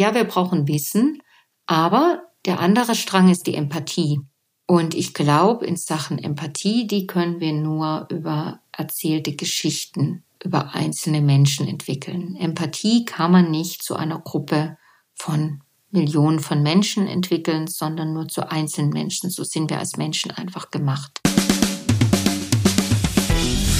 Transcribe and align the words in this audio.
Ja, 0.00 0.14
wir 0.14 0.24
brauchen 0.24 0.66
Wissen, 0.66 1.20
aber 1.66 2.22
der 2.46 2.60
andere 2.60 2.94
Strang 2.94 3.28
ist 3.28 3.46
die 3.46 3.54
Empathie. 3.54 4.22
Und 4.66 4.94
ich 4.94 5.12
glaube, 5.12 5.66
in 5.66 5.76
Sachen 5.76 6.18
Empathie, 6.18 6.86
die 6.86 7.06
können 7.06 7.38
wir 7.38 7.52
nur 7.52 8.08
über 8.10 8.60
erzählte 8.72 9.36
Geschichten 9.36 10.24
über 10.42 10.74
einzelne 10.74 11.20
Menschen 11.20 11.68
entwickeln. 11.68 12.34
Empathie 12.36 13.04
kann 13.04 13.30
man 13.30 13.50
nicht 13.50 13.82
zu 13.82 13.94
einer 13.94 14.18
Gruppe 14.20 14.78
von 15.12 15.60
Millionen 15.90 16.40
von 16.40 16.62
Menschen 16.62 17.06
entwickeln, 17.06 17.66
sondern 17.66 18.14
nur 18.14 18.26
zu 18.26 18.50
einzelnen 18.50 18.94
Menschen. 18.94 19.28
So 19.28 19.44
sind 19.44 19.68
wir 19.68 19.80
als 19.80 19.98
Menschen 19.98 20.30
einfach 20.30 20.70
gemacht. 20.70 21.20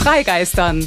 Freigeistern, 0.00 0.86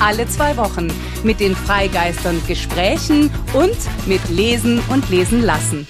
alle 0.00 0.28
zwei 0.28 0.56
Wochen 0.56 0.88
mit 1.24 1.40
den 1.40 1.56
Freigeistern 1.56 2.40
Gesprächen 2.46 3.30
und 3.52 3.76
mit 4.06 4.28
Lesen 4.28 4.80
und 4.90 5.08
Lesen 5.10 5.42
lassen. 5.42 5.88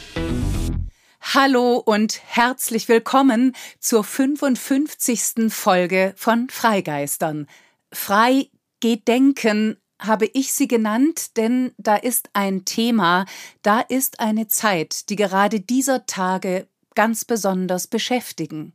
Hallo 1.20 1.76
und 1.76 2.20
herzlich 2.26 2.88
willkommen 2.88 3.54
zur 3.80 4.04
55. 4.04 5.52
Folge 5.52 6.14
von 6.16 6.48
Freigeistern. 6.48 7.46
Frei 7.92 8.48
gedenken 8.80 9.76
habe 10.00 10.26
ich 10.32 10.54
sie 10.54 10.68
genannt, 10.68 11.36
denn 11.36 11.72
da 11.76 11.96
ist 11.96 12.30
ein 12.32 12.64
Thema, 12.64 13.26
da 13.62 13.80
ist 13.80 14.20
eine 14.20 14.46
Zeit, 14.48 15.10
die 15.10 15.16
gerade 15.16 15.60
dieser 15.60 16.06
Tage 16.06 16.66
ganz 16.94 17.24
besonders 17.24 17.86
beschäftigen. 17.86 18.74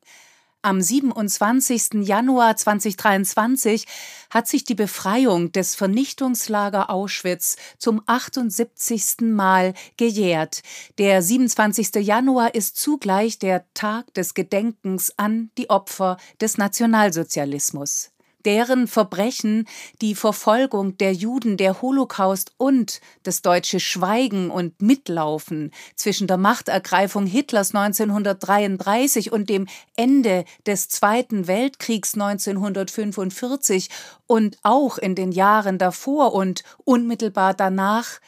Am 0.66 0.82
27. 0.82 2.06
Januar 2.08 2.56
2023 2.56 3.86
hat 4.30 4.48
sich 4.48 4.64
die 4.64 4.76
Befreiung 4.76 5.52
des 5.52 5.76
Vernichtungslager 5.76 6.90
Auschwitz 6.90 7.58
zum 7.78 8.02
78. 8.06 9.18
Mal 9.24 9.74
gejährt. 9.98 10.62
Der 10.98 11.22
27. 11.22 11.96
Januar 11.96 12.56
ist 12.56 12.78
zugleich 12.78 13.40
der 13.40 13.66
Tag 13.74 14.14
des 14.14 14.36
Gedenkens 14.36 15.12
an 15.18 15.52
die 15.58 15.70
Opfer 15.70 16.16
des 16.40 16.58
Nationalsozialismus 16.58 18.13
deren 18.46 18.88
Verbrechen, 18.88 19.68
die 20.02 20.16
Verfolgung 20.16 20.98
der 20.98 21.14
Juden, 21.14 21.58
der 21.58 21.82
Holocaust 21.82 22.54
und 22.58 23.02
das 23.24 23.42
deutsche 23.42 23.80
Schweigen 23.80 24.52
und 24.52 24.82
Mitlaufen 24.82 25.72
zwischen 25.96 26.28
der 26.28 26.38
Machtergreifung 26.38 27.26
Hitlers 27.26 27.74
1933 27.74 29.32
und 29.32 29.50
dem 29.50 29.68
Ende 29.96 30.46
des 30.66 30.90
Zweiten 30.90 31.48
Weltkriegs 31.48 32.14
1945 32.14 33.90
und 34.28 34.58
auch 34.64 34.98
in 34.98 35.16
den 35.16 35.32
Jahren 35.32 35.78
davor 35.78 36.34
und 36.34 36.64
unmittelbar 36.84 37.54
danach 37.54 38.20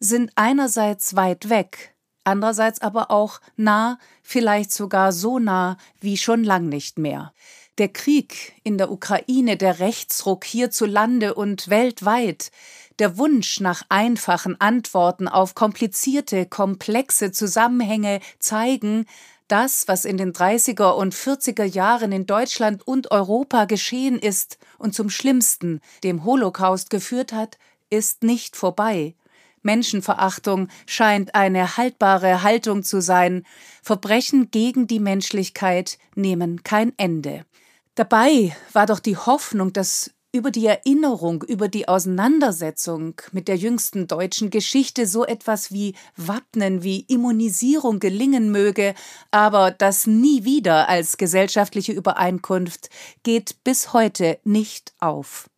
sind 0.00 0.32
einerseits 0.34 1.14
weit 1.14 1.50
weg, 1.50 1.94
andererseits 2.24 2.80
aber 2.80 3.10
auch 3.10 3.40
nah, 3.56 3.98
vielleicht 4.22 4.72
sogar 4.72 5.12
so 5.12 5.38
nah 5.38 5.76
wie 6.00 6.16
schon 6.16 6.42
lang 6.42 6.68
nicht 6.68 6.98
mehr. 6.98 7.32
Der 7.80 7.88
Krieg 7.88 8.52
in 8.62 8.76
der 8.76 8.90
Ukraine, 8.90 9.56
der 9.56 9.78
Rechtsruck 9.78 10.44
hierzulande 10.44 11.32
und 11.32 11.70
weltweit, 11.70 12.50
der 12.98 13.16
Wunsch 13.16 13.58
nach 13.58 13.84
einfachen 13.88 14.60
Antworten 14.60 15.28
auf 15.28 15.54
komplizierte, 15.54 16.44
komplexe 16.44 17.32
Zusammenhänge 17.32 18.20
zeigen, 18.38 19.06
das, 19.48 19.88
was 19.88 20.04
in 20.04 20.18
den 20.18 20.34
30er 20.34 20.90
und 20.90 21.14
40er 21.14 21.64
Jahren 21.64 22.12
in 22.12 22.26
Deutschland 22.26 22.86
und 22.86 23.12
Europa 23.12 23.64
geschehen 23.64 24.18
ist 24.18 24.58
und 24.76 24.94
zum 24.94 25.08
Schlimmsten, 25.08 25.80
dem 26.04 26.26
Holocaust 26.26 26.90
geführt 26.90 27.32
hat, 27.32 27.56
ist 27.88 28.22
nicht 28.22 28.56
vorbei. 28.56 29.14
Menschenverachtung 29.62 30.68
scheint 30.84 31.34
eine 31.34 31.78
haltbare 31.78 32.42
Haltung 32.42 32.82
zu 32.82 33.00
sein. 33.00 33.46
Verbrechen 33.82 34.50
gegen 34.50 34.86
die 34.86 35.00
Menschlichkeit 35.00 35.96
nehmen 36.14 36.62
kein 36.62 36.92
Ende. 36.98 37.46
Dabei 37.94 38.56
war 38.72 38.86
doch 38.86 39.00
die 39.00 39.16
Hoffnung, 39.16 39.72
dass 39.72 40.10
über 40.32 40.52
die 40.52 40.66
Erinnerung, 40.66 41.42
über 41.42 41.68
die 41.68 41.88
Auseinandersetzung 41.88 43.20
mit 43.32 43.48
der 43.48 43.56
jüngsten 43.56 44.06
deutschen 44.06 44.50
Geschichte 44.50 45.06
so 45.06 45.24
etwas 45.26 45.72
wie 45.72 45.94
Wappnen, 46.16 46.84
wie 46.84 47.00
Immunisierung 47.08 47.98
gelingen 47.98 48.52
möge, 48.52 48.94
aber 49.32 49.72
das 49.72 50.06
nie 50.06 50.44
wieder 50.44 50.88
als 50.88 51.16
gesellschaftliche 51.16 51.92
Übereinkunft 51.92 52.90
geht 53.24 53.56
bis 53.64 53.92
heute 53.92 54.38
nicht 54.44 54.94
auf. 55.00 55.49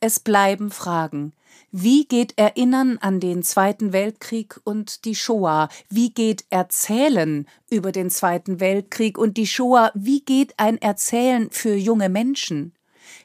Es 0.00 0.20
bleiben 0.20 0.70
Fragen. 0.70 1.32
Wie 1.70 2.04
geht 2.04 2.38
Erinnern 2.38 2.98
an 2.98 3.18
den 3.18 3.42
Zweiten 3.42 3.92
Weltkrieg 3.92 4.60
und 4.64 5.04
die 5.04 5.14
Shoah? 5.14 5.68
Wie 5.88 6.10
geht 6.10 6.44
Erzählen 6.50 7.48
über 7.68 7.90
den 7.90 8.10
Zweiten 8.10 8.60
Weltkrieg 8.60 9.18
und 9.18 9.36
die 9.36 9.46
Shoah? 9.46 9.90
Wie 9.94 10.20
geht 10.20 10.54
ein 10.56 10.80
Erzählen 10.80 11.48
für 11.50 11.74
junge 11.74 12.08
Menschen? 12.08 12.74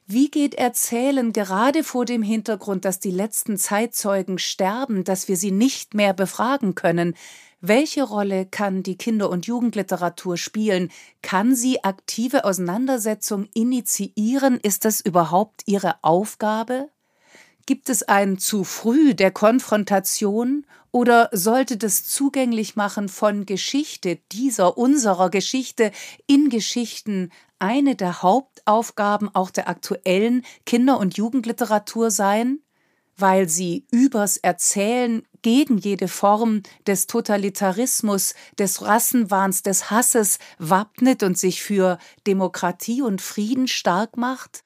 Wie 0.08 0.32
geht 0.32 0.56
Erzählen 0.56 1.32
gerade 1.34 1.84
vor 1.84 2.06
dem 2.06 2.24
Hintergrund, 2.24 2.86
dass 2.86 3.00
die 3.00 3.12
letzten 3.12 3.58
Zeitzeugen 3.58 4.40
sterben, 4.40 5.04
dass 5.04 5.28
wir 5.28 5.38
sie 5.38 5.52
nicht 5.52 5.94
mehr 5.94 6.14
befragen 6.14 6.74
können? 6.74 7.16
Welche 7.62 8.04
Rolle 8.04 8.46
kann 8.46 8.84
die 8.84 8.98
Kinder- 8.98 9.30
und 9.30 9.46
Jugendliteratur 9.46 10.38
spielen? 10.38 10.92
Kann 11.22 11.56
sie 11.56 11.84
aktive 11.84 12.46
Auseinandersetzung 12.46 13.50
initiieren? 13.54 14.60
Ist 14.62 14.86
das 14.86 15.02
überhaupt 15.02 15.64
ihre 15.66 16.02
Aufgabe? 16.02 16.90
Gibt 17.66 17.90
es 17.90 18.04
ein 18.04 18.38
zu 18.38 18.64
früh 18.64 19.14
der 19.14 19.32
Konfrontation 19.32 20.66
oder 20.92 21.30
sollte 21.34 21.76
das 21.76 22.06
Zugänglichmachen 22.06 23.10
von 23.10 23.46
Geschichte, 23.46 24.20
dieser 24.32 24.78
unserer 24.78 25.30
Geschichte 25.30 25.92
in 26.28 26.50
Geschichten 26.50 27.30
eine 27.60 27.98
der 27.98 28.24
Hauptaufgaben 28.24 29.36
auch 29.36 29.52
der 29.52 29.68
aktuellen 29.68 30.46
Kinder- 30.66 30.98
und 30.98 31.18
Jugendliteratur 31.18 32.10
sein? 32.10 32.60
Weil 33.20 33.50
sie 33.50 33.86
übers 33.92 34.38
Erzählen 34.38 35.24
gegen 35.42 35.78
jede 35.78 36.08
Form 36.08 36.64
des 36.88 37.06
Totalitarismus, 37.06 38.34
des 38.58 38.82
Rassenwahns, 38.82 39.62
des 39.62 39.92
Hasses 39.92 40.40
wappnet 40.58 41.24
und 41.24 41.38
sich 41.38 41.62
für 41.62 41.98
Demokratie 42.26 43.02
und 43.02 43.22
Frieden 43.22 43.68
stark 43.68 44.16
macht? 44.16 44.64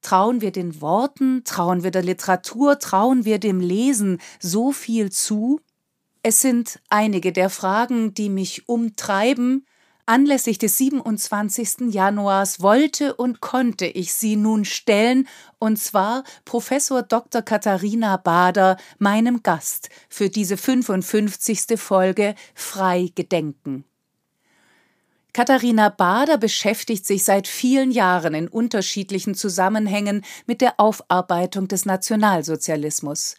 Trauen 0.00 0.40
wir 0.40 0.50
den 0.50 0.80
Worten, 0.80 1.44
trauen 1.44 1.84
wir 1.84 1.92
der 1.92 2.02
Literatur, 2.02 2.80
trauen 2.80 3.24
wir 3.24 3.38
dem 3.38 3.60
Lesen 3.60 4.20
so 4.40 4.72
viel 4.72 5.12
zu? 5.12 5.60
Es 6.24 6.40
sind 6.40 6.80
einige 6.88 7.32
der 7.32 7.50
Fragen, 7.50 8.14
die 8.14 8.28
mich 8.28 8.68
umtreiben. 8.68 9.64
Anlässlich 10.04 10.58
des 10.58 10.78
27. 10.78 11.94
Januars 11.94 12.60
wollte 12.60 13.14
und 13.14 13.40
konnte 13.40 13.86
ich 13.86 14.12
sie 14.12 14.34
nun 14.34 14.64
stellen, 14.64 15.28
und 15.60 15.78
zwar 15.78 16.24
Professor 16.44 17.02
Dr. 17.02 17.42
Katharina 17.42 18.16
Bader, 18.16 18.78
meinem 18.98 19.44
Gast, 19.44 19.90
für 20.08 20.28
diese 20.28 20.56
55. 20.56 21.78
Folge 21.80 22.34
Frei 22.52 23.12
Gedenken. 23.14 23.84
Katharina 25.32 25.88
Bader 25.88 26.36
beschäftigt 26.36 27.06
sich 27.06 27.22
seit 27.22 27.46
vielen 27.46 27.92
Jahren 27.92 28.34
in 28.34 28.48
unterschiedlichen 28.48 29.36
Zusammenhängen 29.36 30.24
mit 30.46 30.60
der 30.60 30.80
Aufarbeitung 30.80 31.68
des 31.68 31.86
Nationalsozialismus. 31.86 33.36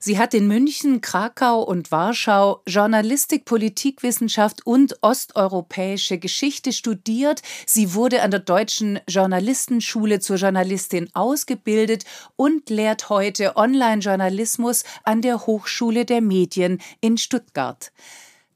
Sie 0.00 0.16
hat 0.16 0.32
in 0.32 0.46
München, 0.46 1.00
Krakau 1.00 1.60
und 1.60 1.90
Warschau 1.90 2.62
Journalistik, 2.68 3.44
Politikwissenschaft 3.44 4.64
und 4.64 4.96
osteuropäische 5.02 6.18
Geschichte 6.18 6.72
studiert. 6.72 7.42
Sie 7.66 7.94
wurde 7.94 8.22
an 8.22 8.30
der 8.30 8.38
Deutschen 8.38 9.00
Journalistenschule 9.08 10.20
zur 10.20 10.36
Journalistin 10.36 11.10
ausgebildet 11.14 12.04
und 12.36 12.70
lehrt 12.70 13.08
heute 13.08 13.56
Online-Journalismus 13.56 14.84
an 15.02 15.20
der 15.20 15.46
Hochschule 15.46 16.04
der 16.04 16.20
Medien 16.20 16.80
in 17.00 17.18
Stuttgart. 17.18 17.90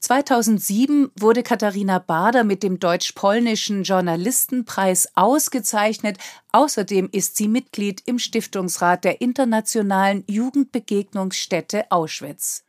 2007 0.03 1.11
wurde 1.17 1.43
Katharina 1.43 1.97
Bader 1.97 2.43
mit 2.43 2.61
dem 2.61 2.77
Deutsch-Polnischen 2.77 3.83
Journalistenpreis 3.83 5.07
ausgezeichnet. 5.15 6.17
Außerdem 6.51 7.07
ist 7.13 7.37
sie 7.37 7.47
Mitglied 7.47 8.03
im 8.05 8.19
Stiftungsrat 8.19 9.05
der 9.05 9.21
Internationalen 9.21 10.25
Jugendbegegnungsstätte 10.27 11.89
Auschwitz. 11.89 12.65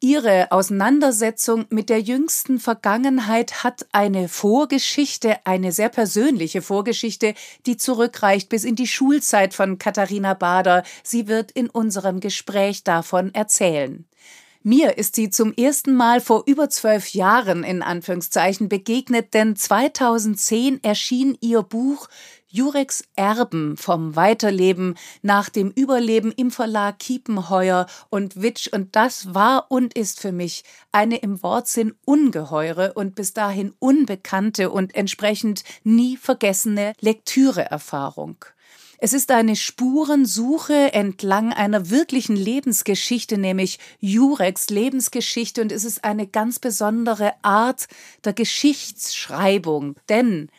Ihre 0.00 0.52
Auseinandersetzung 0.52 1.64
mit 1.70 1.88
der 1.88 2.02
jüngsten 2.02 2.58
Vergangenheit 2.58 3.64
hat 3.64 3.86
eine 3.92 4.28
Vorgeschichte, 4.28 5.38
eine 5.46 5.72
sehr 5.72 5.88
persönliche 5.88 6.60
Vorgeschichte, 6.60 7.32
die 7.64 7.78
zurückreicht 7.78 8.50
bis 8.50 8.64
in 8.64 8.76
die 8.76 8.86
Schulzeit 8.86 9.54
von 9.54 9.78
Katharina 9.78 10.34
Bader. 10.34 10.82
Sie 11.04 11.26
wird 11.26 11.52
in 11.52 11.70
unserem 11.70 12.20
Gespräch 12.20 12.84
davon 12.84 13.32
erzählen. 13.32 14.04
Mir 14.62 14.98
ist 14.98 15.16
sie 15.16 15.30
zum 15.30 15.54
ersten 15.54 15.94
Mal 15.94 16.20
vor 16.20 16.42
über 16.44 16.68
zwölf 16.68 17.14
Jahren 17.14 17.64
in 17.64 17.80
Anführungszeichen 17.80 18.68
begegnet, 18.68 19.32
denn 19.32 19.56
2010 19.56 20.84
erschien 20.84 21.38
ihr 21.40 21.62
Buch 21.62 22.08
Jureks 22.46 23.04
Erben 23.16 23.78
vom 23.78 24.16
Weiterleben 24.16 24.96
nach 25.22 25.48
dem 25.48 25.70
Überleben 25.70 26.30
im 26.32 26.50
Verlag 26.50 26.98
Kiepenheuer 26.98 27.86
und 28.10 28.42
Witsch 28.42 28.68
und 28.70 28.96
das 28.96 29.34
war 29.34 29.70
und 29.70 29.94
ist 29.94 30.20
für 30.20 30.32
mich 30.32 30.64
eine 30.92 31.16
im 31.16 31.42
Wortsinn 31.42 31.94
ungeheure 32.04 32.92
und 32.92 33.14
bis 33.14 33.32
dahin 33.32 33.72
unbekannte 33.78 34.68
und 34.68 34.94
entsprechend 34.94 35.64
nie 35.84 36.18
vergessene 36.18 36.92
Lektüreerfahrung. 37.00 38.44
Es 39.02 39.14
ist 39.14 39.30
eine 39.30 39.56
Spurensuche 39.56 40.92
entlang 40.92 41.54
einer 41.54 41.88
wirklichen 41.88 42.36
Lebensgeschichte, 42.36 43.38
nämlich 43.38 43.78
Jureks 43.98 44.68
Lebensgeschichte, 44.68 45.62
und 45.62 45.72
es 45.72 45.86
ist 45.86 46.04
eine 46.04 46.26
ganz 46.26 46.58
besondere 46.58 47.32
Art 47.40 47.88
der 48.26 48.34
Geschichtsschreibung, 48.34 49.96
denn 50.10 50.50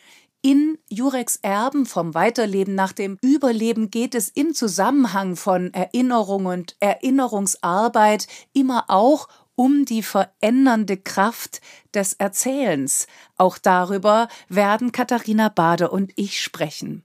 in 0.42 0.76
Jureks 0.88 1.38
Erben 1.42 1.86
vom 1.86 2.14
Weiterleben 2.14 2.74
nach 2.74 2.90
dem 2.90 3.16
Überleben 3.22 3.92
geht 3.92 4.16
es 4.16 4.28
im 4.28 4.54
Zusammenhang 4.54 5.36
von 5.36 5.72
Erinnerung 5.72 6.46
und 6.46 6.74
Erinnerungsarbeit 6.80 8.26
immer 8.52 8.86
auch 8.88 9.28
um 9.54 9.84
die 9.84 10.02
verändernde 10.02 10.96
Kraft 10.96 11.60
des 11.94 12.14
Erzählens. 12.14 13.06
Auch 13.36 13.56
darüber 13.56 14.26
werden 14.48 14.90
Katharina 14.90 15.48
Bader 15.48 15.92
und 15.92 16.12
ich 16.16 16.42
sprechen. 16.42 17.04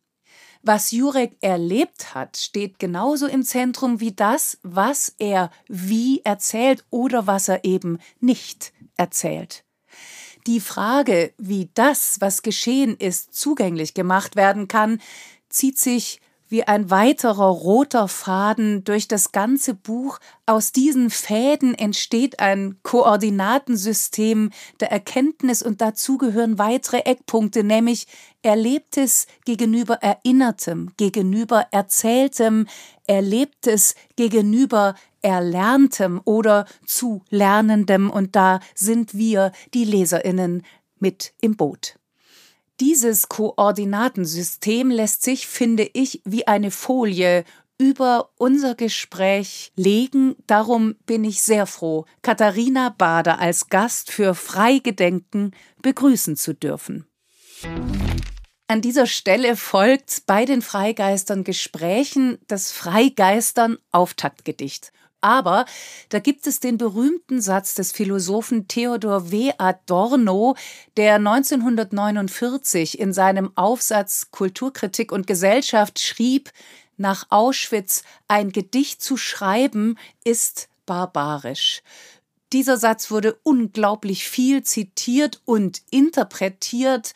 Was 0.68 0.92
Jurek 0.92 1.38
erlebt 1.40 2.14
hat, 2.14 2.36
steht 2.36 2.78
genauso 2.78 3.26
im 3.26 3.44
Zentrum 3.44 4.02
wie 4.02 4.12
das, 4.12 4.58
was 4.64 5.16
er 5.18 5.50
wie 5.70 6.20
erzählt 6.26 6.84
oder 6.90 7.26
was 7.26 7.48
er 7.48 7.64
eben 7.64 8.00
nicht 8.20 8.74
erzählt. 8.98 9.64
Die 10.46 10.60
Frage, 10.60 11.34
wie 11.38 11.70
das, 11.74 12.20
was 12.20 12.42
geschehen 12.42 12.98
ist, 12.98 13.34
zugänglich 13.34 13.94
gemacht 13.94 14.36
werden 14.36 14.68
kann, 14.68 15.00
zieht 15.48 15.78
sich 15.78 16.20
wie 16.50 16.64
ein 16.64 16.90
weiterer 16.90 17.48
roter 17.48 18.08
Faden 18.08 18.84
durch 18.84 19.08
das 19.08 19.32
ganze 19.32 19.74
Buch. 19.74 20.20
Aus 20.46 20.72
diesen 20.72 21.10
Fäden 21.10 21.74
entsteht 21.74 22.40
ein 22.40 22.78
Koordinatensystem 22.84 24.52
der 24.80 24.92
Erkenntnis 24.92 25.62
und 25.62 25.82
dazu 25.82 26.18
gehören 26.18 26.58
weitere 26.58 27.00
Eckpunkte, 27.00 27.64
nämlich 27.64 28.08
Erlebtes 28.42 29.28
gegenüber 29.46 29.96
Erinnertem, 29.96 30.92
gegenüber 30.98 31.68
Erzähltem, 31.72 32.68
Erlebtes 33.08 33.96
gegenüber 34.16 34.96
Erlerntem 35.22 36.22
oder 36.24 36.66
zu 36.86 37.22
Lernendem 37.30 38.10
und 38.10 38.36
da 38.36 38.60
sind 38.76 39.16
wir, 39.16 39.52
die 39.74 39.84
Leserinnen, 39.84 40.64
mit 41.00 41.34
im 41.42 41.56
Boot. 41.56 41.98
Dieses 42.80 43.28
Koordinatensystem 43.28 44.92
lässt 44.92 45.24
sich, 45.24 45.48
finde 45.48 45.90
ich, 45.94 46.22
wie 46.26 46.48
eine 46.48 46.70
Folie 46.70 47.44
über 47.80 48.30
unser 48.38 48.76
Gespräch 48.76 49.72
legen. 49.76 50.36
Darum 50.46 50.96
bin 51.08 51.24
ich 51.24 51.42
sehr 51.42 51.66
froh, 51.66 52.06
Katharina 52.22 52.90
Bader 52.90 53.40
als 53.40 53.70
Gast 53.70 54.12
für 54.12 54.36
Freigedenken 54.36 55.56
begrüßen 55.82 56.36
zu 56.36 56.54
dürfen. 56.54 57.08
An 58.68 58.82
dieser 58.82 59.08
Stelle 59.08 59.56
folgt 59.56 60.24
bei 60.28 60.46
den 60.46 60.62
Freigeistern 60.62 61.44
Gesprächen 61.44 62.38
das 62.48 62.72
Freigeistern 62.72 63.78
Auftaktgedicht. 63.92 64.92
Aber 65.22 65.66
da 66.10 66.20
gibt 66.20 66.46
es 66.48 66.60
den 66.60 66.78
berühmten 66.78 67.42
Satz 67.42 67.74
des 67.74 67.92
Philosophen 67.92 68.68
Theodor 68.68 69.32
W. 69.32 69.52
Adorno, 69.58 70.56
der 70.96 71.16
1949 71.16 73.00
in 73.00 73.14
seinem 73.14 73.52
Aufsatz 73.56 74.30
Kulturkritik 74.32 75.12
und 75.12 75.28
Gesellschaft 75.28 76.00
schrieb, 76.00 76.52
nach 76.98 77.28
Auschwitz 77.30 78.04
ein 78.28 78.52
Gedicht 78.52 79.02
zu 79.02 79.18
schreiben 79.18 79.98
ist 80.24 80.70
barbarisch. 80.86 81.84
Dieser 82.54 82.78
Satz 82.78 83.12
wurde 83.12 83.38
unglaublich 83.44 84.28
viel 84.28 84.64
zitiert 84.64 85.42
und 85.46 85.82
interpretiert. 85.92 87.14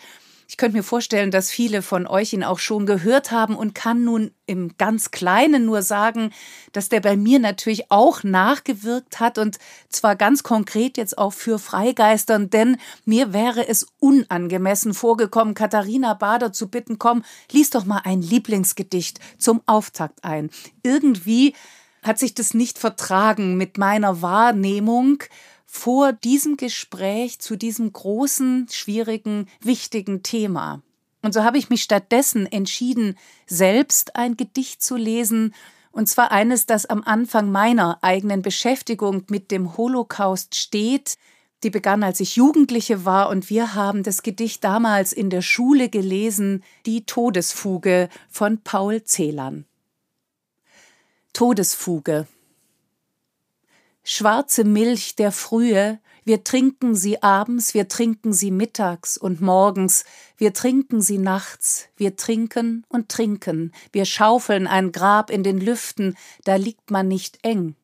Ich 0.51 0.57
könnte 0.57 0.75
mir 0.75 0.83
vorstellen, 0.83 1.31
dass 1.31 1.49
viele 1.49 1.81
von 1.81 2.05
euch 2.05 2.33
ihn 2.33 2.43
auch 2.43 2.59
schon 2.59 2.85
gehört 2.85 3.31
haben 3.31 3.55
und 3.55 3.73
kann 3.73 4.03
nun 4.03 4.31
im 4.47 4.75
ganz 4.77 5.09
Kleinen 5.09 5.63
nur 5.63 5.81
sagen, 5.81 6.33
dass 6.73 6.89
der 6.89 6.99
bei 6.99 7.15
mir 7.15 7.39
natürlich 7.39 7.89
auch 7.89 8.23
nachgewirkt 8.23 9.21
hat 9.21 9.37
und 9.37 9.59
zwar 9.87 10.17
ganz 10.17 10.43
konkret 10.43 10.97
jetzt 10.97 11.17
auch 11.17 11.31
für 11.31 11.57
Freigeistern, 11.57 12.49
denn 12.49 12.75
mir 13.05 13.31
wäre 13.31 13.65
es 13.69 13.87
unangemessen 13.99 14.93
vorgekommen, 14.93 15.53
Katharina 15.53 16.15
Bader 16.15 16.51
zu 16.51 16.67
bitten, 16.67 16.99
komm, 16.99 17.23
lies 17.49 17.69
doch 17.69 17.85
mal 17.85 18.01
ein 18.03 18.21
Lieblingsgedicht 18.21 19.21
zum 19.37 19.61
Auftakt 19.67 20.25
ein. 20.25 20.49
Irgendwie 20.83 21.55
hat 22.03 22.19
sich 22.19 22.33
das 22.33 22.53
nicht 22.53 22.77
vertragen 22.77 23.55
mit 23.55 23.77
meiner 23.77 24.21
Wahrnehmung 24.21 25.23
vor 25.73 26.11
diesem 26.11 26.57
Gespräch 26.57 27.39
zu 27.39 27.55
diesem 27.55 27.93
großen, 27.93 28.67
schwierigen, 28.69 29.47
wichtigen 29.61 30.21
Thema. 30.21 30.83
Und 31.21 31.33
so 31.33 31.45
habe 31.45 31.57
ich 31.57 31.69
mich 31.69 31.81
stattdessen 31.81 32.45
entschieden, 32.45 33.17
selbst 33.47 34.17
ein 34.17 34.35
Gedicht 34.35 34.83
zu 34.83 34.97
lesen, 34.97 35.55
und 35.93 36.09
zwar 36.09 36.31
eines, 36.31 36.65
das 36.65 36.85
am 36.85 37.03
Anfang 37.03 37.51
meiner 37.51 37.99
eigenen 38.01 38.41
Beschäftigung 38.41 39.23
mit 39.29 39.49
dem 39.49 39.77
Holocaust 39.77 40.55
steht. 40.55 41.15
Die 41.63 41.69
begann, 41.69 42.03
als 42.03 42.19
ich 42.19 42.35
Jugendliche 42.35 43.05
war, 43.05 43.29
und 43.29 43.49
wir 43.49 43.73
haben 43.73 44.03
das 44.03 44.23
Gedicht 44.23 44.65
damals 44.65 45.13
in 45.13 45.29
der 45.29 45.41
Schule 45.41 45.87
gelesen, 45.87 46.65
Die 46.85 47.05
Todesfuge 47.05 48.09
von 48.29 48.61
Paul 48.61 49.05
Celan. 49.05 49.63
Todesfuge 51.31 52.27
Schwarze 54.03 54.63
Milch 54.63 55.15
der 55.15 55.31
Frühe, 55.31 55.99
wir 56.23 56.43
trinken 56.43 56.95
sie 56.95 57.21
abends, 57.21 57.73
wir 57.73 57.87
trinken 57.87 58.33
sie 58.33 58.49
mittags 58.49 59.17
und 59.17 59.41
morgens, 59.41 60.05
wir 60.37 60.53
trinken 60.53 61.01
sie 61.01 61.19
nachts, 61.19 61.87
wir 61.97 62.15
trinken 62.15 62.83
und 62.89 63.09
trinken, 63.09 63.71
wir 63.91 64.05
schaufeln 64.05 64.65
ein 64.65 64.91
Grab 64.91 65.29
in 65.29 65.43
den 65.43 65.59
Lüften, 65.59 66.15
da 66.43 66.55
liegt 66.55 66.89
man 66.89 67.07
nicht 67.07 67.39
eng. 67.43 67.75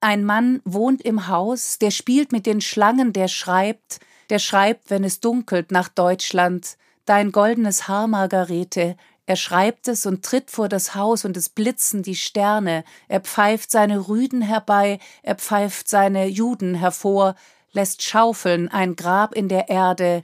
Ein 0.00 0.24
Mann 0.24 0.60
wohnt 0.64 1.02
im 1.02 1.26
Haus, 1.28 1.78
der 1.78 1.90
spielt 1.90 2.32
mit 2.32 2.44
den 2.44 2.60
Schlangen, 2.60 3.14
der 3.14 3.28
schreibt, 3.28 4.00
der 4.28 4.38
schreibt, 4.38 4.90
wenn 4.90 5.04
es 5.04 5.20
dunkelt, 5.20 5.70
nach 5.70 5.88
Deutschland, 5.88 6.76
dein 7.06 7.32
goldenes 7.32 7.88
Haar, 7.88 8.08
Margarete, 8.08 8.96
er 9.26 9.36
schreibt 9.36 9.88
es 9.88 10.06
und 10.06 10.24
tritt 10.24 10.52
vor 10.52 10.68
das 10.68 10.94
Haus 10.94 11.24
und 11.24 11.36
es 11.36 11.48
blitzen 11.48 12.04
die 12.04 12.14
Sterne, 12.14 12.84
er 13.08 13.20
pfeift 13.20 13.72
seine 13.72 14.08
Rüden 14.08 14.40
herbei, 14.40 15.00
er 15.22 15.34
pfeift 15.34 15.88
seine 15.88 16.26
Juden 16.26 16.74
hervor, 16.74 17.34
lässt 17.72 18.02
schaufeln 18.02 18.68
ein 18.68 18.94
Grab 18.94 19.34
in 19.34 19.48
der 19.48 19.68
Erde, 19.68 20.22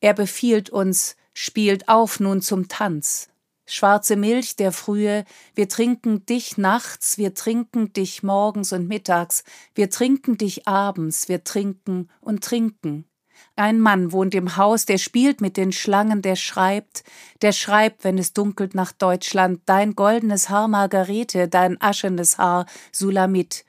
er 0.00 0.14
befiehlt 0.14 0.70
uns, 0.70 1.16
spielt 1.32 1.88
auf 1.88 2.20
nun 2.20 2.42
zum 2.42 2.68
Tanz. 2.68 3.28
Schwarze 3.66 4.14
Milch 4.14 4.56
der 4.56 4.72
Frühe, 4.72 5.24
wir 5.54 5.68
trinken 5.68 6.24
dich 6.26 6.56
nachts, 6.58 7.18
wir 7.18 7.34
trinken 7.34 7.92
dich 7.92 8.22
morgens 8.22 8.72
und 8.72 8.86
mittags, 8.86 9.42
wir 9.74 9.90
trinken 9.90 10.38
dich 10.38 10.68
abends, 10.68 11.28
wir 11.28 11.42
trinken 11.42 12.08
und 12.20 12.44
trinken. 12.44 13.06
Ein 13.56 13.78
Mann 13.78 14.10
wohnt 14.10 14.34
im 14.34 14.56
Haus, 14.56 14.84
der 14.84 14.98
spielt 14.98 15.40
mit 15.40 15.56
den 15.56 15.70
Schlangen, 15.70 16.22
der 16.22 16.34
schreibt, 16.34 17.04
der 17.40 17.52
schreibt, 17.52 18.02
wenn 18.02 18.18
es 18.18 18.32
dunkelt 18.32 18.74
nach 18.74 18.90
Deutschland, 18.90 19.60
dein 19.66 19.94
goldenes 19.94 20.48
Haar 20.48 20.66
Margarete, 20.66 21.46
dein 21.46 21.80
aschenes 21.80 22.36
Haar 22.36 22.66
Sulamit. 22.90 23.64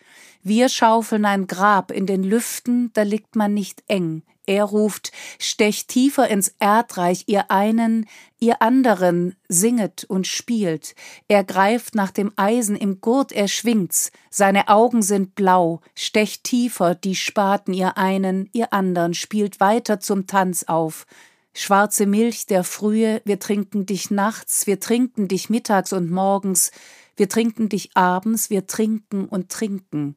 Wir 0.48 0.70
schaufeln 0.70 1.26
ein 1.26 1.48
Grab 1.48 1.90
in 1.90 2.06
den 2.06 2.24
Lüften, 2.24 2.92
da 2.94 3.02
liegt 3.02 3.36
man 3.36 3.56
nicht 3.56 3.82
eng. 3.88 4.22
Er 4.46 4.66
ruft, 4.66 5.12
stecht 5.40 5.88
tiefer 5.88 6.28
ins 6.28 6.54
Erdreich, 6.60 7.24
ihr 7.26 7.50
einen, 7.50 8.06
ihr 8.38 8.62
anderen, 8.62 9.36
singet 9.48 10.04
und 10.04 10.28
spielt. 10.28 10.94
Er 11.28 11.44
greift 11.44 11.96
nach 11.96 12.12
dem 12.12 12.32
Eisen 12.36 12.76
im 12.76 13.02
Gurt, 13.02 13.32
er 13.32 13.48
schwingt's. 13.48 14.12
Seine 14.30 14.68
Augen 14.68 15.02
sind 15.02 15.34
blau, 15.34 15.82
stecht 15.96 16.44
tiefer, 16.44 16.94
die 16.94 17.16
Spaten, 17.16 17.74
ihr 17.74 17.98
einen, 17.98 18.48
ihr 18.54 18.72
anderen, 18.72 19.16
spielt 19.16 19.60
weiter 19.60 20.00
zum 20.00 20.28
Tanz 20.28 20.66
auf. 20.68 21.08
Schwarze 21.56 22.06
Milch 22.06 22.46
der 22.46 22.64
Frühe, 22.64 23.20
wir 23.26 23.40
trinken 23.40 23.88
dich 23.88 24.12
nachts, 24.12 24.68
wir 24.68 24.80
trinken 24.80 25.28
dich 25.28 25.50
mittags 25.50 25.92
und 25.92 26.12
morgens, 26.12 26.70
wir 27.16 27.30
trinken 27.30 27.70
dich 27.70 27.92
abends, 27.96 28.50
wir 28.50 28.68
trinken 28.68 29.26
und 29.26 29.50
trinken. 29.50 30.16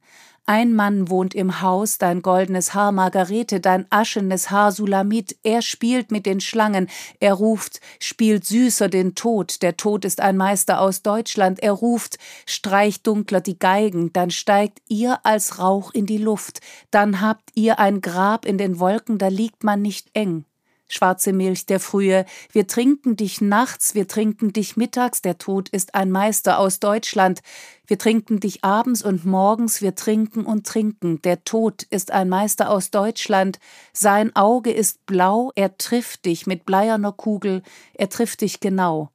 Ein 0.50 0.73
Mann 0.73 1.11
wohnt 1.11 1.35
im 1.35 1.61
Haus, 1.61 1.99
dein 1.99 2.23
goldenes 2.23 2.73
Haar 2.73 2.90
Margarete, 2.90 3.61
dein 3.61 3.85
aschenes 3.90 4.50
Haar 4.50 4.73
Sulamit, 4.73 5.37
er 5.43 5.61
spielt 5.61 6.11
mit 6.11 6.25
den 6.25 6.40
Schlangen, 6.40 6.88
er 7.21 7.35
ruft, 7.35 7.83
spielt 8.00 8.47
süßer 8.47 8.88
den 8.88 9.14
Tod, 9.14 9.61
der 9.61 9.76
Tod 9.76 10.07
ist 10.07 10.23
ein 10.23 10.38
Meister 10.38 10.81
aus 10.81 11.02
Deutschland, 11.02 11.61
er 11.62 11.73
ruft, 11.73 12.19
streicht 12.47 13.07
dunkler 13.07 13.43
die 13.43 13.59
Geigen, 13.59 14.11
dann 14.14 14.31
steigt 14.31 14.81
ihr 14.88 15.19
als 15.23 15.59
Rauch 15.59 15.93
in 15.93 16.07
die 16.07 16.17
Luft, 16.17 16.62
dann 16.90 17.21
habt 17.21 17.50
ihr 17.55 17.78
ein 17.78 18.00
Grab 18.00 18.47
in 18.47 18.57
den 18.57 18.81
Wolken, 18.81 19.19
da 19.19 19.28
liegt 19.28 19.64
man 19.64 19.83
nicht 19.83 20.09
eng 20.14 20.47
schwarze 20.88 21.33
Milch 21.33 21.66
der 21.66 21.80
Frühe, 21.80 22.25
wir 22.52 22.66
trinken 22.66 23.16
dich 23.16 23.40
nachts, 23.40 23.95
wir 23.95 24.09
trinken 24.09 24.52
dich 24.52 24.76
mittags, 24.76 25.23
der 25.23 25.38
Tod 25.38 25.68
ist 25.68 25.95
ein 25.95 26.11
Meister 26.11 26.59
aus 26.59 26.80
Deutschland, 26.80 27.40
wir 27.87 27.99
trinken 27.99 28.40
dich 28.40 28.64
abends 28.64 29.02
und 29.02 29.25
morgens, 29.25 29.80
wir 29.83 29.95
trinken 29.95 30.45
und 30.45 30.66
trinken, 30.66 31.23
der 31.23 31.45
Tod 31.45 31.85
ist 31.85 32.11
ein 32.11 32.28
Meister 32.28 32.71
aus 32.71 32.90
Deutschland, 32.90 33.59
sein 33.92 34.35
Auge 34.35 34.73
ist 34.73 35.07
blau, 35.07 35.52
er 35.54 35.78
trifft 35.78 36.25
dich 36.25 36.47
mit 36.47 36.64
bleierner 36.66 37.12
Kugel, 37.12 37.62
er 37.95 38.09
trifft 38.09 38.40
dich 38.40 38.61
genau. 38.61 39.11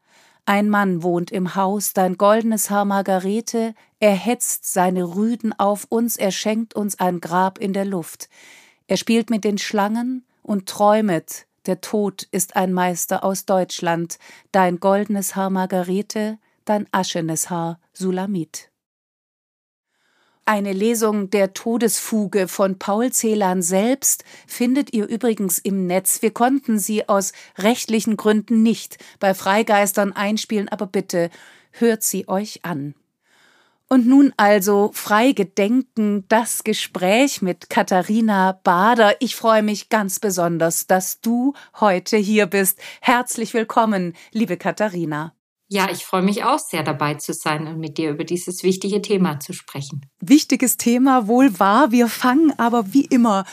Ein 0.45 0.69
Mann 0.69 1.03
wohnt 1.03 1.31
im 1.31 1.55
Haus, 1.55 1.93
dein 1.93 2.17
goldenes 2.17 2.69
Haar 2.69 2.83
Margarete, 2.83 3.75
er 3.99 4.11
hetzt 4.11 4.71
seine 4.71 5.15
Rüden 5.15 5.57
auf 5.57 5.85
uns, 5.87 6.17
er 6.17 6.31
schenkt 6.31 6.75
uns 6.75 6.99
ein 6.99 7.21
Grab 7.21 7.57
in 7.59 7.71
der 7.71 7.85
Luft. 7.85 8.27
Er 8.87 8.97
spielt 8.97 9.29
mit 9.29 9.45
den 9.45 9.57
Schlangen 9.57 10.25
und 10.41 10.67
träumet, 10.67 11.47
der 11.65 11.81
Tod 11.81 12.27
ist 12.31 12.55
ein 12.55 12.73
Meister 12.73 13.23
aus 13.23 13.45
Deutschland, 13.45 14.17
dein 14.51 14.79
goldenes 14.79 15.35
Haar 15.35 15.49
Margarete, 15.49 16.37
dein 16.65 16.87
aschenes 16.91 17.49
Haar 17.49 17.79
Sulamit. 17.93 18.69
Eine 20.45 20.73
Lesung 20.73 21.29
der 21.29 21.53
Todesfuge 21.53 22.49
von 22.49 22.77
Paul 22.77 23.13
Celan 23.13 23.61
selbst 23.61 24.25
findet 24.45 24.91
ihr 24.91 25.07
übrigens 25.07 25.57
im 25.57 25.87
Netz. 25.87 26.21
Wir 26.21 26.31
konnten 26.31 26.79
sie 26.79 27.07
aus 27.07 27.31
rechtlichen 27.57 28.17
Gründen 28.17 28.61
nicht 28.61 28.97
bei 29.21 29.33
Freigeistern 29.33 30.11
einspielen, 30.11 30.67
aber 30.67 30.85
bitte 30.85 31.29
hört 31.71 32.03
sie 32.03 32.27
euch 32.27 32.65
an. 32.65 32.93
Und 33.93 34.07
nun 34.07 34.33
also 34.37 34.89
frei 34.91 35.33
gedenken 35.33 36.25
das 36.27 36.63
Gespräch 36.63 37.43
mit 37.43 37.69
Katharina 37.69 38.59
Bader. 38.63 39.17
Ich 39.19 39.35
freue 39.35 39.61
mich 39.61 39.89
ganz 39.89 40.19
besonders, 40.19 40.87
dass 40.87 41.21
du 41.21 41.53
heute 41.79 42.17
hier 42.17 42.47
bist. 42.47 42.79
Herzlich 43.01 43.53
willkommen, 43.53 44.15
liebe 44.31 44.57
Katharina. 44.57 45.35
Ja, 45.67 45.91
ich 45.91 46.05
freue 46.05 46.23
mich 46.23 46.43
auch 46.43 46.57
sehr 46.57 46.81
dabei 46.81 47.13
zu 47.13 47.33
sein 47.33 47.67
und 47.67 47.77
mit 47.77 47.99
dir 47.99 48.09
über 48.09 48.23
dieses 48.23 48.63
wichtige 48.63 48.99
Thema 49.03 49.39
zu 49.39 49.53
sprechen. 49.53 50.03
Wichtiges 50.19 50.77
Thema 50.77 51.27
wohl 51.27 51.59
wahr. 51.59 51.91
Wir 51.91 52.07
fangen 52.07 52.51
aber 52.57 52.95
wie 52.95 53.05
immer 53.05 53.45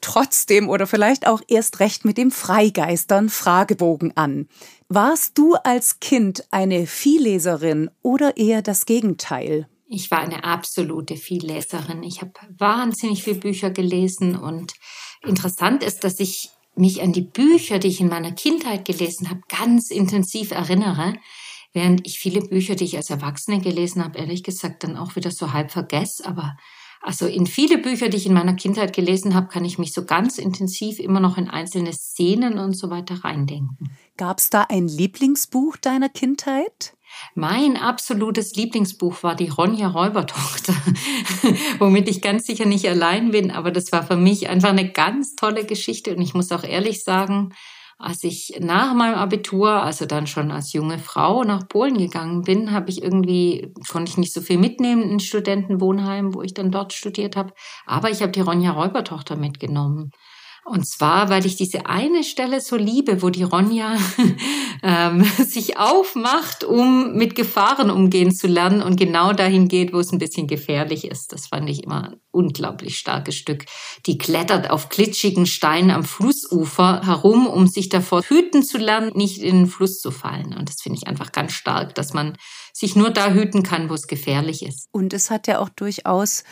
trotzdem 0.00 0.68
oder 0.68 0.86
vielleicht 0.86 1.26
auch 1.26 1.42
erst 1.48 1.80
recht 1.80 2.04
mit 2.04 2.18
dem 2.18 2.30
Freigeistern 2.30 3.28
Fragebogen 3.28 4.16
an. 4.16 4.46
Warst 4.88 5.38
du 5.38 5.54
als 5.54 5.98
Kind 5.98 6.44
eine 6.52 6.86
Vielleserin 6.86 7.90
oder 8.02 8.36
eher 8.36 8.62
das 8.62 8.86
Gegenteil? 8.86 9.66
Ich 9.94 10.10
war 10.10 10.20
eine 10.20 10.44
absolute 10.44 11.16
Vielleserin. 11.16 12.02
Ich 12.02 12.22
habe 12.22 12.32
wahnsinnig 12.56 13.22
viele 13.22 13.38
Bücher 13.38 13.68
gelesen 13.68 14.36
und 14.36 14.72
interessant 15.22 15.82
ist, 15.82 16.02
dass 16.02 16.18
ich 16.18 16.48
mich 16.74 17.02
an 17.02 17.12
die 17.12 17.20
Bücher, 17.20 17.78
die 17.78 17.88
ich 17.88 18.00
in 18.00 18.08
meiner 18.08 18.32
Kindheit 18.32 18.86
gelesen 18.86 19.28
habe, 19.28 19.42
ganz 19.48 19.90
intensiv 19.90 20.50
erinnere, 20.50 21.12
während 21.74 22.06
ich 22.06 22.18
viele 22.18 22.40
Bücher, 22.40 22.74
die 22.74 22.84
ich 22.84 22.96
als 22.96 23.10
Erwachsene 23.10 23.60
gelesen 23.60 24.02
habe, 24.02 24.18
ehrlich 24.18 24.42
gesagt 24.42 24.82
dann 24.82 24.96
auch 24.96 25.14
wieder 25.14 25.30
so 25.30 25.52
halb 25.52 25.70
vergesse. 25.70 26.24
Aber 26.24 26.56
also 27.02 27.26
in 27.26 27.46
viele 27.46 27.76
Bücher, 27.76 28.08
die 28.08 28.16
ich 28.16 28.24
in 28.24 28.32
meiner 28.32 28.54
Kindheit 28.54 28.94
gelesen 28.94 29.34
habe, 29.34 29.48
kann 29.48 29.66
ich 29.66 29.78
mich 29.78 29.92
so 29.92 30.06
ganz 30.06 30.38
intensiv 30.38 31.00
immer 31.00 31.20
noch 31.20 31.36
in 31.36 31.50
einzelne 31.50 31.92
Szenen 31.92 32.58
und 32.58 32.72
so 32.72 32.88
weiter 32.88 33.24
reindenken. 33.24 33.90
Gab 34.16 34.38
es 34.38 34.48
da 34.48 34.62
ein 34.70 34.88
Lieblingsbuch 34.88 35.76
deiner 35.76 36.08
Kindheit? 36.08 36.94
Mein 37.34 37.76
absolutes 37.76 38.54
Lieblingsbuch 38.54 39.22
war 39.22 39.34
die 39.34 39.48
Ronja 39.48 39.88
Räubertochter, 39.88 40.74
womit 41.78 42.08
ich 42.08 42.22
ganz 42.22 42.46
sicher 42.46 42.66
nicht 42.66 42.88
allein 42.88 43.30
bin, 43.30 43.50
aber 43.50 43.70
das 43.70 43.92
war 43.92 44.02
für 44.02 44.16
mich 44.16 44.48
einfach 44.48 44.70
eine 44.70 44.90
ganz 44.90 45.34
tolle 45.34 45.64
Geschichte 45.64 46.14
und 46.14 46.22
ich 46.22 46.34
muss 46.34 46.52
auch 46.52 46.64
ehrlich 46.64 47.04
sagen, 47.04 47.54
als 47.98 48.24
ich 48.24 48.58
nach 48.58 48.94
meinem 48.94 49.14
Abitur, 49.14 49.70
also 49.70 50.06
dann 50.06 50.26
schon 50.26 50.50
als 50.50 50.72
junge 50.72 50.98
Frau 50.98 51.44
nach 51.44 51.68
Polen 51.68 51.96
gegangen 51.96 52.42
bin, 52.42 52.72
habe 52.72 52.90
ich 52.90 53.00
irgendwie 53.00 53.72
konnte 53.88 54.10
ich 54.10 54.18
nicht 54.18 54.32
so 54.32 54.40
viel 54.40 54.58
mitnehmen 54.58 55.08
in 55.08 55.20
Studentenwohnheim, 55.20 56.34
wo 56.34 56.42
ich 56.42 56.52
dann 56.52 56.72
dort 56.72 56.92
studiert 56.92 57.36
habe, 57.36 57.52
aber 57.86 58.10
ich 58.10 58.20
habe 58.20 58.32
die 58.32 58.40
Ronja 58.40 58.72
Räubertochter 58.72 59.36
mitgenommen. 59.36 60.10
Und 60.64 60.86
zwar, 60.86 61.28
weil 61.28 61.44
ich 61.44 61.56
diese 61.56 61.86
eine 61.86 62.22
Stelle 62.22 62.60
so 62.60 62.76
liebe, 62.76 63.20
wo 63.20 63.30
die 63.30 63.42
Ronja 63.42 63.96
ähm, 64.82 65.24
sich 65.24 65.76
aufmacht, 65.76 66.62
um 66.62 67.14
mit 67.14 67.34
Gefahren 67.34 67.90
umgehen 67.90 68.32
zu 68.32 68.46
lernen 68.46 68.80
und 68.80 68.96
genau 68.96 69.32
dahin 69.32 69.66
geht, 69.66 69.92
wo 69.92 69.98
es 69.98 70.12
ein 70.12 70.18
bisschen 70.18 70.46
gefährlich 70.46 71.04
ist. 71.04 71.32
Das 71.32 71.48
fand 71.48 71.68
ich 71.68 71.82
immer 71.82 72.10
ein 72.10 72.20
unglaublich 72.30 72.96
starkes 72.96 73.34
Stück. 73.34 73.64
Die 74.06 74.18
klettert 74.18 74.70
auf 74.70 74.88
glitschigen 74.88 75.46
Steinen 75.46 75.90
am 75.90 76.04
Flussufer 76.04 77.04
herum, 77.04 77.48
um 77.48 77.66
sich 77.66 77.88
davor 77.88 78.22
hüten 78.22 78.62
zu 78.62 78.78
lernen, 78.78 79.10
nicht 79.16 79.38
in 79.42 79.56
den 79.56 79.66
Fluss 79.66 80.00
zu 80.00 80.12
fallen. 80.12 80.56
Und 80.56 80.68
das 80.68 80.80
finde 80.80 80.98
ich 81.02 81.08
einfach 81.08 81.32
ganz 81.32 81.52
stark, 81.52 81.96
dass 81.96 82.12
man 82.12 82.38
sich 82.72 82.94
nur 82.94 83.10
da 83.10 83.32
hüten 83.32 83.64
kann, 83.64 83.90
wo 83.90 83.94
es 83.94 84.06
gefährlich 84.06 84.64
ist. 84.64 84.88
Und 84.92 85.12
es 85.12 85.28
hat 85.28 85.48
ja 85.48 85.58
auch 85.58 85.68
durchaus 85.68 86.44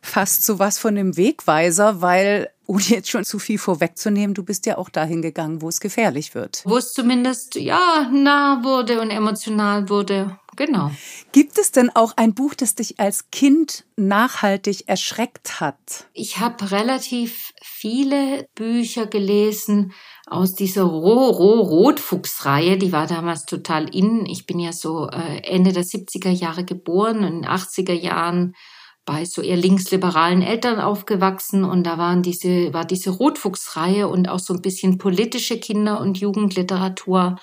fast 0.00 0.44
so 0.44 0.58
was 0.58 0.78
von 0.78 0.94
dem 0.94 1.16
Wegweiser, 1.16 2.00
weil 2.00 2.50
ohne 2.72 2.82
jetzt 2.84 3.10
schon 3.10 3.24
zu 3.24 3.38
viel 3.38 3.58
vorwegzunehmen, 3.58 4.32
du 4.34 4.42
bist 4.42 4.64
ja 4.64 4.78
auch 4.78 4.88
dahin 4.88 5.20
gegangen, 5.20 5.60
wo 5.60 5.68
es 5.68 5.78
gefährlich 5.80 6.34
wird. 6.34 6.62
Wo 6.64 6.78
es 6.78 6.94
zumindest 6.94 7.56
ja 7.56 8.08
nah 8.10 8.64
wurde 8.64 9.00
und 9.00 9.10
emotional 9.10 9.90
wurde. 9.90 10.38
Genau. 10.56 10.90
Gibt 11.32 11.58
es 11.58 11.72
denn 11.72 11.90
auch 11.94 12.14
ein 12.16 12.34
Buch, 12.34 12.54
das 12.54 12.74
dich 12.74 12.98
als 13.00 13.30
Kind 13.30 13.84
nachhaltig 13.96 14.88
erschreckt 14.88 15.60
hat? 15.60 16.06
Ich 16.12 16.38
habe 16.38 16.70
relativ 16.70 17.52
viele 17.62 18.48
Bücher 18.54 19.06
gelesen 19.06 19.92
aus 20.26 20.54
dieser 20.54 20.84
Roh-Roh-Rotfuchs-Reihe. 20.84 22.78
Die 22.78 22.92
war 22.92 23.06
damals 23.06 23.44
total 23.44 23.94
in. 23.94 24.26
Ich 24.26 24.46
bin 24.46 24.58
ja 24.58 24.72
so 24.72 25.08
äh, 25.08 25.42
Ende 25.42 25.72
der 25.72 25.84
70er 25.84 26.30
Jahre 26.30 26.64
geboren 26.64 27.18
und 27.18 27.24
in 27.24 27.42
den 27.42 27.50
80er 27.50 27.94
Jahren 27.94 28.54
bei 29.04 29.24
so 29.24 29.42
eher 29.42 29.56
linksliberalen 29.56 30.42
Eltern 30.42 30.80
aufgewachsen 30.80 31.64
und 31.64 31.84
da 31.84 31.98
waren 31.98 32.22
diese, 32.22 32.72
war 32.72 32.84
diese 32.84 33.10
Rotfuchsreihe 33.10 34.08
und 34.08 34.28
auch 34.28 34.38
so 34.38 34.54
ein 34.54 34.62
bisschen 34.62 34.98
politische 34.98 35.58
Kinder- 35.58 36.00
und 36.00 36.18
Jugendliteratur 36.18 37.36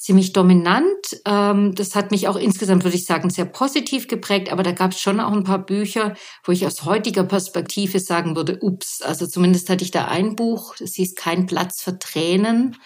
ziemlich 0.00 0.32
dominant. 0.32 1.20
Ähm, 1.26 1.74
das 1.74 1.94
hat 1.94 2.10
mich 2.10 2.26
auch 2.26 2.36
insgesamt, 2.36 2.84
würde 2.84 2.96
ich 2.96 3.04
sagen, 3.04 3.30
sehr 3.30 3.44
positiv 3.44 4.08
geprägt, 4.08 4.50
aber 4.50 4.62
da 4.62 4.72
gab 4.72 4.92
es 4.92 5.00
schon 5.00 5.20
auch 5.20 5.32
ein 5.32 5.44
paar 5.44 5.64
Bücher, 5.64 6.14
wo 6.44 6.52
ich 6.52 6.66
aus 6.66 6.84
heutiger 6.84 7.24
Perspektive 7.24 8.00
sagen 8.00 8.34
würde, 8.34 8.58
ups, 8.60 9.02
also 9.02 9.26
zumindest 9.26 9.68
hatte 9.68 9.84
ich 9.84 9.90
da 9.90 10.06
ein 10.06 10.36
Buch, 10.36 10.74
das 10.78 10.94
hieß 10.94 11.14
Kein 11.14 11.46
Platz 11.46 11.82
für 11.82 11.98
Tränen. 11.98 12.76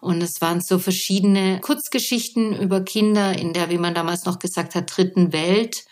Und 0.00 0.20
es 0.20 0.40
waren 0.40 0.60
so 0.60 0.78
verschiedene 0.80 1.60
Kurzgeschichten 1.60 2.58
über 2.58 2.80
Kinder 2.80 3.38
in 3.38 3.52
der, 3.52 3.70
wie 3.70 3.78
man 3.78 3.94
damals 3.94 4.24
noch 4.24 4.40
gesagt 4.40 4.74
hat, 4.74 4.96
dritten 4.96 5.32
Welt 5.32 5.84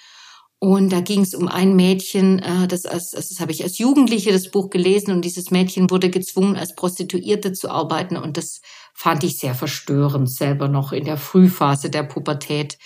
und 0.62 0.90
da 0.90 1.00
ging 1.00 1.22
es 1.22 1.34
um 1.34 1.48
ein 1.48 1.74
Mädchen, 1.74 2.38
äh, 2.38 2.68
das, 2.68 2.84
als, 2.84 3.12
das 3.12 3.40
habe 3.40 3.50
ich 3.50 3.64
als 3.64 3.78
Jugendliche 3.78 4.30
das 4.30 4.50
Buch 4.50 4.68
gelesen 4.68 5.10
und 5.10 5.24
dieses 5.24 5.50
Mädchen 5.50 5.88
wurde 5.88 6.10
gezwungen, 6.10 6.54
als 6.54 6.74
Prostituierte 6.74 7.54
zu 7.54 7.70
arbeiten 7.70 8.18
und 8.18 8.36
das 8.36 8.60
fand 8.92 9.24
ich 9.24 9.38
sehr 9.38 9.54
verstörend, 9.54 10.30
selber 10.30 10.68
noch 10.68 10.92
in 10.92 11.06
der 11.06 11.16
Frühphase 11.16 11.88
der 11.88 12.02
Pubertät. 12.02 12.76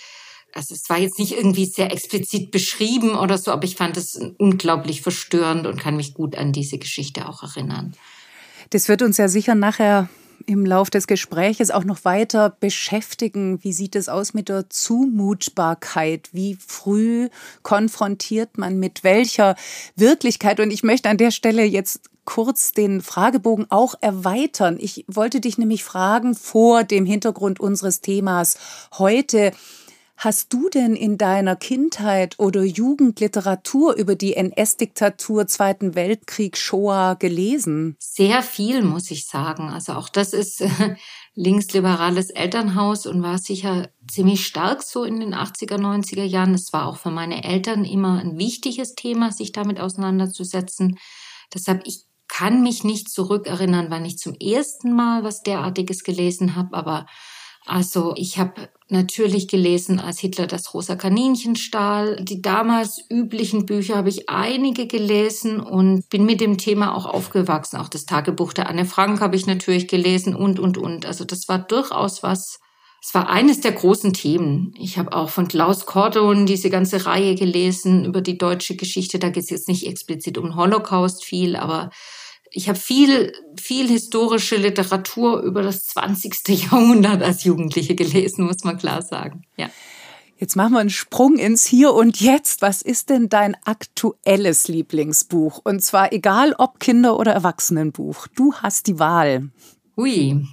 Also 0.53 0.73
es 0.73 0.89
war 0.89 0.97
jetzt 0.97 1.19
nicht 1.19 1.33
irgendwie 1.33 1.65
sehr 1.65 1.91
explizit 1.91 2.49
beschrieben 2.49 3.13
oder 3.13 3.37
so, 3.37 3.51
aber 3.51 3.65
ich 3.65 3.75
fand 3.75 3.97
es 3.97 4.17
unglaublich 4.37 5.01
verstörend 5.01 5.67
und 5.67 5.77
kann 5.77 5.97
mich 5.97 6.13
gut 6.13 6.37
an 6.37 6.53
diese 6.53 6.77
Geschichte 6.77 7.27
auch 7.27 7.43
erinnern. 7.43 7.93
Das 8.69 8.87
wird 8.87 9.01
uns 9.01 9.17
ja 9.17 9.27
sicher 9.27 9.53
nachher 9.53 10.07
im 10.45 10.65
Lauf 10.65 10.89
des 10.89 11.07
Gespräches 11.07 11.71
auch 11.71 11.83
noch 11.83 12.05
weiter 12.05 12.55
beschäftigen. 12.59 13.63
Wie 13.63 13.73
sieht 13.73 13.95
es 13.95 14.09
aus 14.09 14.33
mit 14.33 14.49
der 14.49 14.69
Zumutbarkeit? 14.69 16.29
Wie 16.31 16.57
früh 16.65 17.29
konfrontiert 17.63 18.57
man 18.57 18.79
mit 18.79 19.03
welcher 19.03 19.55
Wirklichkeit? 19.95 20.59
Und 20.59 20.71
ich 20.71 20.83
möchte 20.83 21.09
an 21.09 21.17
der 21.17 21.31
Stelle 21.31 21.63
jetzt 21.63 22.09
kurz 22.25 22.71
den 22.71 23.01
Fragebogen 23.01 23.67
auch 23.69 23.95
erweitern. 24.01 24.77
Ich 24.79 25.05
wollte 25.07 25.39
dich 25.39 25.57
nämlich 25.57 25.83
fragen 25.83 26.35
vor 26.35 26.83
dem 26.83 27.05
Hintergrund 27.05 27.59
unseres 27.59 28.01
Themas 28.01 28.57
heute, 28.97 29.51
Hast 30.17 30.53
du 30.53 30.69
denn 30.69 30.95
in 30.95 31.17
deiner 31.17 31.55
Kindheit 31.57 32.39
oder 32.39 32.63
Jugendliteratur 32.63 33.95
über 33.95 34.15
die 34.15 34.35
NS-Diktatur, 34.35 35.45
Zweiten 35.47 35.93
Weltkrieg, 35.93 36.57
Shoah 36.57 37.15
gelesen? 37.15 37.97
Sehr 37.99 38.41
viel, 38.41 38.81
muss 38.81 39.11
ich 39.11 39.25
sagen. 39.27 39.69
Also 39.69 39.93
auch 39.93 40.07
das 40.07 40.31
ist 40.31 40.63
linksliberales 41.35 42.29
Elternhaus 42.29 43.05
und 43.05 43.23
war 43.23 43.37
sicher 43.37 43.89
ziemlich 44.09 44.47
stark 44.47 44.83
so 44.83 45.03
in 45.03 45.19
den 45.19 45.35
80er, 45.35 45.77
90er 45.77 46.23
Jahren. 46.23 46.53
Es 46.53 46.71
war 46.71 46.87
auch 46.87 46.97
für 46.97 47.11
meine 47.11 47.43
Eltern 47.43 47.83
immer 47.83 48.19
ein 48.19 48.37
wichtiges 48.37 48.95
Thema, 48.95 49.31
sich 49.31 49.51
damit 49.51 49.81
auseinanderzusetzen. 49.81 50.97
Deshalb, 51.53 51.85
ich 51.85 52.05
kann 52.29 52.63
mich 52.63 52.83
nicht 52.83 53.09
zurückerinnern, 53.09 53.87
wann 53.89 54.05
ich 54.05 54.17
zum 54.17 54.33
ersten 54.35 54.93
Mal 54.93 55.23
was 55.23 55.43
derartiges 55.43 56.03
gelesen 56.03 56.55
habe, 56.55 56.75
aber 56.75 57.05
also 57.65 58.13
ich 58.15 58.37
habe 58.37 58.69
natürlich 58.89 59.47
gelesen, 59.47 59.99
als 59.99 60.19
Hitler 60.19 60.45
das 60.45 60.73
rosa 60.73 60.95
Kaninchen 60.95 61.55
stahl. 61.55 62.17
Die 62.21 62.41
damals 62.41 63.03
üblichen 63.09 63.65
Bücher 63.65 63.95
habe 63.95 64.09
ich 64.09 64.29
einige 64.29 64.85
gelesen 64.85 65.59
und 65.59 66.07
bin 66.09 66.25
mit 66.25 66.41
dem 66.41 66.57
Thema 66.59 66.95
auch 66.95 67.07
aufgewachsen. 67.07 67.77
Auch 67.77 67.89
das 67.89 68.05
Tagebuch 68.05 68.53
der 68.53 68.69
Anne 68.69 68.85
Frank 68.85 69.21
habe 69.21 69.35
ich 69.35 69.47
natürlich 69.47 69.87
gelesen 69.87 70.35
und, 70.35 70.59
und, 70.59 70.77
und. 70.77 71.05
Also 71.07 71.25
das 71.25 71.47
war 71.47 71.57
durchaus 71.57 72.21
was, 72.21 72.59
es 73.01 73.13
war 73.15 73.29
eines 73.29 73.61
der 73.61 73.71
großen 73.71 74.13
Themen. 74.13 74.73
Ich 74.77 74.99
habe 74.99 75.13
auch 75.13 75.29
von 75.29 75.47
Klaus 75.47 75.87
Cordon 75.87 76.45
diese 76.45 76.69
ganze 76.69 77.07
Reihe 77.07 77.33
gelesen 77.33 78.05
über 78.05 78.21
die 78.21 78.37
deutsche 78.37 78.75
Geschichte. 78.75 79.17
Da 79.17 79.29
geht 79.29 79.45
es 79.45 79.49
jetzt 79.49 79.67
nicht 79.67 79.87
explizit 79.87 80.37
um 80.37 80.55
Holocaust 80.55 81.25
viel, 81.25 81.55
aber 81.55 81.89
ich 82.55 82.69
habe 82.69 82.79
viel, 82.79 83.33
viel 83.61 83.89
historische 83.89 84.55
Literatur 84.55 85.41
über 85.41 85.61
das 85.61 85.85
20. 85.87 86.47
Jahrhundert 86.47 87.21
als 87.21 87.43
Jugendliche 87.43 87.95
gelesen, 87.95 88.45
muss 88.45 88.63
man 88.63 88.77
klar 88.77 89.01
sagen. 89.01 89.43
Ja. 89.57 89.69
Jetzt 90.37 90.55
machen 90.55 90.73
wir 90.73 90.79
einen 90.79 90.89
Sprung 90.89 91.37
ins 91.37 91.65
Hier 91.65 91.93
und 91.93 92.19
Jetzt. 92.21 92.61
Was 92.61 92.81
ist 92.81 93.09
denn 93.09 93.27
dein 93.27 93.57
aktuelles 93.65 94.69
Lieblingsbuch? 94.69 95.59
Und 95.63 95.81
zwar 95.81 96.13
egal 96.13 96.55
ob 96.57 96.79
Kinder- 96.79 97.19
oder 97.19 97.33
Erwachsenenbuch. 97.33 98.27
Du 98.35 98.53
hast 98.53 98.87
die 98.87 98.99
Wahl. 98.99 99.49
Hui. 99.97 100.45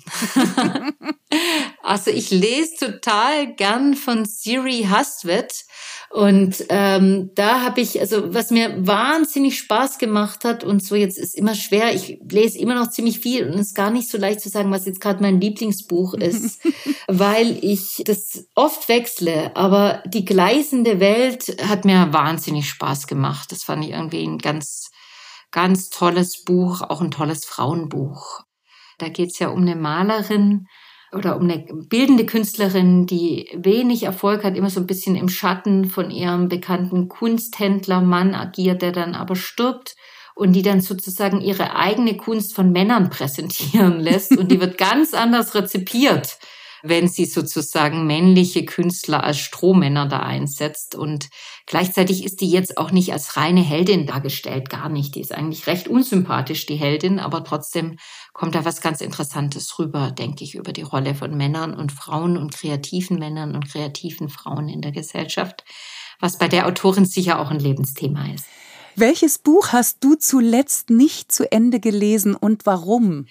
also 1.83 2.11
ich 2.11 2.31
lese 2.31 2.77
total 2.79 3.55
gern 3.55 3.95
von 3.95 4.25
Siri 4.25 4.89
Hustvedt 4.91 5.65
und 6.13 6.67
ähm, 6.69 7.31
da 7.35 7.63
habe 7.63 7.81
ich, 7.81 7.99
also 7.99 8.35
was 8.35 8.51
mir 8.51 8.87
wahnsinnig 8.87 9.59
Spaß 9.59 9.97
gemacht 9.97 10.45
hat 10.45 10.63
und 10.63 10.85
so 10.85 10.95
jetzt 10.95 11.17
ist 11.17 11.35
immer 11.35 11.55
schwer, 11.55 11.95
ich 11.95 12.19
lese 12.29 12.59
immer 12.59 12.75
noch 12.75 12.91
ziemlich 12.91 13.21
viel 13.21 13.47
und 13.47 13.55
es 13.55 13.69
ist 13.69 13.75
gar 13.75 13.91
nicht 13.91 14.11
so 14.11 14.19
leicht 14.19 14.43
zu 14.43 14.51
sagen, 14.51 14.71
was 14.71 14.85
jetzt 14.85 15.01
gerade 15.01 15.23
mein 15.23 15.41
Lieblingsbuch 15.41 16.13
ist, 16.13 16.61
weil 17.09 17.59
ich 17.65 18.03
das 18.05 18.47
oft 18.55 18.91
wechsle. 18.91 19.57
Aber 19.57 20.03
die 20.07 20.27
gleißende 20.27 21.01
Welt 21.01 21.57
hat 21.67 21.87
mir 21.87 22.13
wahnsinnig 22.13 22.69
Spaß 22.69 23.07
gemacht. 23.07 23.51
Das 23.51 23.65
fand 23.65 23.83
ich 23.83 23.93
irgendwie 23.93 24.23
ein 24.23 24.37
ganz, 24.37 24.91
ganz 25.51 25.89
tolles 25.89 26.45
Buch, 26.45 26.83
auch 26.83 27.01
ein 27.01 27.11
tolles 27.11 27.47
Frauenbuch. 27.47 28.43
Da 29.03 29.09
geht's 29.09 29.39
ja 29.39 29.49
um 29.49 29.63
eine 29.63 29.77
Malerin, 29.77 30.67
oder 31.13 31.37
um 31.37 31.43
eine 31.43 31.65
bildende 31.89 32.25
Künstlerin, 32.25 33.07
die 33.07 33.49
wenig 33.55 34.05
Erfolg 34.05 34.45
hat, 34.45 34.57
immer 34.57 34.71
so 34.71 34.81
ein 34.81 34.87
bisschen 34.87 35.15
im 35.15 35.29
Schatten 35.29 35.85
von 35.85 36.11
ihrem 36.11 36.49
bekannten 36.49 37.09
Kunsthändlermann 37.09 38.35
agiert, 38.35 38.83
der 38.83 38.93
dann 38.93 39.15
aber 39.15 39.37
stirbt 39.37 39.95
und 40.35 40.55
die 40.55 40.63
dann 40.63 40.81
sozusagen 40.81 41.41
ihre 41.43 41.77
eigene 41.77 42.17
Kunst 42.17 42.55
von 42.55 42.73
Männern 42.73 43.11
präsentieren 43.11 44.01
lässt 44.01 44.37
und 44.37 44.51
die 44.51 44.61
wird 44.61 44.79
ganz 44.79 45.13
anders 45.13 45.55
rezipiert 45.55 46.39
wenn 46.83 47.09
sie 47.09 47.25
sozusagen 47.25 48.07
männliche 48.07 48.65
Künstler 48.65 49.25
als 49.25 49.39
Strohmänner 49.39 50.07
da 50.07 50.21
einsetzt. 50.21 50.95
Und 50.95 51.29
gleichzeitig 51.67 52.25
ist 52.25 52.41
die 52.41 52.51
jetzt 52.51 52.79
auch 52.79 52.91
nicht 52.91 53.13
als 53.13 53.37
reine 53.37 53.63
Heldin 53.63 54.07
dargestellt, 54.07 54.69
gar 54.69 54.89
nicht. 54.89 55.15
Die 55.15 55.21
ist 55.21 55.33
eigentlich 55.33 55.67
recht 55.67 55.89
unsympathisch, 55.89 56.67
die 56.67 56.77
Heldin, 56.77 57.19
aber 57.19 57.45
trotzdem 57.45 57.97
kommt 58.33 58.55
da 58.55 58.65
was 58.65 58.81
ganz 58.81 59.01
Interessantes 59.01 59.79
rüber, 59.79 60.11
denke 60.11 60.45
ich, 60.45 60.55
über 60.55 60.73
die 60.73 60.83
Rolle 60.83 61.15
von 61.15 61.37
Männern 61.37 61.75
und 61.75 61.93
Frauen 61.93 62.37
und 62.37 62.55
kreativen 62.55 63.19
Männern 63.19 63.55
und 63.55 63.71
kreativen 63.71 64.29
Frauen 64.29 64.69
in 64.69 64.81
der 64.81 64.93
Gesellschaft, 64.93 65.65
was 66.21 66.39
bei 66.39 66.49
der 66.49 66.67
Autorin 66.67 67.05
sicher 67.05 67.39
auch 67.39 67.51
ein 67.51 67.61
Lebensthema 67.61 68.33
ist. 68.33 68.47
Welches 68.95 69.39
Buch 69.39 69.69
hast 69.73 70.05
du 70.05 70.17
zuletzt 70.17 70.91
nicht 70.91 71.33
zu 71.33 71.51
Ende 71.51 71.81
gelesen 71.81 72.35
und 72.35 72.67
warum? 72.67 73.27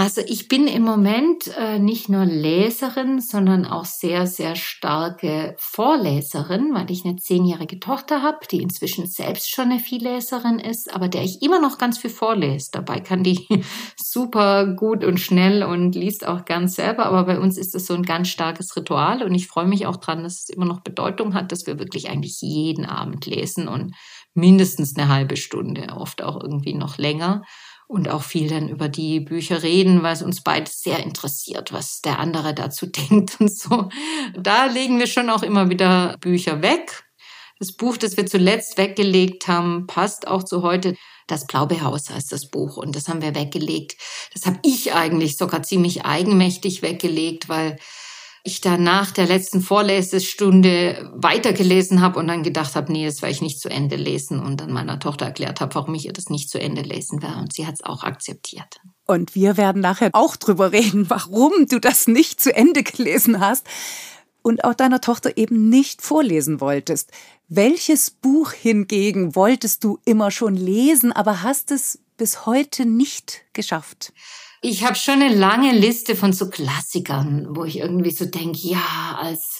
Also 0.00 0.22
ich 0.26 0.48
bin 0.48 0.66
im 0.66 0.82
Moment 0.82 1.54
äh, 1.58 1.78
nicht 1.78 2.08
nur 2.08 2.24
Leserin, 2.24 3.20
sondern 3.20 3.66
auch 3.66 3.84
sehr, 3.84 4.26
sehr 4.26 4.56
starke 4.56 5.54
Vorleserin, 5.58 6.72
weil 6.72 6.90
ich 6.90 7.04
eine 7.04 7.16
zehnjährige 7.16 7.80
Tochter 7.80 8.22
habe, 8.22 8.38
die 8.50 8.62
inzwischen 8.62 9.06
selbst 9.06 9.50
schon 9.50 9.66
eine 9.66 9.78
Vielleserin 9.78 10.58
ist, 10.58 10.94
aber 10.94 11.08
der 11.08 11.22
ich 11.22 11.42
immer 11.42 11.60
noch 11.60 11.76
ganz 11.76 11.98
viel 11.98 12.08
vorlese. 12.08 12.70
Dabei 12.72 13.00
kann 13.00 13.22
die 13.22 13.46
super 14.02 14.68
gut 14.68 15.04
und 15.04 15.20
schnell 15.20 15.62
und 15.64 15.94
liest 15.94 16.26
auch 16.26 16.46
ganz 16.46 16.76
selber, 16.76 17.04
aber 17.04 17.24
bei 17.24 17.38
uns 17.38 17.58
ist 17.58 17.74
das 17.74 17.84
so 17.84 17.92
ein 17.92 18.04
ganz 18.04 18.28
starkes 18.28 18.74
Ritual 18.74 19.22
und 19.22 19.34
ich 19.34 19.48
freue 19.48 19.66
mich 19.66 19.84
auch 19.84 19.98
dran, 19.98 20.22
dass 20.22 20.44
es 20.44 20.48
immer 20.48 20.64
noch 20.64 20.80
Bedeutung 20.80 21.34
hat, 21.34 21.52
dass 21.52 21.66
wir 21.66 21.78
wirklich 21.78 22.08
eigentlich 22.08 22.40
jeden 22.40 22.86
Abend 22.86 23.26
lesen 23.26 23.68
und 23.68 23.94
mindestens 24.32 24.96
eine 24.96 25.08
halbe 25.08 25.36
Stunde, 25.36 25.88
oft 25.94 26.22
auch 26.22 26.42
irgendwie 26.42 26.72
noch 26.72 26.96
länger 26.96 27.42
und 27.90 28.08
auch 28.08 28.22
viel 28.22 28.48
dann 28.48 28.68
über 28.68 28.88
die 28.88 29.18
Bücher 29.18 29.64
reden, 29.64 30.04
weil 30.04 30.12
es 30.12 30.22
uns 30.22 30.44
beides 30.44 30.80
sehr 30.80 31.00
interessiert, 31.00 31.72
was 31.72 32.00
der 32.00 32.20
andere 32.20 32.54
dazu 32.54 32.86
denkt 33.10 33.40
und 33.40 33.52
so. 33.52 33.88
Da 34.38 34.66
legen 34.66 35.00
wir 35.00 35.08
schon 35.08 35.28
auch 35.28 35.42
immer 35.42 35.70
wieder 35.70 36.16
Bücher 36.20 36.62
weg. 36.62 37.02
Das 37.58 37.72
Buch, 37.72 37.96
das 37.96 38.16
wir 38.16 38.26
zuletzt 38.26 38.78
weggelegt 38.78 39.48
haben, 39.48 39.88
passt 39.88 40.28
auch 40.28 40.44
zu 40.44 40.62
heute. 40.62 40.94
Das 41.26 41.46
Blaubeerhaus 41.48 42.10
heißt 42.10 42.30
das 42.30 42.48
Buch 42.48 42.76
und 42.76 42.94
das 42.94 43.08
haben 43.08 43.22
wir 43.22 43.34
weggelegt. 43.34 43.96
Das 44.32 44.46
habe 44.46 44.60
ich 44.62 44.94
eigentlich 44.94 45.36
sogar 45.36 45.64
ziemlich 45.64 46.04
eigenmächtig 46.04 46.82
weggelegt, 46.82 47.48
weil 47.48 47.76
ich 48.42 48.60
dann 48.60 48.82
nach 48.82 49.10
der 49.10 49.26
letzten 49.26 49.60
Vorlesestunde 49.60 51.10
weitergelesen 51.14 52.00
habe 52.00 52.18
und 52.18 52.26
dann 52.26 52.42
gedacht 52.42 52.74
habe, 52.74 52.90
nee, 52.90 53.04
das 53.04 53.20
werde 53.20 53.34
ich 53.34 53.42
nicht 53.42 53.60
zu 53.60 53.68
Ende 53.68 53.96
lesen 53.96 54.40
und 54.40 54.60
dann 54.60 54.72
meiner 54.72 54.98
Tochter 54.98 55.26
erklärt 55.26 55.60
habe, 55.60 55.74
warum 55.74 55.94
ich 55.94 56.06
ihr 56.06 56.12
das 56.12 56.30
nicht 56.30 56.48
zu 56.48 56.58
Ende 56.58 56.82
lesen 56.82 57.22
werde 57.22 57.38
und 57.38 57.52
sie 57.52 57.66
hat 57.66 57.74
es 57.74 57.84
auch 57.84 58.02
akzeptiert. 58.02 58.80
Und 59.06 59.34
wir 59.34 59.56
werden 59.56 59.82
nachher 59.82 60.10
auch 60.12 60.36
drüber 60.36 60.72
reden, 60.72 61.10
warum 61.10 61.66
du 61.68 61.80
das 61.80 62.06
nicht 62.06 62.40
zu 62.40 62.54
Ende 62.54 62.82
gelesen 62.82 63.40
hast 63.40 63.66
und 64.42 64.64
auch 64.64 64.74
deiner 64.74 65.00
Tochter 65.00 65.36
eben 65.36 65.68
nicht 65.68 66.00
vorlesen 66.00 66.60
wolltest. 66.60 67.10
Welches 67.48 68.10
Buch 68.10 68.52
hingegen 68.52 69.34
wolltest 69.34 69.84
du 69.84 69.98
immer 70.04 70.30
schon 70.30 70.56
lesen, 70.56 71.12
aber 71.12 71.42
hast 71.42 71.70
es 71.70 71.98
bis 72.16 72.46
heute 72.46 72.86
nicht 72.86 73.42
geschafft? 73.52 74.12
Ich 74.62 74.84
habe 74.84 74.94
schon 74.94 75.22
eine 75.22 75.34
lange 75.34 75.72
Liste 75.72 76.14
von 76.14 76.34
so 76.34 76.50
Klassikern, 76.50 77.46
wo 77.56 77.64
ich 77.64 77.78
irgendwie 77.78 78.10
so 78.10 78.26
denke, 78.26 78.58
ja, 78.58 79.18
als 79.18 79.59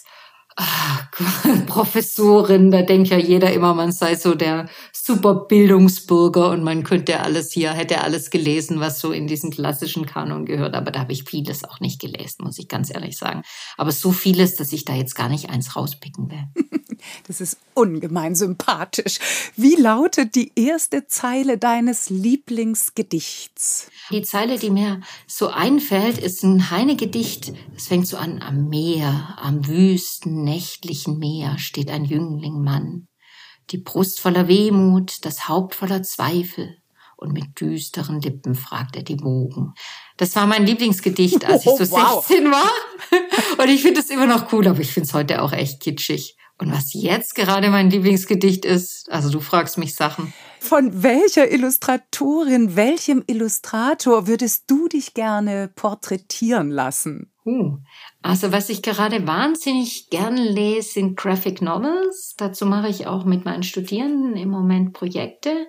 ach, 0.57 1.11
Professorin, 1.67 2.71
da 2.71 2.83
denkt 2.83 3.09
ja 3.09 3.19
jeder 3.19 3.53
immer, 3.53 3.75
man 3.75 3.93
sei 3.93 4.15
so 4.15 4.35
der 4.35 4.69
super 4.93 5.35
Bildungsbürger 5.35 6.51
und 6.51 6.63
man 6.63 6.85
könnte 6.85 7.21
alles 7.21 7.53
hier, 7.53 7.73
hätte 7.73 8.03
alles 8.03 8.31
gelesen, 8.31 8.81
was 8.81 9.01
so 9.01 9.13
in 9.13 9.27
diesen 9.27 9.51
klassischen 9.51 10.07
Kanon 10.07 10.47
gehört. 10.47 10.75
Aber 10.75 10.91
da 10.91 11.01
habe 11.01 11.13
ich 11.13 11.25
vieles 11.25 11.65
auch 11.65 11.81
nicht 11.81 12.01
gelesen, 12.01 12.45
muss 12.45 12.59
ich 12.59 12.69
ganz 12.69 12.93
ehrlich 12.93 13.17
sagen. 13.17 13.43
Aber 13.77 13.93
so 13.93 14.13
vieles, 14.13 14.57
dass 14.57 14.73
ich 14.73 14.85
da 14.85 14.95
jetzt 14.95 15.15
gar 15.15 15.29
nicht 15.29 15.51
eins 15.51 15.77
rauspicken 15.77 16.31
will. 16.31 16.45
Das 17.27 17.41
ist 17.41 17.57
ungemein 17.75 18.35
sympathisch. 18.35 19.19
Wie 19.57 19.75
lautet 19.75 20.35
die 20.35 20.53
erste 20.55 21.07
Zeile 21.07 21.57
deines 21.57 22.11
Lieblingsgedichts? 22.11 23.89
Die 24.11 24.21
Zeile, 24.23 24.59
die 24.59 24.69
mir 24.71 25.01
so 25.27 25.49
einfällt, 25.49 26.19
ist 26.19 26.43
ein 26.43 26.71
Heine-Gedicht. 26.71 27.55
Es 27.77 27.87
fängt 27.87 28.07
so 28.07 28.19
an, 28.19 28.43
am 28.43 28.69
Meer, 28.69 29.39
am 29.41 29.67
wüsten, 29.67 30.40
nächtlichen 30.43 31.19
Meer 31.19 31.59
steht 31.59 31.91
ein 31.91 32.05
Jüngling 32.05 32.63
Mann. 32.63 33.09
Die 33.71 33.79
Brust 33.79 34.21
voller 34.21 34.49
Wehmut, 34.49 35.25
das 35.25 35.49
Haupt 35.49 35.75
voller 35.75 36.03
Zweifel. 36.03 36.77
Und 37.17 37.33
mit 37.33 37.61
düsteren 37.61 38.21
Lippen 38.21 38.55
fragt 38.55 38.97
er 38.97 39.03
die 39.03 39.21
Wogen. 39.21 39.75
Das 40.17 40.35
war 40.37 40.47
mein 40.47 40.65
Lieblingsgedicht, 40.65 41.45
als 41.45 41.67
ich 41.67 41.73
so 41.73 41.85
oh, 41.95 41.99
wow. 41.99 42.27
16 42.27 42.51
war. 42.51 42.71
Und 43.59 43.69
ich 43.69 43.83
finde 43.83 44.01
es 44.01 44.09
immer 44.09 44.27
noch 44.27 44.53
cool, 44.53 44.67
aber 44.67 44.81
ich 44.81 44.93
finde 44.93 45.07
es 45.07 45.15
heute 45.15 45.43
auch 45.43 45.53
echt 45.53 45.81
kitschig. 45.81 46.37
Und 46.61 46.73
was 46.73 46.93
jetzt 46.93 47.35
gerade 47.35 47.71
mein 47.71 47.89
Lieblingsgedicht 47.89 48.67
ist, 48.67 49.11
also 49.11 49.31
du 49.31 49.41
fragst 49.41 49.79
mich 49.79 49.95
Sachen. 49.95 50.33
Von 50.59 51.03
welcher 51.03 51.51
Illustratorin, 51.51 52.77
welchem 52.77 53.25
Illustrator 53.27 54.27
würdest 54.27 54.65
du 54.71 54.87
dich 54.87 55.15
gerne 55.15 55.69
porträtieren 55.75 56.71
lassen? 56.71 57.30
Uh, 57.45 57.79
also 58.23 58.53
was 58.53 58.69
ich 58.69 58.83
gerade 58.83 59.27
wahnsinnig 59.27 60.11
gern 60.11 60.37
lese, 60.37 60.93
sind 60.93 61.17
Graphic 61.17 61.63
Novels. 61.63 62.35
Dazu 62.37 62.67
mache 62.67 62.89
ich 62.89 63.07
auch 63.07 63.25
mit 63.25 63.45
meinen 63.45 63.63
Studierenden 63.63 64.37
im 64.37 64.51
Moment 64.51 64.93
Projekte. 64.93 65.67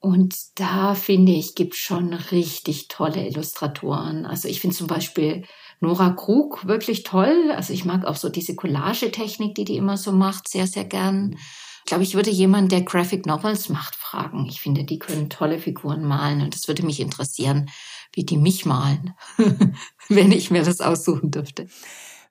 Und 0.00 0.36
da 0.60 0.94
finde 0.94 1.32
ich, 1.32 1.54
gibt 1.54 1.74
schon 1.74 2.12
richtig 2.12 2.88
tolle 2.88 3.26
Illustratoren. 3.26 4.26
Also 4.26 4.48
ich 4.48 4.60
finde 4.60 4.76
zum 4.76 4.86
Beispiel 4.86 5.44
Nora 5.80 6.10
Krug 6.10 6.66
wirklich 6.66 7.02
toll. 7.02 7.52
Also 7.54 7.72
ich 7.72 7.84
mag 7.84 8.04
auch 8.04 8.16
so 8.16 8.28
diese 8.28 8.54
Collagetechnik, 8.54 9.54
die 9.54 9.64
die 9.64 9.76
immer 9.76 9.96
so 9.96 10.12
macht, 10.12 10.48
sehr, 10.48 10.66
sehr 10.66 10.84
gern. 10.84 11.36
Ich 11.78 11.84
glaube, 11.86 12.04
ich 12.04 12.14
würde 12.14 12.30
jemand, 12.30 12.70
der 12.70 12.82
Graphic 12.82 13.26
Novels 13.26 13.70
macht, 13.70 13.96
fragen. 13.96 14.46
Ich 14.46 14.60
finde, 14.60 14.84
die 14.84 14.98
können 14.98 15.30
tolle 15.30 15.58
Figuren 15.58 16.04
malen 16.04 16.42
und 16.42 16.54
das 16.54 16.68
würde 16.68 16.84
mich 16.84 17.00
interessieren, 17.00 17.70
wie 18.18 18.24
die 18.24 18.36
mich 18.36 18.66
malen, 18.66 19.14
wenn 20.08 20.32
ich 20.32 20.50
mir 20.50 20.64
das 20.64 20.80
aussuchen 20.80 21.30
dürfte. 21.30 21.68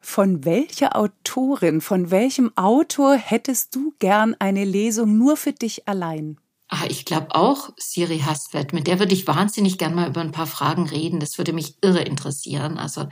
Von 0.01 0.43
welcher 0.43 0.97
Autorin, 0.97 1.79
von 1.79 2.11
welchem 2.11 2.51
Autor 2.57 3.15
hättest 3.15 3.73
du 3.73 3.93
gern 3.99 4.35
eine 4.37 4.65
Lesung 4.65 5.17
nur 5.17 5.37
für 5.37 5.53
dich 5.53 5.87
allein? 5.87 6.41
Ah, 6.67 6.83
ich 6.89 7.05
glaube 7.05 7.33
auch 7.35 7.69
Siri 7.77 8.19
Hastvedt. 8.19 8.73
Mit 8.73 8.87
der 8.87 8.99
würde 8.99 9.13
ich 9.13 9.27
wahnsinnig 9.27 9.77
gern 9.77 9.95
mal 9.95 10.09
über 10.09 10.19
ein 10.19 10.33
paar 10.33 10.45
Fragen 10.45 10.89
reden. 10.89 11.21
Das 11.21 11.37
würde 11.37 11.53
mich 11.53 11.77
irre 11.81 12.01
interessieren. 12.01 12.77
Also 12.77 13.07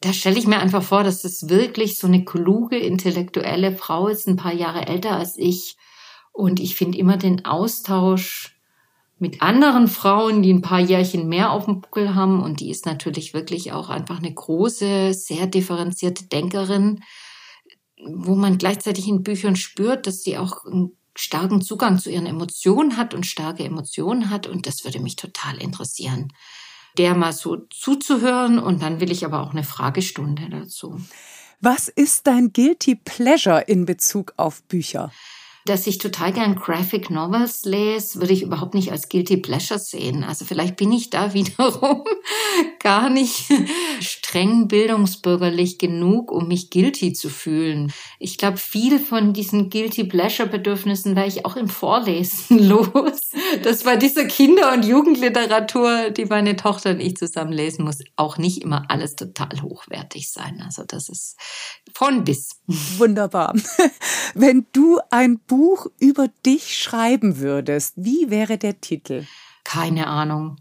da 0.00 0.14
stelle 0.14 0.38
ich 0.38 0.46
mir 0.46 0.60
einfach 0.60 0.82
vor, 0.82 1.04
dass 1.04 1.20
das 1.20 1.50
wirklich 1.50 1.98
so 1.98 2.06
eine 2.06 2.24
kluge, 2.24 2.78
intellektuelle 2.78 3.76
Frau 3.76 4.08
ist, 4.08 4.26
ein 4.26 4.36
paar 4.36 4.54
Jahre 4.54 4.86
älter 4.86 5.10
als 5.10 5.36
ich. 5.36 5.76
Und 6.32 6.58
ich 6.58 6.74
finde 6.74 6.96
immer 6.96 7.18
den 7.18 7.44
Austausch 7.44 8.57
mit 9.18 9.42
anderen 9.42 9.88
Frauen, 9.88 10.42
die 10.42 10.52
ein 10.52 10.62
paar 10.62 10.80
Jährchen 10.80 11.28
mehr 11.28 11.50
auf 11.50 11.64
dem 11.64 11.80
Buckel 11.80 12.14
haben. 12.14 12.42
Und 12.42 12.60
die 12.60 12.70
ist 12.70 12.86
natürlich 12.86 13.34
wirklich 13.34 13.72
auch 13.72 13.88
einfach 13.88 14.18
eine 14.18 14.32
große, 14.32 15.12
sehr 15.14 15.46
differenzierte 15.46 16.26
Denkerin, 16.26 17.00
wo 18.06 18.34
man 18.34 18.58
gleichzeitig 18.58 19.08
in 19.08 19.22
Büchern 19.22 19.56
spürt, 19.56 20.06
dass 20.06 20.22
sie 20.22 20.38
auch 20.38 20.64
einen 20.64 20.96
starken 21.16 21.60
Zugang 21.60 21.98
zu 21.98 22.10
ihren 22.10 22.26
Emotionen 22.26 22.96
hat 22.96 23.12
und 23.12 23.26
starke 23.26 23.64
Emotionen 23.64 24.30
hat. 24.30 24.46
Und 24.46 24.66
das 24.66 24.84
würde 24.84 25.00
mich 25.00 25.16
total 25.16 25.56
interessieren, 25.58 26.32
der 26.96 27.14
mal 27.14 27.32
so 27.32 27.56
zuzuhören. 27.70 28.60
Und 28.60 28.82
dann 28.82 29.00
will 29.00 29.10
ich 29.10 29.24
aber 29.24 29.42
auch 29.42 29.50
eine 29.50 29.64
Fragestunde 29.64 30.48
dazu. 30.48 31.00
Was 31.60 31.88
ist 31.88 32.28
dein 32.28 32.52
Guilty 32.52 32.94
Pleasure 32.94 33.62
in 33.62 33.84
Bezug 33.84 34.32
auf 34.36 34.62
Bücher? 34.62 35.10
Dass 35.64 35.86
ich 35.86 35.98
total 35.98 36.32
gern 36.32 36.54
Graphic 36.54 37.10
Novels 37.10 37.64
lese, 37.64 38.20
würde 38.20 38.32
ich 38.32 38.42
überhaupt 38.42 38.74
nicht 38.74 38.92
als 38.92 39.08
Guilty 39.08 39.36
Pleasure 39.38 39.78
sehen. 39.78 40.24
Also 40.24 40.44
vielleicht 40.44 40.76
bin 40.76 40.92
ich 40.92 41.10
da 41.10 41.34
wiederum 41.34 42.04
gar 42.80 43.10
nicht 43.10 43.50
streng 44.00 44.68
bildungsbürgerlich 44.68 45.78
genug, 45.78 46.30
um 46.30 46.48
mich 46.48 46.70
guilty 46.70 47.12
zu 47.12 47.28
fühlen. 47.28 47.92
Ich 48.18 48.38
glaube, 48.38 48.56
viel 48.56 48.98
von 48.98 49.32
diesen 49.32 49.70
Guilty 49.70 50.04
Pleasure 50.04 50.48
Bedürfnissen 50.48 51.16
werde 51.16 51.28
ich 51.28 51.44
auch 51.44 51.56
im 51.56 51.68
Vorlesen 51.68 52.58
los. 52.68 53.30
Das 53.62 53.84
war 53.84 53.96
dieser 53.96 54.26
Kinder- 54.26 54.72
und 54.72 54.84
Jugendliteratur, 54.84 56.10
die 56.10 56.26
meine 56.26 56.56
Tochter 56.56 56.90
und 56.90 57.00
ich 57.00 57.16
zusammen 57.16 57.52
lesen 57.52 57.84
muss, 57.84 57.98
auch 58.16 58.38
nicht 58.38 58.62
immer 58.62 58.86
alles 58.88 59.16
total 59.16 59.62
hochwertig 59.62 60.30
sein. 60.30 60.62
Also 60.64 60.84
das 60.86 61.08
ist 61.08 61.36
von 61.92 62.24
bis. 62.24 62.50
Wunderbar. 62.66 63.54
Wenn 64.34 64.66
du 64.72 64.98
ein 65.10 65.38
Buch 65.38 65.86
über 65.98 66.28
dich 66.44 66.76
schreiben 66.76 67.38
würdest, 67.38 67.94
wie 67.96 68.30
wäre 68.30 68.58
der 68.58 68.80
Titel? 68.80 69.26
Keine 69.64 70.06
Ahnung. 70.06 70.56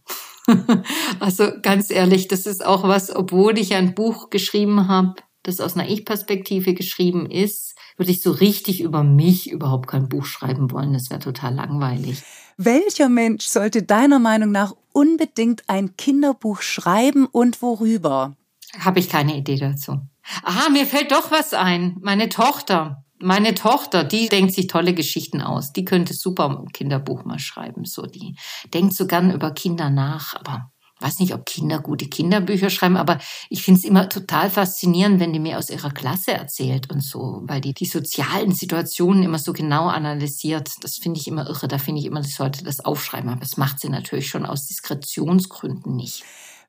also 1.19 1.51
ganz 1.62 1.91
ehrlich, 1.91 2.27
das 2.27 2.45
ist 2.45 2.65
auch 2.65 2.83
was, 2.83 3.15
obwohl 3.15 3.57
ich 3.57 3.73
ein 3.75 3.95
Buch 3.95 4.29
geschrieben 4.29 4.88
habe, 4.88 5.15
das 5.43 5.60
aus 5.60 5.75
einer 5.75 5.89
Ich-Perspektive 5.89 6.73
geschrieben 6.73 7.29
ist, 7.29 7.75
würde 7.97 8.12
ich 8.12 8.21
so 8.21 8.31
richtig 8.31 8.81
über 8.81 9.03
mich 9.03 9.49
überhaupt 9.49 9.88
kein 9.88 10.07
Buch 10.07 10.25
schreiben 10.25 10.71
wollen. 10.71 10.93
Das 10.93 11.10
wäre 11.10 11.19
total 11.19 11.55
langweilig. 11.55 12.21
Welcher 12.57 13.10
Mensch 13.10 13.45
sollte 13.45 13.83
deiner 13.83 14.19
Meinung 14.19 14.51
nach 14.51 14.73
unbedingt 14.91 15.63
ein 15.67 15.95
Kinderbuch 15.95 16.62
schreiben 16.62 17.25
und 17.25 17.62
worüber? 17.62 18.36
Habe 18.79 18.99
ich 18.99 19.10
keine 19.10 19.36
Idee 19.38 19.57
dazu. 19.57 19.99
Aha, 20.43 20.69
mir 20.69 20.86
fällt 20.86 21.12
doch 21.12 21.31
was 21.31 21.53
ein. 21.53 21.97
Meine 22.01 22.29
Tochter. 22.29 23.03
Meine 23.19 23.56
Tochter, 23.56 24.03
die 24.03 24.30
denkt 24.30 24.53
sich 24.53 24.67
tolle 24.67 24.93
Geschichten 24.93 25.41
aus. 25.41 25.73
Die 25.73 25.86
könnte 25.86 26.13
super 26.13 26.49
ein 26.49 26.71
Kinderbuch 26.71 27.25
mal 27.25 27.39
schreiben. 27.39 27.86
So, 27.86 28.03
die 28.06 28.36
denkt 28.73 28.93
so 28.93 29.08
gern 29.08 29.32
über 29.32 29.51
Kinder 29.51 29.89
nach, 29.89 30.36
aber 30.36 30.71
weiß 30.99 31.19
nicht, 31.19 31.34
ob 31.34 31.45
Kinder 31.45 31.80
gute 31.80 32.08
Kinderbücher 32.08 32.69
schreiben, 32.69 32.97
aber 32.97 33.19
ich 33.49 33.63
finde 33.63 33.80
es 33.80 33.86
immer 33.86 34.10
total 34.10 34.49
faszinierend, 34.49 35.19
wenn 35.19 35.34
die 35.34 35.39
mir 35.39 35.58
aus 35.58 35.69
ihrer 35.69 35.91
Klasse 35.91 36.34
erzählt 36.34 36.91
und 36.91 37.01
so, 37.01 37.41
weil 37.43 37.62
die 37.62 37.73
die 37.73 37.86
sozialen 37.86 38.51
Situationen 38.51 39.23
immer 39.23 39.39
so 39.39 39.53
genau 39.53 39.88
analysiert. 39.88 40.71
Das 40.82 40.97
finde 40.97 41.19
ich 41.19 41.27
immer 41.27 41.47
irre. 41.47 41.67
Da 41.67 41.77
finde 41.77 42.01
ich 42.01 42.08
immer, 42.08 42.23
sie 42.23 42.32
sollte 42.32 42.63
das 42.63 42.80
aufschreiben, 42.80 43.30
aber 43.30 43.41
das 43.41 43.58
macht 43.58 43.80
sie 43.80 43.89
natürlich 43.89 44.30
schon 44.30 44.45
aus 44.45 44.67
Diskretionsgründen 44.67 45.95
nicht. 45.95 46.23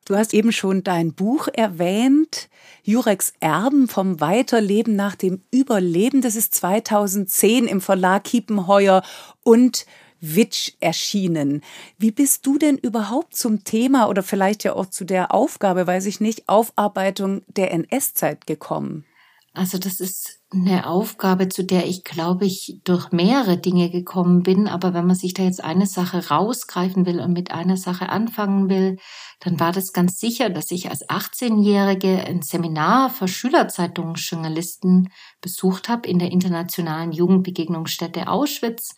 Du 0.05 0.17
hast 0.17 0.33
eben 0.33 0.53
schon 0.53 0.83
dein 0.85 1.13
Buch 1.13 1.49
erwähnt, 1.53 2.49
Jureks 2.83 3.35
Erben 3.41 3.89
vom 3.89 4.21
Weiterleben 4.21 4.97
nach 4.97 5.15
dem 5.15 5.43
Überleben. 5.51 6.23
Das 6.23 6.35
ist 6.35 6.55
2010 6.55 7.67
im 7.67 7.83
Verlag 7.83 8.25
Kiepenheuer 8.25 9.03
und 9.43 9.85
Witsch 10.21 10.73
erschienen. 10.81 11.63
Wie 11.99 12.11
bist 12.11 12.47
du 12.47 12.59
denn 12.59 12.79
überhaupt 12.79 13.37
zum 13.37 13.65
Thema 13.65 14.09
oder 14.09 14.23
vielleicht 14.23 14.65
ja 14.65 14.75
auch 14.75 14.87
zu 14.87 15.05
der 15.05 15.33
Aufgabe, 15.35 15.87
weiß 15.87 16.07
ich 16.07 16.21
nicht, 16.21 16.49
Aufarbeitung 16.49 17.43
der 17.47 17.73
NS-Zeit 17.73 18.47
gekommen? 18.47 19.05
Also 19.53 19.79
das 19.79 20.01
ist 20.01 20.38
eine 20.51 20.87
Aufgabe, 20.87 21.49
zu 21.49 21.63
der 21.63 21.87
ich, 21.87 22.05
glaube 22.05 22.47
ich, 22.47 22.81
durch 22.85 23.13
mehrere 23.13 23.59
Dinge 23.59 23.91
gekommen 23.91 24.43
bin. 24.43 24.67
Aber 24.67 24.95
wenn 24.95 25.07
man 25.07 25.17
sich 25.17 25.35
da 25.35 25.43
jetzt 25.43 25.63
eine 25.63 25.87
Sache 25.87 26.29
rausgreifen 26.29 27.05
will 27.05 27.21
und 27.21 27.35
mit 27.35 27.51
einer 27.51 27.77
Sache 27.77 28.09
anfangen 28.09 28.71
will, 28.71 28.97
dann 29.41 29.61
war 29.61 29.73
das 29.73 29.93
ganz 29.93 30.19
sicher, 30.19 30.49
dass 30.49 30.71
ich 30.71 30.89
als 30.89 31.07
18-Jährige 31.07 32.25
ein 32.27 32.41
Seminar 32.41 33.11
für 33.11 33.29
Schülerzeitungsjournalisten 33.29 35.11
besucht 35.43 35.91
habe 35.91 36.09
in 36.09 36.19
der 36.19 36.33
Internationalen 36.33 37.13
Jugendbegegnungsstätte 37.13 38.29
Auschwitz. 38.29 38.95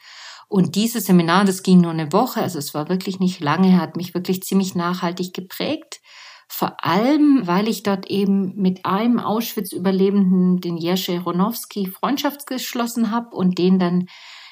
Und 0.48 0.76
dieses 0.76 1.06
Seminar, 1.06 1.44
das 1.44 1.62
ging 1.62 1.80
nur 1.80 1.92
eine 1.92 2.12
Woche, 2.12 2.42
also 2.42 2.58
es 2.58 2.74
war 2.74 2.88
wirklich 2.88 3.18
nicht 3.18 3.40
lange, 3.40 3.80
hat 3.80 3.96
mich 3.96 4.14
wirklich 4.14 4.42
ziemlich 4.42 4.74
nachhaltig 4.74 5.34
geprägt. 5.34 6.00
Vor 6.52 6.84
allem, 6.84 7.46
weil 7.46 7.68
ich 7.68 7.84
dort 7.84 8.10
eben 8.10 8.56
mit 8.56 8.84
einem 8.84 9.20
Auschwitz-Überlebenden, 9.20 10.60
den 10.60 10.76
Jerzy 10.76 11.16
Ronowski, 11.16 11.86
Freundschaft 11.86 12.48
geschlossen 12.48 13.12
habe 13.12 13.36
und 13.36 13.56
den 13.56 13.78
dann 13.78 14.06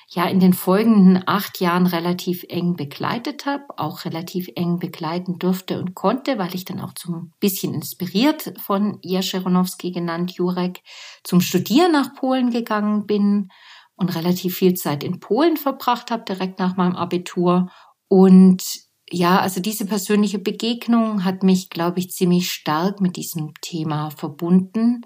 ja 0.06 0.26
in 0.26 0.38
den 0.38 0.52
folgenden 0.52 1.24
acht 1.26 1.60
Jahren 1.60 1.86
relativ 1.86 2.44
eng 2.48 2.76
begleitet 2.76 3.46
habe, 3.46 3.64
auch 3.76 4.04
relativ 4.04 4.48
eng 4.54 4.78
begleiten 4.78 5.40
durfte 5.40 5.80
und 5.80 5.96
konnte, 5.96 6.38
weil 6.38 6.54
ich 6.54 6.64
dann 6.64 6.80
auch 6.80 6.94
zum 6.94 7.32
bisschen 7.40 7.74
inspiriert 7.74 8.54
von 8.64 9.00
Jerzy 9.02 9.36
Ronowski 9.36 9.90
genannt, 9.90 10.30
Jurek, 10.30 10.82
zum 11.24 11.40
Studieren 11.40 11.90
nach 11.90 12.14
Polen 12.14 12.50
gegangen 12.50 13.06
bin 13.06 13.48
und 13.96 14.14
relativ 14.14 14.56
viel 14.56 14.74
Zeit 14.74 15.02
in 15.02 15.18
Polen 15.18 15.56
verbracht 15.56 16.12
habe, 16.12 16.22
direkt 16.22 16.60
nach 16.60 16.76
meinem 16.76 16.94
Abitur. 16.94 17.70
Und 18.06 18.62
ja, 19.10 19.40
also 19.40 19.60
diese 19.60 19.86
persönliche 19.86 20.38
Begegnung 20.38 21.24
hat 21.24 21.42
mich, 21.42 21.70
glaube 21.70 21.98
ich, 21.98 22.10
ziemlich 22.10 22.50
stark 22.50 23.00
mit 23.00 23.16
diesem 23.16 23.52
Thema 23.60 24.10
verbunden. 24.10 25.02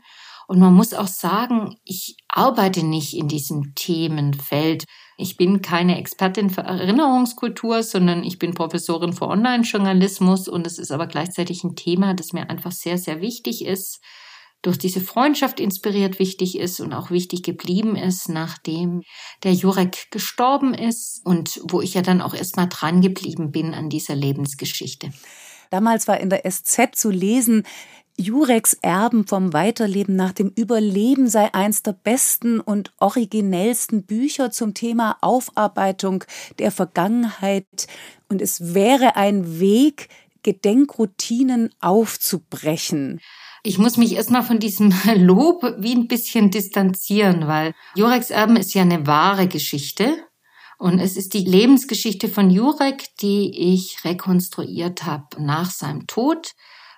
Und 0.48 0.58
man 0.58 0.74
muss 0.74 0.92
auch 0.92 1.06
sagen, 1.06 1.76
ich 1.84 2.16
arbeite 2.28 2.84
nicht 2.84 3.16
in 3.16 3.28
diesem 3.28 3.74
Themenfeld. 3.74 4.84
Ich 5.16 5.36
bin 5.36 5.62
keine 5.62 5.98
Expertin 5.98 6.50
für 6.50 6.62
Erinnerungskultur, 6.62 7.82
sondern 7.82 8.24
ich 8.24 8.38
bin 8.38 8.54
Professorin 8.54 9.12
für 9.12 9.28
Online-Journalismus 9.28 10.48
und 10.48 10.66
es 10.66 10.78
ist 10.78 10.90
aber 10.90 11.06
gleichzeitig 11.06 11.62
ein 11.62 11.76
Thema, 11.76 12.14
das 12.14 12.32
mir 12.32 12.50
einfach 12.50 12.72
sehr, 12.72 12.98
sehr 12.98 13.20
wichtig 13.20 13.64
ist 13.64 14.00
durch 14.62 14.79
diese 14.79 15.01
Freundschaft 15.01 15.61
inspiriert 15.61 16.18
wichtig 16.18 16.59
ist 16.59 16.81
und 16.81 16.92
auch 16.92 17.11
wichtig 17.11 17.42
geblieben 17.42 17.96
ist, 17.96 18.29
nachdem 18.29 19.03
der 19.42 19.53
Jurek 19.53 20.11
gestorben 20.11 20.72
ist 20.72 21.20
und 21.25 21.61
wo 21.64 21.81
ich 21.81 21.94
ja 21.94 22.03
dann 22.03 22.22
auch 22.22 22.35
erstmal 22.35 22.68
dran 22.68 23.01
geblieben 23.01 23.51
bin 23.51 23.75
an 23.75 23.90
dieser 23.90 24.14
Lebensgeschichte. 24.14 25.12
Damals 25.70 26.07
war 26.07 26.20
in 26.20 26.31
der 26.31 26.48
SZ 26.48 26.94
zu 26.94 27.11
lesen, 27.11 27.64
Jureks 28.18 28.75
Erben 28.75 29.27
vom 29.27 29.55
Weiterleben 29.55 30.16
nach 30.16 30.33
dem 30.33 30.53
Überleben 30.55 31.29
sei 31.29 31.53
eins 31.55 31.83
der 31.83 31.94
besten 31.94 32.61
und 32.61 32.92
originellsten 32.98 34.05
Bücher 34.05 34.51
zum 34.51 34.75
Thema 34.75 35.16
Aufarbeitung 35.22 36.22
der 36.59 36.70
Vergangenheit 36.70 37.87
und 38.29 38.42
es 38.42 38.75
wäre 38.75 39.16
ein 39.16 39.61
Weg, 39.61 40.09
Gedenkroutinen 40.42 41.70
aufzubrechen. 41.81 43.20
Ich 43.64 43.79
muss 43.79 43.96
mich 43.96 44.14
erstmal 44.16 44.42
von 44.42 44.59
diesem 44.59 44.92
Lob 45.16 45.62
wie 45.79 45.94
ein 45.94 46.09
bisschen 46.09 46.51
distanzieren, 46.51 47.46
weil 47.46 47.75
Jureks 47.94 48.31
Erben 48.31 48.57
ist 48.57 48.75
ja 48.75 48.83
eine 48.83 49.07
wahre 49.07 49.46
Geschichte. 49.46 50.16
Und 50.79 50.98
es 50.98 51.16
ist 51.16 51.35
die 51.35 51.44
Lebensgeschichte 51.44 52.29
von 52.29 52.51
Jurek, 52.51 53.05
die 53.20 53.72
ich 53.72 54.05
rekonstruiert 54.05 55.05
habe 55.05 55.40
nach 55.40 55.70
seinem 55.70 56.09
Tod. 56.09 56.55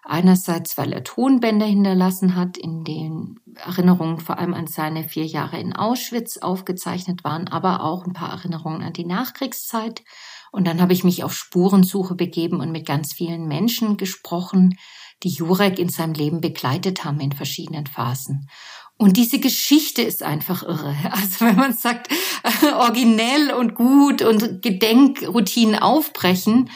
Einerseits, 0.06 0.78
weil 0.78 0.92
er 0.94 1.04
Tonbänder 1.04 1.66
hinterlassen 1.66 2.34
hat, 2.34 2.56
in 2.56 2.84
denen 2.84 3.40
Erinnerungen 3.56 4.20
vor 4.20 4.38
allem 4.38 4.54
an 4.54 4.66
seine 4.66 5.04
vier 5.04 5.26
Jahre 5.26 5.58
in 5.58 5.74
Auschwitz 5.74 6.38
aufgezeichnet 6.38 7.24
waren, 7.24 7.48
aber 7.48 7.82
auch 7.82 8.06
ein 8.06 8.12
paar 8.14 8.30
Erinnerungen 8.30 8.82
an 8.82 8.92
die 8.94 9.06
Nachkriegszeit. 9.06 10.02
Und 10.50 10.66
dann 10.66 10.80
habe 10.80 10.92
ich 10.92 11.04
mich 11.04 11.24
auf 11.24 11.34
Spurensuche 11.34 12.14
begeben 12.14 12.60
und 12.60 12.70
mit 12.70 12.86
ganz 12.86 13.12
vielen 13.12 13.48
Menschen 13.48 13.96
gesprochen, 13.96 14.78
die 15.24 15.30
Jurek 15.30 15.78
in 15.78 15.88
seinem 15.88 16.14
Leben 16.14 16.40
begleitet 16.40 17.04
haben 17.04 17.20
in 17.20 17.32
verschiedenen 17.32 17.86
Phasen. 17.86 18.48
Und 18.96 19.16
diese 19.16 19.40
Geschichte 19.40 20.02
ist 20.02 20.22
einfach 20.22 20.62
irre. 20.62 20.94
Also 21.10 21.46
wenn 21.46 21.56
man 21.56 21.72
sagt, 21.72 22.08
originell 22.78 23.52
und 23.52 23.74
gut 23.74 24.22
und 24.22 24.62
Gedenkroutinen 24.62 25.78
aufbrechen, 25.78 26.70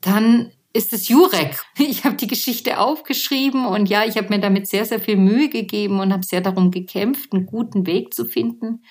dann 0.00 0.50
ist 0.72 0.92
es 0.92 1.08
Jurek. 1.08 1.62
Ich 1.78 2.04
habe 2.04 2.16
die 2.16 2.26
Geschichte 2.26 2.78
aufgeschrieben 2.80 3.66
und 3.66 3.88
ja, 3.88 4.04
ich 4.04 4.16
habe 4.16 4.28
mir 4.30 4.40
damit 4.40 4.66
sehr, 4.68 4.84
sehr 4.84 5.00
viel 5.00 5.16
Mühe 5.16 5.48
gegeben 5.48 6.00
und 6.00 6.12
habe 6.12 6.24
sehr 6.24 6.40
darum 6.40 6.70
gekämpft, 6.70 7.32
einen 7.32 7.46
guten 7.46 7.86
Weg 7.86 8.14
zu 8.14 8.24
finden. 8.24 8.82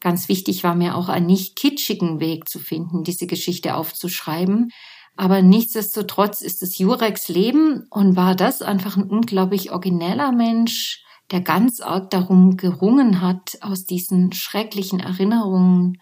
Ganz 0.00 0.28
wichtig 0.28 0.64
war 0.64 0.74
mir 0.74 0.96
auch 0.96 1.08
einen 1.08 1.26
nicht 1.26 1.54
kitschigen 1.54 2.18
Weg 2.18 2.48
zu 2.48 2.58
finden, 2.58 3.04
diese 3.04 3.28
Geschichte 3.28 3.76
aufzuschreiben. 3.76 4.70
Aber 5.16 5.42
nichtsdestotrotz 5.42 6.40
ist 6.40 6.62
es 6.62 6.78
Jureks 6.78 7.28
Leben 7.28 7.86
und 7.90 8.16
war 8.16 8.34
das 8.34 8.62
einfach 8.62 8.96
ein 8.96 9.10
unglaublich 9.10 9.70
origineller 9.70 10.32
Mensch, 10.32 11.04
der 11.30 11.40
ganz 11.40 11.80
arg 11.80 12.10
darum 12.10 12.56
gerungen 12.56 13.20
hat, 13.20 13.58
aus 13.60 13.84
diesen 13.84 14.32
schrecklichen 14.32 15.00
Erinnerungen, 15.00 15.98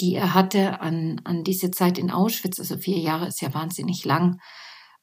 die 0.00 0.14
er 0.14 0.34
hatte 0.34 0.80
an, 0.80 1.20
an 1.24 1.44
diese 1.44 1.70
Zeit 1.70 1.98
in 1.98 2.10
Auschwitz, 2.10 2.58
also 2.58 2.76
vier 2.76 2.98
Jahre 2.98 3.26
ist 3.26 3.40
ja 3.40 3.52
wahnsinnig 3.52 4.04
lang, 4.04 4.40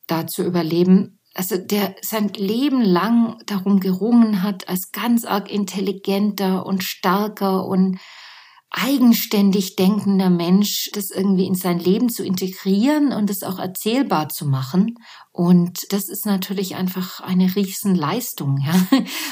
da 0.07 0.27
zu 0.27 0.43
überleben. 0.43 1.19
Also 1.33 1.57
der 1.57 1.95
sein 2.01 2.29
Leben 2.29 2.81
lang 2.81 3.37
darum 3.45 3.79
gerungen 3.79 4.41
hat, 4.41 4.69
als 4.69 4.91
ganz 4.91 5.25
arg 5.25 5.51
intelligenter 5.51 6.65
und 6.65 6.83
starker 6.83 7.65
und 7.65 7.99
eigenständig 8.77 9.77
denkender 9.77 10.29
Mensch, 10.29 10.89
das 10.93 11.09
irgendwie 11.09 11.47
in 11.47 11.55
sein 11.55 11.79
Leben 11.79 12.09
zu 12.09 12.25
integrieren 12.25 13.13
und 13.13 13.29
es 13.29 13.41
auch 13.41 13.57
erzählbar 13.57 14.27
zu 14.27 14.45
machen. 14.45 14.95
Und 15.31 15.93
das 15.93 16.09
ist 16.09 16.25
natürlich 16.25 16.75
einfach 16.75 17.21
eine 17.21 17.55
Riesenleistung, 17.55 18.57
ja. 18.57 18.75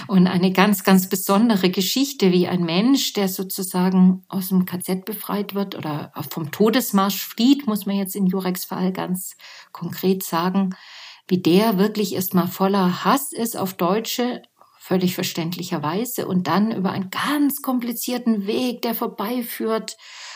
Und 0.08 0.28
eine 0.28 0.54
ganz, 0.54 0.86
ganz 0.86 1.10
besondere 1.10 1.70
Geschichte, 1.70 2.32
wie 2.32 2.48
ein 2.48 2.64
Mensch, 2.64 3.14
der 3.14 3.28
sozusagen 3.28 4.24
aus 4.30 4.48
dem 4.48 4.66
KZ 4.66 5.04
befreit 5.04 5.54
wird 5.56 5.76
oder 5.76 6.14
vom 6.32 6.52
Todesmarsch 6.52 7.22
flieht, 7.28 7.68
muss 7.68 7.86
man 7.86 7.98
jetzt 7.98 8.16
in 8.16 8.28
Jureks 8.28 8.64
Fall 8.64 8.94
ganz 8.94 9.36
konkret 9.74 10.24
sagen, 10.24 10.74
wie 11.28 11.42
der 11.42 11.78
wirklich 11.78 12.16
erstmal 12.16 12.48
voller 12.48 13.04
Hass 13.06 13.32
ist 13.32 13.58
auf 13.58 13.74
Deutsche, 13.74 14.42
völlig 14.84 15.16
verständlicherweise, 15.16 16.28
und 16.28 16.48
dann 16.48 16.74
über 16.74 16.92
einen 16.92 17.10
ganz 17.10 17.62
komplizierten 17.62 18.46
Weg, 18.46 18.82
der 18.82 18.94
vorbeiführt, 18.94 19.96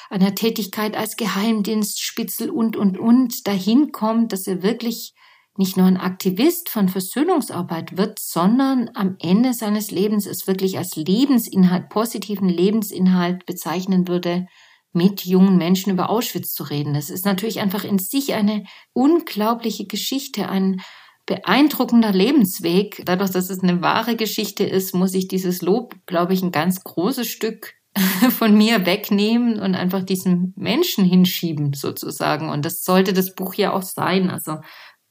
einer 0.10 0.36
Tätigkeit 0.36 0.96
als 0.96 1.18
Geheimdienstspitzel 1.18 2.50
und, 2.50 2.78
und, 2.78 2.98
und, 2.98 3.46
dahin 3.46 3.92
kommt, 3.92 4.32
dass 4.32 4.48
er 4.48 4.64
wirklich 4.64 5.14
nicht 5.58 5.76
nur 5.76 5.86
ein 5.86 5.98
Aktivist 5.98 6.70
von 6.70 6.88
Versöhnungsarbeit 6.88 7.98
wird, 7.98 8.20
sondern 8.20 8.90
am 8.94 9.18
Ende 9.20 9.54
seines 9.54 9.92
Lebens 9.92 10.26
es 10.26 10.48
wirklich 10.48 10.78
als 10.78 10.96
Lebensinhalt, 10.96 11.90
positiven 11.90 12.48
Lebensinhalt 12.48 13.46
bezeichnen 13.46 14.08
würde, 14.08 14.48
mit 14.94 15.26
jungen 15.26 15.58
Menschen 15.58 15.92
über 15.92 16.10
Auschwitz 16.10 16.54
zu 16.54 16.64
reden. 16.64 16.94
Das 16.94 17.10
ist 17.10 17.26
natürlich 17.26 17.60
einfach 17.60 17.84
in 17.84 18.00
sich 18.00 18.34
eine 18.34 18.64
unglaubliche 18.94 19.88
Geschichte, 19.88 20.48
ein 20.48 20.82
beeindruckender 21.28 22.12
Lebensweg. 22.12 23.04
Dadurch, 23.06 23.30
dass 23.30 23.52
es 23.52 23.62
eine 23.62 23.82
wahre 23.82 24.16
Geschichte 24.16 24.64
ist, 24.64 24.96
muss 24.96 25.14
ich 25.14 25.28
dieses 25.28 25.62
Lob, 25.62 25.96
glaube 26.08 26.34
ich, 26.34 26.42
ein 26.42 26.52
ganz 26.52 26.84
großes 26.84 27.28
Stück 27.28 27.76
von 28.32 28.58
mir 28.58 28.88
wegnehmen 28.88 29.60
und 29.60 29.76
einfach 29.76 30.04
diesen 30.04 30.54
Menschen 30.56 31.06
hinschieben 31.06 31.74
sozusagen. 31.74 32.50
Und 32.50 32.66
das 32.66 32.84
sollte 32.84 33.14
das 33.14 33.36
Buch 33.36 33.54
ja 33.54 33.74
auch 33.74 33.84
sein. 33.84 34.32
Also 34.32 34.58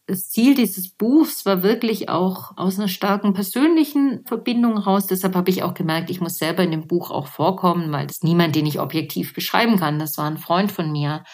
das 0.07 0.29
Ziel 0.29 0.55
dieses 0.55 0.95
Buchs 0.95 1.45
war 1.47 1.63
wirklich 1.63 2.09
auch 2.09 2.57
aus 2.57 2.79
einer 2.79 2.89
starken 2.89 3.35
persönlichen 3.35 4.25
Verbindung 4.25 4.79
raus. 4.79 5.07
Deshalb 5.07 5.35
habe 5.35 5.51
ich 5.51 5.65
auch 5.65 5.75
gemerkt, 5.75 6.11
ich 6.11 6.21
muss 6.21 6.39
selber 6.39 6.63
in 6.63 6.71
dem 6.71 6.87
Buch 6.87 7.11
auch 7.11 7.27
vorkommen, 7.27 7.93
weil 7.93 8.07
das 8.07 8.23
niemand, 8.23 8.55
den 8.55 8.67
ich 8.67 8.81
objektiv 8.81 9.35
beschreiben 9.35 9.79
kann. 9.79 9.99
Das 9.99 10.17
war 10.17 10.27
ein 10.27 10.39
Freund 10.39 10.71
von 10.71 10.93
mir. 10.93 11.25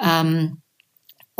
Ähm, 0.00 0.62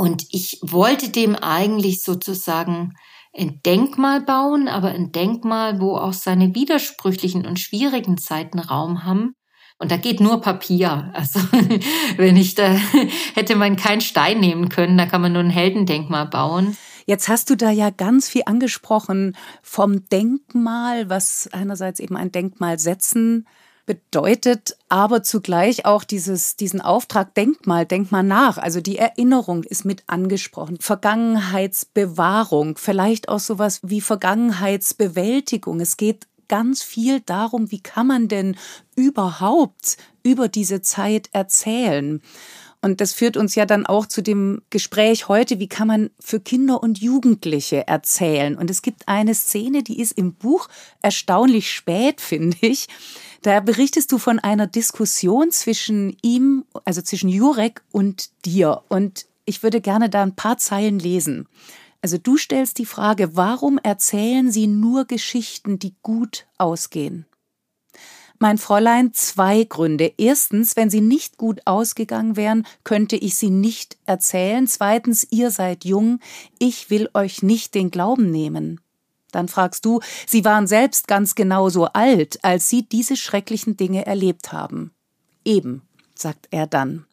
und 0.01 0.25
ich 0.31 0.59
wollte 0.63 1.11
dem 1.11 1.37
eigentlich 1.37 2.03
sozusagen 2.03 2.95
ein 3.37 3.61
Denkmal 3.67 4.23
bauen, 4.23 4.67
aber 4.67 4.89
ein 4.89 5.13
Denkmal, 5.13 5.79
wo 5.79 5.95
auch 5.95 6.15
seine 6.15 6.55
widersprüchlichen 6.55 7.45
und 7.45 7.61
schwierigen 7.61 8.17
Zeiten 8.17 8.61
Raum 8.61 9.05
haben. 9.05 9.35
Und 9.79 9.91
da 9.91 9.99
geht 9.99 10.21
nur 10.21 10.41
Papier. 10.41 11.11
Also 11.13 11.41
wenn 12.17 12.39
ich 12.39 12.55
da 12.55 12.69
hätte 13.35 13.57
man 13.57 13.77
keinen 13.77 14.01
Stein 14.01 14.41
nehmen 14.41 14.71
können, 14.71 14.97
da 14.97 15.05
kann 15.05 15.21
man 15.21 15.35
nur 15.35 15.43
ein 15.43 15.51
Heldendenkmal 15.51 16.29
bauen. 16.29 16.79
Jetzt 17.05 17.29
hast 17.29 17.51
du 17.51 17.55
da 17.55 17.71
ja 17.71 17.91
ganz 17.91 18.27
viel 18.27 18.45
angesprochen 18.47 19.37
vom 19.61 20.09
Denkmal, 20.09 21.11
was 21.11 21.51
einerseits 21.53 22.01
eben 22.01 22.17
ein 22.17 22.33
Denkmal 22.33 22.79
setzen 22.79 23.47
bedeutet 23.91 24.77
aber 24.89 25.25
zugleich 25.25 25.85
auch 25.85 26.05
dieses, 26.05 26.55
diesen 26.55 26.81
Auftrag, 26.81 27.35
denk 27.35 27.67
mal, 27.67 27.85
denk 27.85 28.13
mal 28.13 28.23
nach. 28.23 28.57
Also 28.57 28.81
die 28.81 28.99
Erinnerung 28.99 29.65
ist 29.65 29.85
mit 29.85 30.05
angesprochen. 30.07 30.79
Vergangenheitsbewahrung, 30.79 32.79
vielleicht 32.79 33.29
auch 33.29 33.41
sowas 33.41 33.81
wie 33.83 34.01
Vergangenheitsbewältigung. 34.01 35.81
Es 35.81 35.97
geht 35.97 36.29
ganz 36.47 36.85
viel 36.85 37.19
darum, 37.19 37.73
wie 37.73 37.81
kann 37.81 38.07
man 38.07 38.29
denn 38.29 38.57
überhaupt 38.95 39.97
über 40.23 40.47
diese 40.47 40.83
Zeit 40.83 41.29
erzählen. 41.33 42.23
Und 42.83 43.01
das 43.01 43.13
führt 43.13 43.37
uns 43.37 43.57
ja 43.57 43.67
dann 43.67 43.87
auch 43.87 44.07
zu 44.07 44.23
dem 44.23 44.63
Gespräch 44.71 45.27
heute, 45.27 45.59
wie 45.59 45.69
kann 45.69 45.89
man 45.89 46.11
für 46.21 46.39
Kinder 46.39 46.81
und 46.81 47.01
Jugendliche 47.01 47.89
erzählen. 47.89 48.57
Und 48.57 48.71
es 48.71 48.83
gibt 48.83 49.09
eine 49.09 49.35
Szene, 49.35 49.83
die 49.83 50.01
ist 50.01 50.13
im 50.13 50.35
Buch 50.35 50.69
erstaunlich 51.03 51.73
spät, 51.73 52.21
finde 52.21 52.57
ich. 52.61 52.87
Da 53.43 53.61
berichtest 53.61 54.13
du 54.13 54.19
von 54.19 54.39
einer 54.39 54.67
Diskussion 54.67 55.51
zwischen 55.51 56.17
ihm, 56.23 56.65
also 56.85 57.01
zwischen 57.01 57.31
Jurek 57.31 57.83
und 57.91 58.31
dir. 58.45 58.83
Und 58.89 59.27
ich 59.47 59.63
würde 59.63 59.81
gerne 59.81 60.11
da 60.11 60.23
ein 60.23 60.37
paar 60.37 60.59
Zeilen 60.59 60.99
lesen. 60.99 61.49
Also 62.03 62.19
du 62.19 62.37
stellst 62.37 62.79
die 62.79 62.87
Frage, 62.87 63.37
warum 63.37 63.79
erzählen 63.79 64.51
Sie 64.51 64.67
nur 64.67 65.05
Geschichten, 65.07 65.79
die 65.79 65.95
gut 66.03 66.47
ausgehen? 66.59 67.27
Mein 68.39 68.57
Fräulein, 68.57 69.13
zwei 69.13 69.65
Gründe. 69.65 70.15
Erstens, 70.17 70.75
wenn 70.75 70.89
sie 70.89 71.03
nicht 71.03 71.37
gut 71.37 71.61
ausgegangen 71.67 72.37
wären, 72.37 72.67
könnte 72.85 73.17
ich 73.17 73.35
sie 73.35 73.51
nicht 73.51 73.99
erzählen. 74.07 74.67
Zweitens, 74.67 75.27
ihr 75.31 75.51
seid 75.51 75.85
jung, 75.85 76.21
ich 76.59 76.89
will 76.89 77.11
euch 77.13 77.43
nicht 77.43 77.75
den 77.75 77.91
Glauben 77.91 78.31
nehmen. 78.31 78.81
Dann 79.35 79.49
fragst 79.49 79.85
du, 79.85 80.01
sie 80.27 80.45
waren 80.45 80.67
selbst 80.67 81.09
ganz 81.09 81.35
genauso 81.35 81.87
alt, 81.87 82.43
als 82.43 82.69
sie 82.69 82.83
diese 82.83 83.17
schrecklichen 83.17 83.77
Dinge 83.77 84.07
erlebt 84.07 84.53
haben. 84.53 84.93
Eben, 85.45 85.83
sagt 86.15 86.49
er 86.51 86.67
dann. 86.67 87.07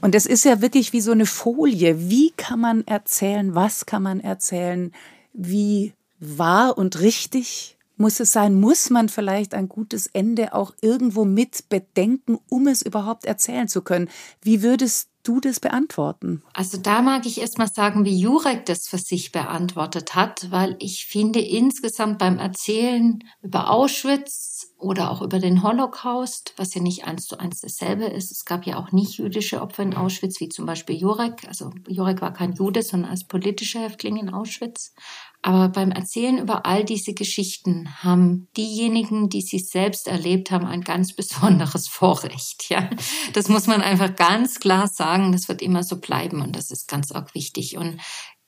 Und 0.00 0.16
es 0.16 0.26
ist 0.26 0.44
ja 0.44 0.60
wirklich 0.60 0.92
wie 0.92 1.00
so 1.00 1.12
eine 1.12 1.26
Folie. 1.26 2.10
Wie 2.10 2.32
kann 2.36 2.60
man 2.60 2.86
erzählen? 2.86 3.54
Was 3.54 3.86
kann 3.86 4.02
man 4.02 4.20
erzählen? 4.20 4.92
Wie 5.32 5.94
wahr 6.18 6.76
und 6.76 7.00
richtig 7.00 7.76
muss 7.96 8.18
es 8.18 8.32
sein? 8.32 8.58
Muss 8.58 8.90
man 8.90 9.08
vielleicht 9.08 9.54
ein 9.54 9.68
gutes 9.68 10.08
Ende 10.08 10.54
auch 10.54 10.74
irgendwo 10.80 11.24
mit 11.24 11.68
bedenken, 11.68 12.38
um 12.48 12.66
es 12.66 12.82
überhaupt 12.82 13.24
erzählen 13.24 13.68
zu 13.68 13.82
können? 13.82 14.08
Wie 14.42 14.62
würdest 14.62 15.08
du 15.22 15.40
das 15.40 15.60
beantworten? 15.60 16.42
Also 16.54 16.78
da 16.78 17.02
mag 17.02 17.26
ich 17.26 17.40
erst 17.40 17.58
mal 17.58 17.68
sagen, 17.68 18.04
wie 18.04 18.18
Jurek 18.18 18.66
das 18.66 18.88
für 18.88 18.98
sich 18.98 19.32
beantwortet 19.32 20.14
hat, 20.14 20.50
weil 20.50 20.76
ich 20.78 21.06
finde 21.06 21.40
insgesamt 21.40 22.18
beim 22.18 22.38
Erzählen 22.38 23.20
über 23.42 23.70
Auschwitz 23.70 24.71
oder 24.82 25.10
auch 25.10 25.22
über 25.22 25.38
den 25.38 25.62
Holocaust, 25.62 26.54
was 26.56 26.74
ja 26.74 26.82
nicht 26.82 27.04
eins 27.04 27.26
zu 27.26 27.38
eins 27.38 27.60
dasselbe 27.60 28.04
ist, 28.04 28.32
es 28.32 28.44
gab 28.44 28.66
ja 28.66 28.78
auch 28.78 28.90
nicht 28.90 29.18
jüdische 29.18 29.62
Opfer 29.62 29.84
in 29.84 29.94
Auschwitz, 29.94 30.40
wie 30.40 30.48
zum 30.48 30.66
Beispiel 30.66 30.96
Jurek. 30.96 31.46
Also 31.46 31.72
Jurek 31.88 32.20
war 32.20 32.32
kein 32.32 32.52
Jude, 32.52 32.82
sondern 32.82 33.10
als 33.10 33.24
politischer 33.24 33.80
Häftling 33.80 34.16
in 34.16 34.30
Auschwitz. 34.30 34.92
Aber 35.44 35.68
beim 35.68 35.90
Erzählen 35.90 36.38
über 36.38 36.66
all 36.66 36.84
diese 36.84 37.14
Geschichten 37.14 37.88
haben 38.02 38.48
diejenigen, 38.56 39.28
die 39.28 39.40
sie 39.40 39.58
selbst 39.58 40.06
erlebt 40.06 40.52
haben, 40.52 40.66
ein 40.66 40.82
ganz 40.82 41.14
besonderes 41.14 41.88
Vorrecht. 41.92 42.68
Ja, 42.68 42.88
das 43.32 43.48
muss 43.48 43.66
man 43.66 43.82
einfach 43.82 44.14
ganz 44.14 44.60
klar 44.60 44.86
sagen. 44.86 45.32
Das 45.32 45.48
wird 45.48 45.60
immer 45.60 45.82
so 45.82 45.98
bleiben 45.98 46.42
und 46.42 46.54
das 46.54 46.70
ist 46.70 46.86
ganz 46.86 47.10
arg 47.10 47.34
wichtig. 47.34 47.76
Und 47.76 48.00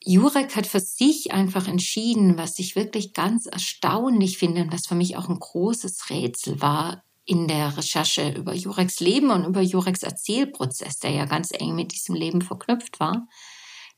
Jurek 0.04 0.54
hat 0.54 0.66
für 0.66 0.80
sich 0.80 1.32
einfach 1.32 1.66
entschieden, 1.66 2.36
was 2.36 2.58
ich 2.58 2.76
wirklich 2.76 3.14
ganz 3.14 3.46
erstaunlich 3.46 4.38
finde 4.38 4.62
und 4.62 4.72
was 4.72 4.86
für 4.86 4.94
mich 4.94 5.16
auch 5.16 5.28
ein 5.28 5.38
großes 5.38 6.10
Rätsel 6.10 6.60
war 6.60 7.02
in 7.24 7.48
der 7.48 7.76
Recherche 7.76 8.30
über 8.36 8.54
Jureks 8.54 9.00
Leben 9.00 9.30
und 9.30 9.44
über 9.46 9.62
Jureks 9.62 10.02
Erzählprozess, 10.02 10.98
der 10.98 11.12
ja 11.12 11.24
ganz 11.24 11.52
eng 11.52 11.74
mit 11.74 11.92
diesem 11.92 12.14
Leben 12.14 12.42
verknüpft 12.42 13.00
war, 13.00 13.26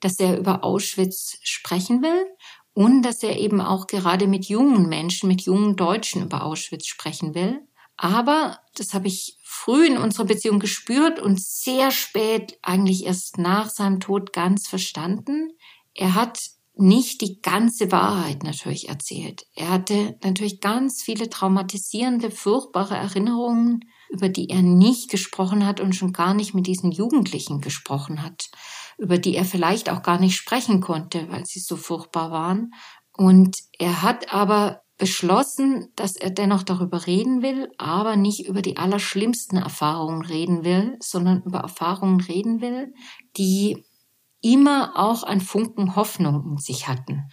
dass 0.00 0.20
er 0.20 0.38
über 0.38 0.62
Auschwitz 0.62 1.38
sprechen 1.42 2.02
will 2.02 2.26
und 2.72 3.02
dass 3.02 3.22
er 3.22 3.38
eben 3.38 3.60
auch 3.60 3.88
gerade 3.88 4.28
mit 4.28 4.46
jungen 4.46 4.88
Menschen, 4.88 5.28
mit 5.28 5.42
jungen 5.42 5.74
Deutschen 5.74 6.22
über 6.22 6.44
Auschwitz 6.44 6.86
sprechen 6.86 7.34
will. 7.34 7.66
Aber 7.96 8.60
das 8.74 8.92
habe 8.92 9.08
ich 9.08 9.38
früh 9.42 9.86
in 9.86 9.96
unserer 9.96 10.26
Beziehung 10.26 10.60
gespürt 10.60 11.18
und 11.18 11.40
sehr 11.40 11.90
spät, 11.90 12.58
eigentlich 12.62 13.06
erst 13.06 13.38
nach 13.38 13.70
seinem 13.70 14.00
Tod, 14.00 14.32
ganz 14.34 14.68
verstanden. 14.68 15.50
Er 15.96 16.14
hat 16.14 16.38
nicht 16.78 17.22
die 17.22 17.40
ganze 17.40 17.90
Wahrheit 17.90 18.42
natürlich 18.42 18.88
erzählt. 18.90 19.46
Er 19.54 19.70
hatte 19.70 20.18
natürlich 20.22 20.60
ganz 20.60 21.02
viele 21.02 21.30
traumatisierende, 21.30 22.30
furchtbare 22.30 22.96
Erinnerungen, 22.96 23.80
über 24.10 24.28
die 24.28 24.50
er 24.50 24.62
nicht 24.62 25.10
gesprochen 25.10 25.64
hat 25.64 25.80
und 25.80 25.94
schon 25.94 26.12
gar 26.12 26.34
nicht 26.34 26.54
mit 26.54 26.66
diesen 26.66 26.92
Jugendlichen 26.92 27.60
gesprochen 27.60 28.22
hat 28.22 28.50
über 28.98 29.18
die 29.18 29.36
er 29.36 29.44
vielleicht 29.44 29.90
auch 29.90 30.02
gar 30.02 30.18
nicht 30.18 30.36
sprechen 30.36 30.80
konnte, 30.80 31.30
weil 31.30 31.44
sie 31.46 31.60
so 31.60 31.76
furchtbar 31.76 32.30
waren. 32.30 32.72
Und 33.16 33.56
er 33.78 34.02
hat 34.02 34.32
aber 34.32 34.82
beschlossen, 34.98 35.88
dass 35.94 36.16
er 36.16 36.30
dennoch 36.30 36.62
darüber 36.62 37.06
reden 37.06 37.42
will, 37.42 37.68
aber 37.76 38.16
nicht 38.16 38.46
über 38.48 38.62
die 38.62 38.78
allerschlimmsten 38.78 39.58
Erfahrungen 39.58 40.22
reden 40.22 40.64
will, 40.64 40.96
sondern 41.00 41.42
über 41.42 41.58
Erfahrungen 41.58 42.20
reden 42.20 42.62
will, 42.62 42.94
die 43.36 43.84
immer 44.52 44.92
auch 44.96 45.22
ein 45.22 45.40
Funken 45.40 45.96
Hoffnung 45.96 46.44
in 46.52 46.56
sich 46.58 46.86
hatten. 46.88 47.28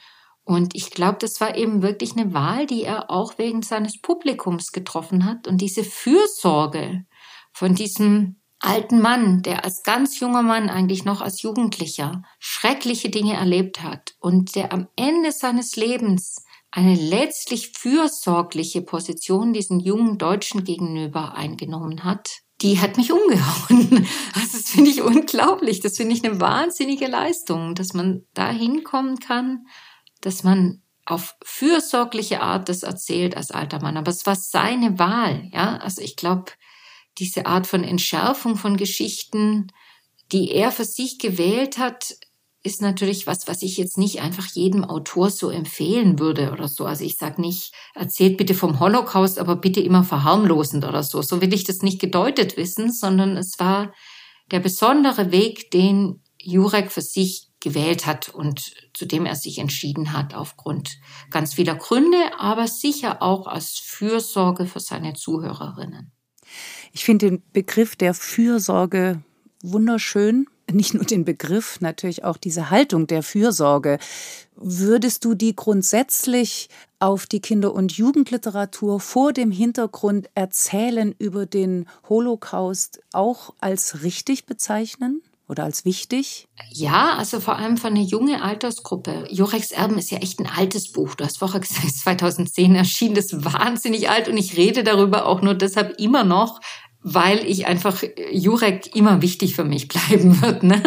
Und 0.45 0.75
ich 0.75 0.91
glaube, 0.91 1.17
das 1.19 1.39
war 1.39 1.55
eben 1.55 1.81
wirklich 1.81 2.17
eine 2.17 2.33
Wahl, 2.33 2.65
die 2.65 2.83
er 2.83 3.09
auch 3.09 3.37
wegen 3.37 3.61
seines 3.61 4.01
Publikums 4.01 4.71
getroffen 4.71 5.23
hat. 5.25 5.47
Und 5.47 5.61
diese 5.61 5.83
Fürsorge 5.83 7.05
von 7.53 7.75
diesem 7.75 8.41
alten 8.59 8.99
Mann, 8.99 9.41
der 9.41 9.63
als 9.63 9.83
ganz 9.83 10.19
junger 10.19 10.41
Mann 10.41 10.69
eigentlich 10.69 11.05
noch 11.05 11.21
als 11.21 11.41
Jugendlicher 11.41 12.23
schreckliche 12.39 13.09
Dinge 13.09 13.35
erlebt 13.35 13.83
hat 13.83 14.15
und 14.19 14.55
der 14.55 14.73
am 14.73 14.87
Ende 14.95 15.31
seines 15.31 15.75
Lebens 15.75 16.43
eine 16.71 16.95
letztlich 16.95 17.73
fürsorgliche 17.77 18.81
Position 18.81 19.53
diesen 19.53 19.79
jungen 19.79 20.17
Deutschen 20.17 20.63
gegenüber 20.63 21.35
eingenommen 21.35 22.03
hat, 22.03 22.39
die 22.63 22.79
hat 22.79 22.97
mich 22.97 23.11
umgehauen. 23.11 24.07
Also 24.33 24.57
das 24.57 24.69
finde 24.69 24.89
ich 24.89 25.01
unglaublich. 25.01 25.81
Das 25.81 25.97
finde 25.97 26.15
ich 26.15 26.23
eine 26.23 26.39
wahnsinnige 26.39 27.07
Leistung, 27.07 27.75
dass 27.75 27.93
man 27.93 28.25
da 28.33 28.49
hinkommen 28.49 29.19
kann, 29.19 29.67
dass 30.21 30.43
man 30.43 30.81
auf 31.05 31.35
fürsorgliche 31.43 32.41
Art 32.41 32.69
das 32.69 32.83
erzählt 32.83 33.35
als 33.35 33.51
alter 33.51 33.81
Mann. 33.81 33.97
Aber 33.97 34.09
es 34.09 34.25
war 34.25 34.35
seine 34.35 34.97
Wahl, 34.97 35.49
ja. 35.51 35.77
Also 35.77 36.01
ich 36.01 36.15
glaube, 36.15 36.51
diese 37.19 37.45
Art 37.45 37.67
von 37.67 37.83
Entschärfung 37.83 38.55
von 38.55 38.77
Geschichten, 38.77 39.67
die 40.31 40.51
er 40.51 40.71
für 40.71 40.85
sich 40.85 41.19
gewählt 41.19 41.77
hat, 41.77 42.15
ist 42.63 42.81
natürlich 42.81 43.27
was, 43.27 43.47
was 43.47 43.61
ich 43.61 43.77
jetzt 43.77 43.97
nicht 43.97 44.21
einfach 44.21 44.47
jedem 44.47 44.85
Autor 44.85 45.29
so 45.29 45.49
empfehlen 45.49 46.17
würde 46.17 46.51
oder 46.51 46.69
so. 46.69 46.85
Also 46.85 47.03
ich 47.03 47.17
sage 47.17 47.41
nicht, 47.41 47.73
erzählt 47.93 48.37
bitte 48.37 48.53
vom 48.53 48.79
Holocaust, 48.79 49.37
aber 49.37 49.57
bitte 49.57 49.81
immer 49.81 50.05
verharmlosend 50.05 50.85
oder 50.85 51.03
so. 51.03 51.21
So 51.21 51.41
will 51.41 51.53
ich 51.53 51.65
das 51.65 51.81
nicht 51.81 51.99
gedeutet 51.99 52.55
wissen, 52.55 52.91
sondern 52.91 53.35
es 53.35 53.59
war 53.59 53.93
der 54.51 54.61
besondere 54.61 55.31
Weg, 55.31 55.71
den 55.71 56.21
Jurek 56.37 56.91
für 56.91 57.01
sich 57.01 57.49
gewählt 57.59 58.05
hat 58.05 58.29
und 58.29 58.73
zu 58.93 59.05
dem 59.05 59.25
er 59.25 59.35
sich 59.35 59.57
entschieden 59.57 60.13
hat 60.13 60.33
aufgrund 60.33 60.97
ganz 61.31 61.53
vieler 61.53 61.75
Gründe, 61.75 62.17
aber 62.37 62.67
sicher 62.67 63.21
auch 63.21 63.47
als 63.47 63.79
Fürsorge 63.79 64.65
für 64.65 64.81
seine 64.81 65.13
Zuhörerinnen. 65.13 66.11
Ich 66.91 67.05
finde 67.05 67.29
den 67.29 67.43
Begriff 67.53 67.95
der 67.95 68.13
Fürsorge 68.13 69.23
wunderschön 69.63 70.45
nicht 70.71 70.93
nur 70.93 71.03
den 71.03 71.25
Begriff, 71.25 71.81
natürlich 71.81 72.23
auch 72.23 72.37
diese 72.37 72.69
Haltung 72.69 73.07
der 73.07 73.23
Fürsorge. 73.23 73.99
Würdest 74.55 75.25
du 75.25 75.33
die 75.33 75.55
grundsätzlich 75.55 76.69
auf 76.99 77.25
die 77.25 77.41
Kinder- 77.41 77.73
und 77.73 77.91
Jugendliteratur 77.93 78.99
vor 78.99 79.33
dem 79.33 79.51
Hintergrund 79.51 80.29
Erzählen 80.35 81.13
über 81.17 81.45
den 81.45 81.87
Holocaust 82.07 83.01
auch 83.11 83.53
als 83.59 84.03
richtig 84.03 84.45
bezeichnen? 84.45 85.21
Oder 85.49 85.65
als 85.65 85.83
wichtig? 85.83 86.47
Ja, 86.71 87.15
also 87.17 87.41
vor 87.41 87.57
allem 87.57 87.75
von 87.75 87.91
einer 87.91 88.01
jungen 88.01 88.41
Altersgruppe. 88.41 89.27
Jorex 89.29 89.71
Erben 89.71 89.97
ist 89.97 90.09
ja 90.09 90.19
echt 90.19 90.39
ein 90.39 90.47
altes 90.47 90.93
Buch. 90.93 91.15
Du 91.15 91.25
hast 91.25 91.37
vorher 91.37 91.59
gesagt, 91.59 91.91
2010 92.03 92.73
erschien 92.75 93.13
das 93.13 93.43
wahnsinnig 93.43 94.09
alt 94.09 94.29
und 94.29 94.37
ich 94.37 94.55
rede 94.55 94.83
darüber 94.85 95.25
auch 95.25 95.41
nur 95.41 95.53
deshalb 95.53 95.99
immer 95.99 96.23
noch, 96.23 96.61
weil 97.03 97.45
ich 97.45 97.67
einfach 97.67 98.01
Jurek 98.31 98.95
immer 98.95 99.21
wichtig 99.21 99.55
für 99.55 99.65
mich 99.65 99.87
bleiben 99.89 100.41
wird. 100.41 100.63
Ne? 100.63 100.81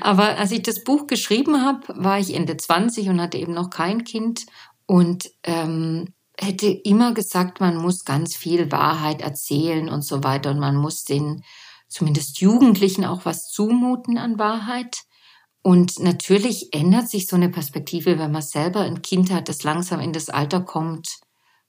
Aber 0.00 0.38
als 0.38 0.50
ich 0.50 0.62
das 0.62 0.82
Buch 0.82 1.06
geschrieben 1.06 1.62
habe, 1.62 1.80
war 2.02 2.18
ich 2.18 2.34
Ende 2.34 2.56
20 2.56 3.08
und 3.10 3.20
hatte 3.20 3.38
eben 3.38 3.52
noch 3.52 3.70
kein 3.70 4.04
Kind 4.04 4.46
und 4.86 5.30
ähm, 5.44 6.06
hätte 6.40 6.68
immer 6.68 7.12
gesagt, 7.12 7.60
man 7.60 7.76
muss 7.76 8.04
ganz 8.04 8.34
viel 8.34 8.72
Wahrheit 8.72 9.20
erzählen 9.20 9.88
und 9.88 10.02
so 10.02 10.24
weiter 10.24 10.50
und 10.50 10.58
man 10.58 10.76
muss 10.76 11.04
den 11.04 11.42
zumindest 11.88 12.40
Jugendlichen 12.40 13.04
auch 13.04 13.24
was 13.24 13.50
zumuten 13.50 14.18
an 14.18 14.38
Wahrheit. 14.38 15.02
Und 15.62 15.98
natürlich 15.98 16.72
ändert 16.72 17.10
sich 17.10 17.26
so 17.26 17.36
eine 17.36 17.50
Perspektive, 17.50 18.18
wenn 18.18 18.30
man 18.30 18.42
selber 18.42 18.80
ein 18.80 19.02
Kind 19.02 19.30
hat, 19.30 19.48
das 19.48 19.64
langsam 19.64 20.00
in 20.00 20.12
das 20.12 20.30
Alter 20.30 20.60
kommt, 20.60 21.18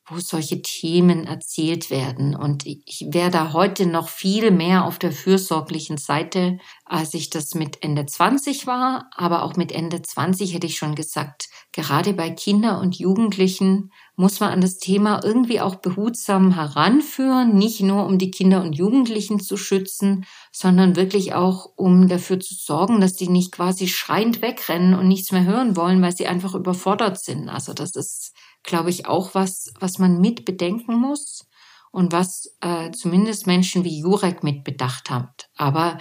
wo 0.09 0.19
solche 0.19 0.61
Themen 0.61 1.25
erzählt 1.25 1.89
werden. 1.89 2.35
Und 2.35 2.65
ich 2.65 3.07
wäre 3.11 3.31
da 3.31 3.53
heute 3.53 3.85
noch 3.85 4.09
viel 4.09 4.51
mehr 4.51 4.85
auf 4.85 4.99
der 4.99 5.11
fürsorglichen 5.11 5.97
Seite, 5.97 6.57
als 6.85 7.13
ich 7.13 7.29
das 7.29 7.55
mit 7.55 7.83
Ende 7.83 8.05
20 8.05 8.67
war. 8.67 9.09
Aber 9.15 9.43
auch 9.43 9.55
mit 9.55 9.71
Ende 9.71 10.01
20 10.01 10.53
hätte 10.53 10.67
ich 10.67 10.77
schon 10.77 10.95
gesagt, 10.95 11.49
gerade 11.71 12.13
bei 12.13 12.29
Kindern 12.29 12.81
und 12.81 12.97
Jugendlichen 12.97 13.91
muss 14.15 14.41
man 14.41 14.51
an 14.51 14.59
das 14.59 14.77
Thema 14.77 15.21
irgendwie 15.23 15.61
auch 15.61 15.75
behutsam 15.75 16.53
heranführen, 16.53 17.55
nicht 17.55 17.81
nur 17.81 18.05
um 18.05 18.17
die 18.17 18.31
Kinder 18.31 18.61
und 18.61 18.73
Jugendlichen 18.73 19.39
zu 19.39 19.55
schützen, 19.55 20.25
sondern 20.51 20.97
wirklich 20.97 21.33
auch 21.35 21.67
um 21.77 22.09
dafür 22.09 22.37
zu 22.39 22.53
sorgen, 22.53 22.99
dass 22.99 23.13
die 23.13 23.29
nicht 23.29 23.53
quasi 23.53 23.87
schreiend 23.87 24.41
wegrennen 24.41 24.93
und 24.93 25.07
nichts 25.07 25.31
mehr 25.31 25.45
hören 25.45 25.77
wollen, 25.77 26.01
weil 26.01 26.13
sie 26.13 26.27
einfach 26.27 26.53
überfordert 26.53 27.23
sind. 27.23 27.47
Also 27.47 27.73
das 27.73 27.95
ist 27.95 28.33
glaube 28.63 28.89
ich, 28.89 29.05
auch 29.05 29.35
was, 29.35 29.71
was 29.79 29.97
man 29.97 30.19
mit 30.19 30.45
bedenken 30.45 30.95
muss 30.95 31.47
und 31.91 32.11
was 32.11 32.55
äh, 32.61 32.91
zumindest 32.91 33.47
Menschen 33.47 33.83
wie 33.83 33.99
Jurek 33.99 34.43
mit 34.43 34.63
bedacht 34.63 35.09
haben. 35.09 35.29
Aber 35.55 35.97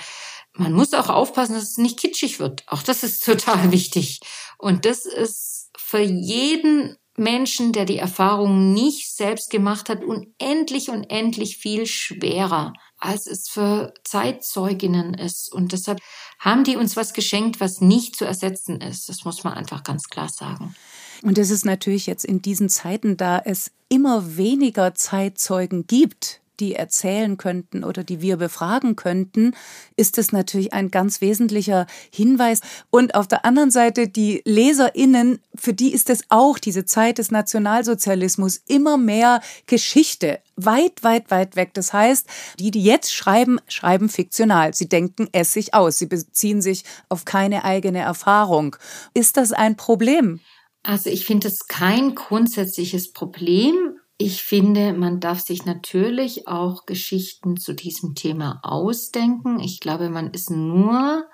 man 0.52 0.72
muss 0.72 0.92
auch 0.92 1.08
aufpassen, 1.08 1.54
dass 1.54 1.70
es 1.70 1.78
nicht 1.78 1.98
kitschig 1.98 2.40
wird. 2.40 2.64
Auch 2.66 2.82
das 2.82 3.02
ist 3.02 3.24
total 3.24 3.72
wichtig. 3.72 4.20
Und 4.58 4.84
das 4.84 5.06
ist 5.06 5.70
für 5.76 6.00
jeden 6.00 6.96
Menschen, 7.16 7.72
der 7.72 7.84
die 7.84 7.98
Erfahrung 7.98 8.72
nicht 8.72 9.14
selbst 9.14 9.50
gemacht 9.50 9.88
hat, 9.88 10.04
unendlich, 10.04 10.88
unendlich 10.88 11.56
viel 11.56 11.86
schwerer, 11.86 12.72
als 12.98 13.26
es 13.26 13.48
für 13.48 13.92
Zeitzeuginnen 14.04 15.14
ist. 15.14 15.52
Und 15.52 15.72
deshalb 15.72 16.00
haben 16.38 16.62
die 16.64 16.76
uns 16.76 16.96
was 16.96 17.14
geschenkt, 17.14 17.60
was 17.60 17.80
nicht 17.80 18.14
zu 18.16 18.24
ersetzen 18.24 18.80
ist. 18.80 19.08
Das 19.08 19.24
muss 19.24 19.42
man 19.42 19.54
einfach 19.54 19.82
ganz 19.82 20.04
klar 20.08 20.28
sagen. 20.28 20.76
Und 21.22 21.38
es 21.38 21.50
ist 21.50 21.64
natürlich 21.64 22.06
jetzt 22.06 22.24
in 22.24 22.42
diesen 22.42 22.68
Zeiten, 22.68 23.16
da 23.16 23.40
es 23.44 23.70
immer 23.88 24.36
weniger 24.36 24.94
Zeitzeugen 24.94 25.86
gibt, 25.86 26.40
die 26.60 26.74
erzählen 26.74 27.36
könnten 27.36 27.84
oder 27.84 28.02
die 28.02 28.20
wir 28.20 28.36
befragen 28.36 28.96
könnten, 28.96 29.54
ist 29.96 30.18
es 30.18 30.32
natürlich 30.32 30.72
ein 30.72 30.90
ganz 30.90 31.20
wesentlicher 31.20 31.86
Hinweis. 32.12 32.60
Und 32.90 33.14
auf 33.14 33.28
der 33.28 33.44
anderen 33.44 33.70
Seite 33.70 34.08
die 34.08 34.42
Leserinnen, 34.44 35.40
für 35.54 35.72
die 35.72 35.92
ist 35.92 36.10
es 36.10 36.24
auch 36.28 36.58
diese 36.58 36.84
Zeit 36.84 37.18
des 37.18 37.30
Nationalsozialismus 37.30 38.60
immer 38.66 38.96
mehr 38.96 39.40
Geschichte. 39.66 40.40
Weit, 40.56 41.04
weit, 41.04 41.30
weit 41.30 41.54
weg. 41.54 41.74
Das 41.74 41.92
heißt, 41.92 42.26
die, 42.58 42.70
die 42.70 42.82
jetzt 42.82 43.14
schreiben, 43.14 43.60
schreiben 43.68 44.08
fiktional. 44.08 44.74
Sie 44.74 44.88
denken 44.88 45.28
es 45.32 45.52
sich 45.52 45.74
aus. 45.74 45.98
Sie 45.98 46.06
beziehen 46.06 46.60
sich 46.60 46.84
auf 47.08 47.24
keine 47.24 47.64
eigene 47.64 48.00
Erfahrung. 48.00 48.74
Ist 49.14 49.36
das 49.36 49.52
ein 49.52 49.76
Problem? 49.76 50.40
Also 50.88 51.10
ich 51.10 51.26
finde 51.26 51.48
es 51.48 51.66
kein 51.66 52.14
grundsätzliches 52.14 53.12
Problem. 53.12 53.98
Ich 54.16 54.42
finde, 54.42 54.94
man 54.94 55.20
darf 55.20 55.40
sich 55.40 55.66
natürlich 55.66 56.48
auch 56.48 56.86
Geschichten 56.86 57.58
zu 57.58 57.74
diesem 57.74 58.14
Thema 58.14 58.60
ausdenken. 58.62 59.60
Ich 59.60 59.80
glaube, 59.80 60.08
man 60.08 60.30
ist 60.30 60.48
nur 60.48 61.28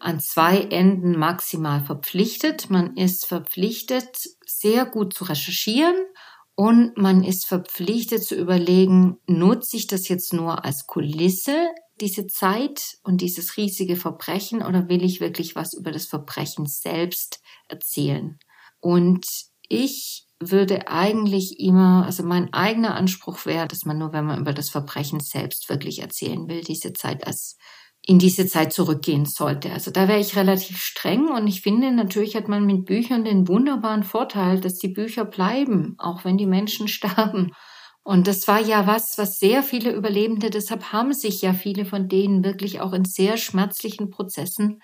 an 0.00 0.18
zwei 0.18 0.62
Enden 0.62 1.16
maximal 1.16 1.80
verpflichtet. 1.84 2.70
Man 2.70 2.96
ist 2.96 3.24
verpflichtet, 3.24 4.18
sehr 4.44 4.84
gut 4.84 5.14
zu 5.14 5.22
recherchieren 5.22 5.94
und 6.56 6.96
man 6.96 7.22
ist 7.22 7.46
verpflichtet 7.46 8.24
zu 8.24 8.34
überlegen, 8.34 9.18
nutze 9.28 9.76
ich 9.76 9.86
das 9.86 10.08
jetzt 10.08 10.32
nur 10.32 10.64
als 10.64 10.88
Kulisse, 10.88 11.68
diese 12.00 12.26
Zeit 12.26 12.98
und 13.04 13.20
dieses 13.20 13.56
riesige 13.58 13.94
Verbrechen, 13.94 14.60
oder 14.60 14.88
will 14.88 15.04
ich 15.04 15.20
wirklich 15.20 15.54
was 15.54 15.72
über 15.72 15.92
das 15.92 16.06
Verbrechen 16.06 16.66
selbst 16.66 17.40
erzählen? 17.68 18.40
Und 18.80 19.26
ich 19.68 20.26
würde 20.40 20.88
eigentlich 20.88 21.58
immer, 21.58 22.04
also 22.06 22.22
mein 22.22 22.52
eigener 22.52 22.94
Anspruch 22.94 23.44
wäre, 23.44 23.66
dass 23.66 23.84
man 23.84 23.98
nur, 23.98 24.12
wenn 24.12 24.24
man 24.24 24.40
über 24.40 24.52
das 24.52 24.70
Verbrechen 24.70 25.20
selbst 25.20 25.68
wirklich 25.68 26.00
erzählen 26.00 26.48
will, 26.48 26.62
diese 26.62 26.92
Zeit 26.92 27.26
als 27.26 27.56
in 28.06 28.18
diese 28.18 28.46
Zeit 28.46 28.72
zurückgehen 28.72 29.26
sollte. 29.26 29.70
Also 29.70 29.90
da 29.90 30.08
wäre 30.08 30.20
ich 30.20 30.34
relativ 30.34 30.78
streng 30.78 31.28
und 31.28 31.46
ich 31.46 31.60
finde, 31.60 31.92
natürlich 31.92 32.36
hat 32.36 32.48
man 32.48 32.64
mit 32.64 32.86
Büchern 32.86 33.24
den 33.24 33.46
wunderbaren 33.48 34.02
Vorteil, 34.02 34.60
dass 34.60 34.78
die 34.78 34.88
Bücher 34.88 35.26
bleiben, 35.26 35.94
auch 35.98 36.24
wenn 36.24 36.38
die 36.38 36.46
Menschen 36.46 36.88
sterben. 36.88 37.52
Und 38.02 38.26
das 38.26 38.48
war 38.48 38.60
ja 38.60 38.86
was, 38.86 39.18
was 39.18 39.38
sehr 39.38 39.62
viele 39.62 39.92
Überlebende, 39.92 40.48
deshalb 40.48 40.92
haben 40.92 41.12
sich 41.12 41.42
ja 41.42 41.52
viele 41.52 41.84
von 41.84 42.08
denen 42.08 42.42
wirklich 42.42 42.80
auch 42.80 42.94
in 42.94 43.04
sehr 43.04 43.36
schmerzlichen 43.36 44.08
Prozessen 44.08 44.80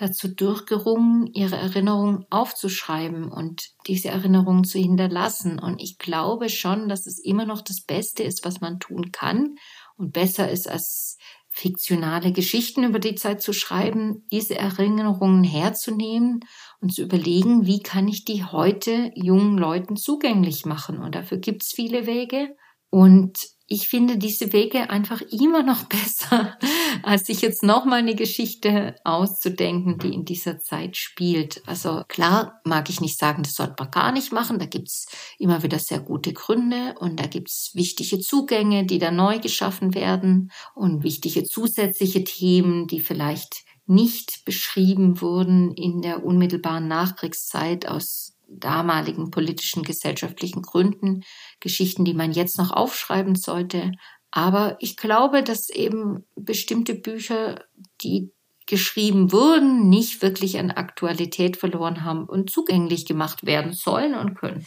dazu 0.00 0.28
durchgerungen, 0.28 1.26
ihre 1.34 1.56
Erinnerungen 1.56 2.24
aufzuschreiben 2.30 3.30
und 3.30 3.62
diese 3.86 4.08
Erinnerungen 4.08 4.64
zu 4.64 4.78
hinterlassen. 4.78 5.58
Und 5.58 5.80
ich 5.80 5.98
glaube 5.98 6.48
schon, 6.48 6.88
dass 6.88 7.06
es 7.06 7.18
immer 7.18 7.44
noch 7.44 7.60
das 7.60 7.82
Beste 7.82 8.22
ist, 8.22 8.44
was 8.44 8.60
man 8.60 8.80
tun 8.80 9.12
kann 9.12 9.56
und 9.96 10.12
besser 10.12 10.50
ist 10.50 10.68
als 10.68 11.18
fiktionale 11.50 12.32
Geschichten 12.32 12.84
über 12.84 13.00
die 13.00 13.16
Zeit 13.16 13.42
zu 13.42 13.52
schreiben, 13.52 14.24
diese 14.30 14.56
Erinnerungen 14.56 15.44
herzunehmen 15.44 16.40
und 16.80 16.94
zu 16.94 17.02
überlegen, 17.02 17.66
wie 17.66 17.82
kann 17.82 18.08
ich 18.08 18.24
die 18.24 18.44
heute 18.44 19.10
jungen 19.14 19.58
Leuten 19.58 19.96
zugänglich 19.96 20.64
machen. 20.64 20.98
Und 20.98 21.14
dafür 21.14 21.38
gibt 21.38 21.62
es 21.62 21.72
viele 21.74 22.06
Wege. 22.06 22.54
Und 22.88 23.38
ich 23.72 23.88
finde 23.88 24.18
diese 24.18 24.52
Wege 24.52 24.90
einfach 24.90 25.22
immer 25.30 25.62
noch 25.62 25.84
besser, 25.88 26.58
als 27.04 27.26
sich 27.26 27.40
jetzt 27.40 27.62
nochmal 27.62 28.00
eine 28.00 28.16
Geschichte 28.16 28.96
auszudenken, 29.04 29.96
die 29.98 30.12
in 30.12 30.24
dieser 30.24 30.58
Zeit 30.58 30.96
spielt. 30.96 31.62
Also 31.66 32.02
klar 32.08 32.60
mag 32.64 32.90
ich 32.90 33.00
nicht 33.00 33.16
sagen, 33.16 33.44
das 33.44 33.54
sollte 33.54 33.76
man 33.78 33.92
gar 33.92 34.10
nicht 34.10 34.32
machen. 34.32 34.58
Da 34.58 34.66
gibt's 34.66 35.06
immer 35.38 35.62
wieder 35.62 35.78
sehr 35.78 36.00
gute 36.00 36.32
Gründe 36.32 36.96
und 36.98 37.20
da 37.20 37.26
gibt's 37.26 37.70
wichtige 37.74 38.18
Zugänge, 38.18 38.84
die 38.86 38.98
da 38.98 39.12
neu 39.12 39.38
geschaffen 39.38 39.94
werden 39.94 40.50
und 40.74 41.04
wichtige 41.04 41.44
zusätzliche 41.44 42.24
Themen, 42.24 42.88
die 42.88 43.00
vielleicht 43.00 43.64
nicht 43.86 44.44
beschrieben 44.44 45.20
wurden 45.20 45.72
in 45.74 46.02
der 46.02 46.24
unmittelbaren 46.24 46.88
Nachkriegszeit 46.88 47.86
aus 47.86 48.36
damaligen 48.50 49.30
politischen, 49.30 49.82
gesellschaftlichen 49.82 50.62
Gründen, 50.62 51.22
Geschichten, 51.60 52.04
die 52.04 52.14
man 52.14 52.32
jetzt 52.32 52.58
noch 52.58 52.72
aufschreiben 52.72 53.34
sollte. 53.36 53.92
Aber 54.30 54.76
ich 54.80 54.96
glaube, 54.96 55.42
dass 55.42 55.70
eben 55.70 56.24
bestimmte 56.36 56.94
Bücher, 56.94 57.64
die 58.02 58.30
geschrieben 58.66 59.32
wurden, 59.32 59.88
nicht 59.88 60.22
wirklich 60.22 60.58
an 60.58 60.70
Aktualität 60.70 61.56
verloren 61.56 62.04
haben 62.04 62.24
und 62.24 62.50
zugänglich 62.50 63.04
gemacht 63.04 63.44
werden 63.44 63.72
sollen 63.72 64.14
und 64.14 64.34
können. 64.34 64.64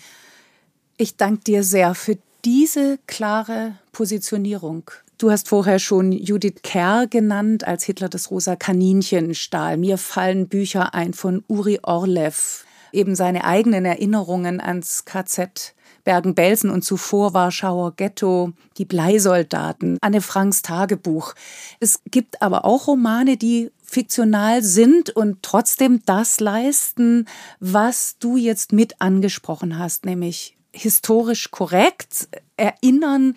Ich 0.97 1.15
danke 1.15 1.43
dir 1.45 1.63
sehr 1.63 1.95
für 1.95 2.17
diese 2.43 2.99
klare 3.07 3.77
Positionierung. 3.93 4.91
Du 5.17 5.31
hast 5.31 5.47
vorher 5.47 5.79
schon 5.79 6.11
Judith 6.11 6.61
Kerr 6.63 7.07
genannt, 7.07 7.65
als 7.65 7.85
Hitler 7.85 8.09
das 8.09 8.29
rosa 8.29 8.57
Kaninchen 8.57 9.35
stahl. 9.35 9.77
Mir 9.77 9.97
fallen 9.97 10.49
Bücher 10.49 10.93
ein 10.93 11.13
von 11.13 11.45
Uri 11.47 11.79
Orlev, 11.81 12.65
eben 12.93 13.15
seine 13.15 13.43
eigenen 13.43 13.85
Erinnerungen 13.85 14.61
ans 14.61 15.05
KZ 15.05 15.73
Bergen-Belsen 16.03 16.69
und 16.69 16.83
zuvor 16.83 17.33
Warschauer 17.33 17.93
Ghetto, 17.95 18.51
die 18.77 18.85
Bleisoldaten, 18.85 19.97
Anne 20.01 20.21
Franks 20.21 20.61
Tagebuch. 20.61 21.33
Es 21.79 22.01
gibt 22.09 22.41
aber 22.41 22.65
auch 22.65 22.87
Romane, 22.87 23.37
die 23.37 23.71
fiktional 23.81 24.63
sind 24.63 25.11
und 25.11 25.43
trotzdem 25.43 26.01
das 26.05 26.39
leisten, 26.39 27.25
was 27.59 28.17
du 28.19 28.37
jetzt 28.37 28.73
mit 28.73 29.01
angesprochen 29.01 29.77
hast, 29.77 30.05
nämlich 30.05 30.57
historisch 30.73 31.51
korrekt 31.51 32.27
erinnern. 32.57 33.35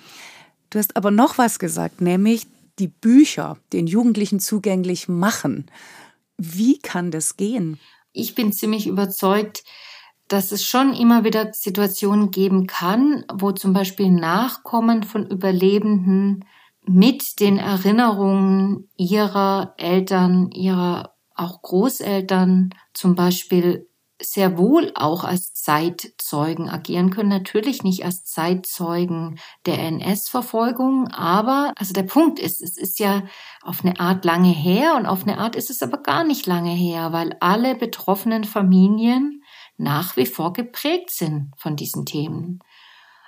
Du 0.71 0.79
hast 0.79 0.97
aber 0.97 1.11
noch 1.11 1.39
was 1.39 1.59
gesagt, 1.59 2.01
nämlich 2.01 2.47
die 2.79 2.89
Bücher 2.89 3.59
den 3.73 3.87
Jugendlichen 3.87 4.41
zugänglich 4.41 5.09
machen. 5.09 5.67
Wie 6.37 6.79
kann 6.79 7.11
das 7.11 7.37
gehen? 7.37 7.79
Ich 8.17 8.35
bin 8.35 8.53
ziemlich 8.53 8.87
überzeugt, 8.87 9.63
dass 10.29 10.51
es 10.51 10.65
schon 10.65 10.93
immer 10.95 11.25
wieder 11.25 11.53
Situationen 11.53 12.31
geben 12.31 12.67
kann, 12.67 13.25
wo 13.33 13.53
zum 13.53 13.73
Beispiel 13.73 14.11
Nachkommen 14.11 15.05
von 15.05 15.27
Überlebenden 15.27 16.45
mit 16.85 17.41
den 17.41 17.59
Erinnerungen 17.59 18.89
ihrer 18.97 19.75
Eltern, 19.77 20.51
ihrer 20.51 21.15
auch 21.35 21.63
Großeltern 21.63 22.71
zum 22.95 23.15
Beispiel 23.15 23.89
sehr 24.21 24.57
wohl 24.57 24.93
auch 24.95 25.25
als 25.25 25.53
Zeitzeugen 25.53 26.69
agieren 26.69 27.11
können. 27.11 27.29
Natürlich 27.29 27.83
nicht 27.83 28.05
als 28.05 28.25
Zeitzeugen 28.25 29.39
der 29.67 29.79
NS-Verfolgung, 29.79 31.09
aber 31.09 31.73
also 31.77 31.93
der 31.93 32.05
Punkt 32.05 32.39
ist, 32.39 32.63
es 32.63 32.77
ist 32.77 32.99
ja 32.99 33.25
auf 33.63 33.85
eine 33.85 34.01
Art 34.01 34.25
lange 34.25 34.53
her 34.53 34.95
und 34.97 35.07
auf 35.07 35.23
eine 35.23 35.39
Art 35.39 35.57
ist 35.57 35.71
es 35.71 35.83
aber 35.83 35.99
gar 35.99 36.25
nicht 36.25 36.47
lange 36.47 36.73
her, 36.73 37.13
weil 37.13 37.37
alle 37.41 37.75
betroffenen 37.75 38.45
Familien 38.45 39.43
nach 39.77 40.17
wie 40.17 40.27
vor 40.27 40.53
geprägt 40.53 41.11
sind 41.11 41.53
von 41.57 41.77
diesen 41.77 42.07
Themen. 42.07 42.61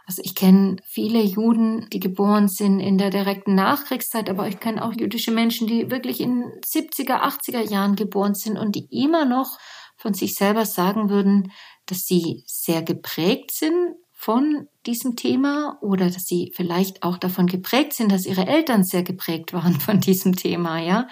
Also 0.07 0.23
ich 0.25 0.35
kenne 0.35 0.77
viele 0.87 1.21
Juden, 1.21 1.87
die 1.91 2.01
geboren 2.01 2.49
sind 2.49 2.81
in 2.81 2.97
der 2.97 3.11
direkten 3.11 3.55
Nachkriegszeit, 3.55 4.31
aber 4.31 4.49
ich 4.49 4.59
kenne 4.59 4.83
auch 4.83 4.95
jüdische 4.95 5.33
Menschen, 5.33 5.67
die 5.67 5.91
wirklich 5.91 6.23
in 6.23 6.45
70er, 6.65 7.21
80er 7.21 7.71
Jahren 7.71 7.95
geboren 7.95 8.35
sind 8.35 8.57
und 8.57 8.75
die 8.75 8.89
immer 8.91 9.27
noch 9.27 9.59
von 9.99 10.15
sich 10.15 10.35
selber 10.35 10.65
sagen 10.65 11.11
würden, 11.11 11.53
dass 11.87 12.07
sie 12.07 12.43
sehr 12.47 12.83
geprägt 12.83 13.51
sind 13.51 13.97
von 14.13 14.67
diesem 14.87 15.17
Thema 15.17 15.79
oder 15.81 16.07
dass 16.11 16.25
sie 16.25 16.53
vielleicht 16.55 17.03
auch 17.03 17.19
davon 17.19 17.47
geprägt 17.47 17.93
sind, 17.93 18.11
dass 18.11 18.27
ihre 18.27 18.47
Eltern 18.47 18.85
sehr 18.85 19.03
geprägt 19.03 19.53
waren 19.53 19.79
von 19.81 20.01
diesem 20.01 20.35
Thema, 20.35 20.79
ja, 20.79 21.07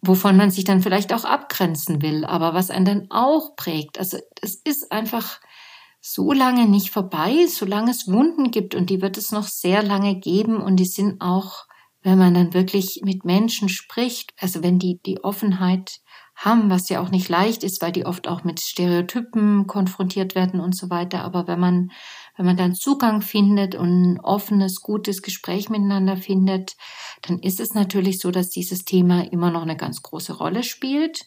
wovon 0.00 0.36
man 0.36 0.50
sich 0.50 0.64
dann 0.64 0.82
vielleicht 0.82 1.12
auch 1.12 1.24
abgrenzen 1.24 2.02
will, 2.02 2.24
aber 2.24 2.54
was 2.54 2.70
einen 2.70 2.84
dann 2.86 3.10
auch 3.10 3.54
prägt. 3.56 3.98
Also 3.98 4.18
es 4.40 4.54
ist 4.54 4.90
einfach 4.90 5.40
so 6.00 6.32
lange 6.32 6.66
nicht 6.66 6.90
vorbei, 6.90 7.46
solange 7.46 7.90
es 7.90 8.08
Wunden 8.08 8.50
gibt 8.50 8.74
und 8.74 8.88
die 8.88 9.02
wird 9.02 9.18
es 9.18 9.32
noch 9.32 9.46
sehr 9.46 9.82
lange 9.82 10.16
geben 10.16 10.56
und 10.56 10.76
die 10.76 10.86
sind 10.86 11.20
auch, 11.20 11.66
wenn 12.02 12.18
man 12.18 12.32
dann 12.32 12.54
wirklich 12.54 13.02
mit 13.04 13.24
Menschen 13.24 13.68
spricht, 13.68 14.32
also 14.38 14.62
wenn 14.62 14.78
die 14.78 14.98
die 15.04 15.22
Offenheit 15.22 16.00
haben, 16.40 16.70
was 16.70 16.88
ja 16.88 17.00
auch 17.00 17.10
nicht 17.10 17.28
leicht 17.28 17.62
ist, 17.64 17.82
weil 17.82 17.92
die 17.92 18.06
oft 18.06 18.26
auch 18.26 18.44
mit 18.44 18.60
Stereotypen 18.60 19.66
konfrontiert 19.66 20.34
werden 20.34 20.58
und 20.58 20.74
so 20.74 20.88
weiter. 20.88 21.22
Aber 21.22 21.46
wenn 21.46 21.60
man, 21.60 21.90
wenn 22.36 22.46
man 22.46 22.56
dann 22.56 22.74
Zugang 22.74 23.20
findet 23.20 23.74
und 23.74 24.14
ein 24.14 24.20
offenes, 24.20 24.80
gutes 24.80 25.20
Gespräch 25.20 25.68
miteinander 25.68 26.16
findet, 26.16 26.76
dann 27.22 27.38
ist 27.40 27.60
es 27.60 27.74
natürlich 27.74 28.20
so, 28.20 28.30
dass 28.30 28.48
dieses 28.48 28.84
Thema 28.86 29.30
immer 29.30 29.50
noch 29.50 29.62
eine 29.62 29.76
ganz 29.76 30.00
große 30.02 30.32
Rolle 30.32 30.62
spielt 30.62 31.26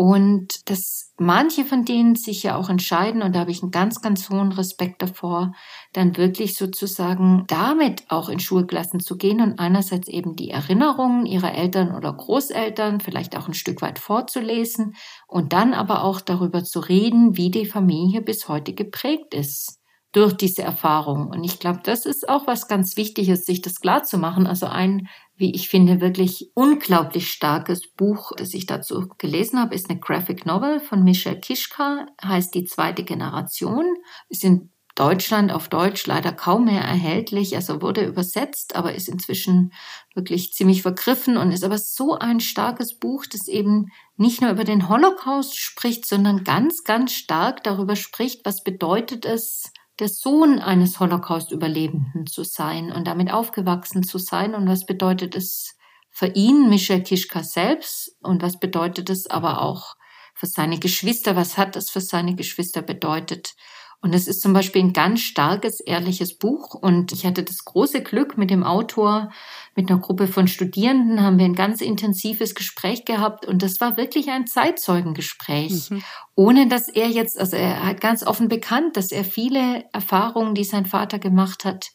und 0.00 0.70
dass 0.70 1.12
manche 1.18 1.66
von 1.66 1.84
denen 1.84 2.14
sich 2.14 2.42
ja 2.42 2.56
auch 2.56 2.70
entscheiden, 2.70 3.20
und 3.20 3.34
da 3.34 3.40
habe 3.40 3.50
ich 3.50 3.60
einen 3.60 3.70
ganz, 3.70 4.00
ganz 4.00 4.30
hohen 4.30 4.50
Respekt 4.50 5.02
davor, 5.02 5.52
dann 5.92 6.16
wirklich 6.16 6.56
sozusagen 6.56 7.44
damit 7.48 8.04
auch 8.08 8.30
in 8.30 8.40
Schulklassen 8.40 9.00
zu 9.00 9.18
gehen 9.18 9.42
und 9.42 9.58
einerseits 9.58 10.08
eben 10.08 10.36
die 10.36 10.48
Erinnerungen 10.48 11.26
ihrer 11.26 11.52
Eltern 11.54 11.94
oder 11.94 12.14
Großeltern 12.14 13.00
vielleicht 13.00 13.36
auch 13.36 13.46
ein 13.46 13.52
Stück 13.52 13.82
weit 13.82 13.98
vorzulesen 13.98 14.94
und 15.28 15.52
dann 15.52 15.74
aber 15.74 16.02
auch 16.02 16.22
darüber 16.22 16.64
zu 16.64 16.80
reden, 16.80 17.36
wie 17.36 17.50
die 17.50 17.66
Familie 17.66 18.22
bis 18.22 18.48
heute 18.48 18.72
geprägt 18.72 19.34
ist 19.34 19.79
durch 20.12 20.32
diese 20.32 20.62
Erfahrung. 20.62 21.28
Und 21.28 21.44
ich 21.44 21.60
glaube, 21.60 21.80
das 21.84 22.04
ist 22.04 22.28
auch 22.28 22.46
was 22.46 22.66
ganz 22.66 22.96
Wichtiges, 22.96 23.46
sich 23.46 23.62
das 23.62 23.80
klar 23.80 24.02
zu 24.02 24.18
machen. 24.18 24.46
Also 24.46 24.66
ein, 24.66 25.08
wie 25.36 25.54
ich 25.54 25.68
finde, 25.68 26.00
wirklich 26.00 26.50
unglaublich 26.54 27.30
starkes 27.30 27.92
Buch, 27.92 28.32
das 28.36 28.52
ich 28.54 28.66
dazu 28.66 29.08
gelesen 29.18 29.60
habe, 29.60 29.74
ist 29.74 29.88
eine 29.88 30.00
Graphic 30.00 30.46
Novel 30.46 30.80
von 30.80 31.04
Michel 31.04 31.38
Kischka, 31.38 32.06
heißt 32.22 32.54
Die 32.54 32.64
zweite 32.64 33.04
Generation. 33.04 33.86
Ist 34.28 34.42
in 34.42 34.70
Deutschland 34.96 35.52
auf 35.52 35.68
Deutsch 35.68 36.06
leider 36.06 36.32
kaum 36.32 36.64
mehr 36.64 36.82
erhältlich, 36.82 37.54
also 37.54 37.80
wurde 37.80 38.04
übersetzt, 38.04 38.74
aber 38.74 38.94
ist 38.94 39.08
inzwischen 39.08 39.72
wirklich 40.14 40.52
ziemlich 40.52 40.82
vergriffen 40.82 41.36
und 41.36 41.52
ist 41.52 41.64
aber 41.64 41.78
so 41.78 42.18
ein 42.18 42.40
starkes 42.40 42.98
Buch, 42.98 43.24
das 43.24 43.46
eben 43.46 43.86
nicht 44.16 44.42
nur 44.42 44.50
über 44.50 44.64
den 44.64 44.88
Holocaust 44.88 45.56
spricht, 45.56 46.04
sondern 46.04 46.42
ganz, 46.44 46.82
ganz 46.84 47.12
stark 47.12 47.62
darüber 47.62 47.94
spricht, 47.96 48.44
was 48.44 48.64
bedeutet 48.64 49.24
es, 49.24 49.72
der 50.00 50.08
Sohn 50.08 50.58
eines 50.58 50.98
Holocaust-Überlebenden 50.98 52.26
zu 52.26 52.42
sein 52.42 52.90
und 52.90 53.06
damit 53.06 53.30
aufgewachsen 53.30 54.02
zu 54.02 54.18
sein. 54.18 54.54
Und 54.54 54.66
was 54.66 54.86
bedeutet 54.86 55.36
es 55.36 55.76
für 56.10 56.26
ihn, 56.26 56.68
Michel 56.68 57.02
Kischka 57.02 57.42
selbst? 57.42 58.16
Und 58.22 58.42
was 58.42 58.58
bedeutet 58.58 59.10
es 59.10 59.28
aber 59.28 59.62
auch 59.62 59.94
für 60.34 60.46
seine 60.46 60.78
Geschwister? 60.78 61.36
Was 61.36 61.58
hat 61.58 61.76
es 61.76 61.90
für 61.90 62.00
seine 62.00 62.34
Geschwister 62.34 62.82
bedeutet? 62.82 63.54
Und 64.02 64.14
es 64.14 64.26
ist 64.26 64.40
zum 64.40 64.54
Beispiel 64.54 64.82
ein 64.82 64.94
ganz 64.94 65.20
starkes, 65.20 65.80
ehrliches 65.80 66.38
Buch. 66.38 66.74
Und 66.74 67.12
ich 67.12 67.26
hatte 67.26 67.42
das 67.42 67.64
große 67.66 68.02
Glück 68.02 68.38
mit 68.38 68.50
dem 68.50 68.62
Autor, 68.62 69.30
mit 69.76 69.90
einer 69.90 70.00
Gruppe 70.00 70.26
von 70.26 70.48
Studierenden 70.48 71.22
haben 71.22 71.38
wir 71.38 71.44
ein 71.44 71.54
ganz 71.54 71.82
intensives 71.82 72.54
Gespräch 72.54 73.04
gehabt. 73.04 73.46
Und 73.46 73.62
das 73.62 73.80
war 73.80 73.98
wirklich 73.98 74.30
ein 74.30 74.46
Zeitzeugengespräch. 74.46 75.90
Mhm. 75.90 76.02
Ohne 76.34 76.68
dass 76.68 76.88
er 76.88 77.08
jetzt, 77.08 77.38
also 77.38 77.56
er 77.56 77.84
hat 77.84 78.00
ganz 78.00 78.26
offen 78.26 78.48
bekannt, 78.48 78.96
dass 78.96 79.12
er 79.12 79.24
viele 79.24 79.84
Erfahrungen, 79.92 80.54
die 80.54 80.64
sein 80.64 80.86
Vater 80.86 81.18
gemacht 81.18 81.66
hat, 81.66 81.90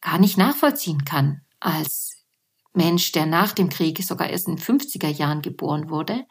gar 0.00 0.18
nicht 0.18 0.36
nachvollziehen 0.36 1.04
kann 1.04 1.42
als 1.60 2.24
Mensch, 2.74 3.12
der 3.12 3.26
nach 3.26 3.52
dem 3.52 3.68
Krieg 3.70 4.02
sogar 4.02 4.28
erst 4.28 4.48
in 4.48 4.58
50er 4.58 5.08
Jahren 5.08 5.42
geboren 5.42 5.90
wurde. 5.90 6.24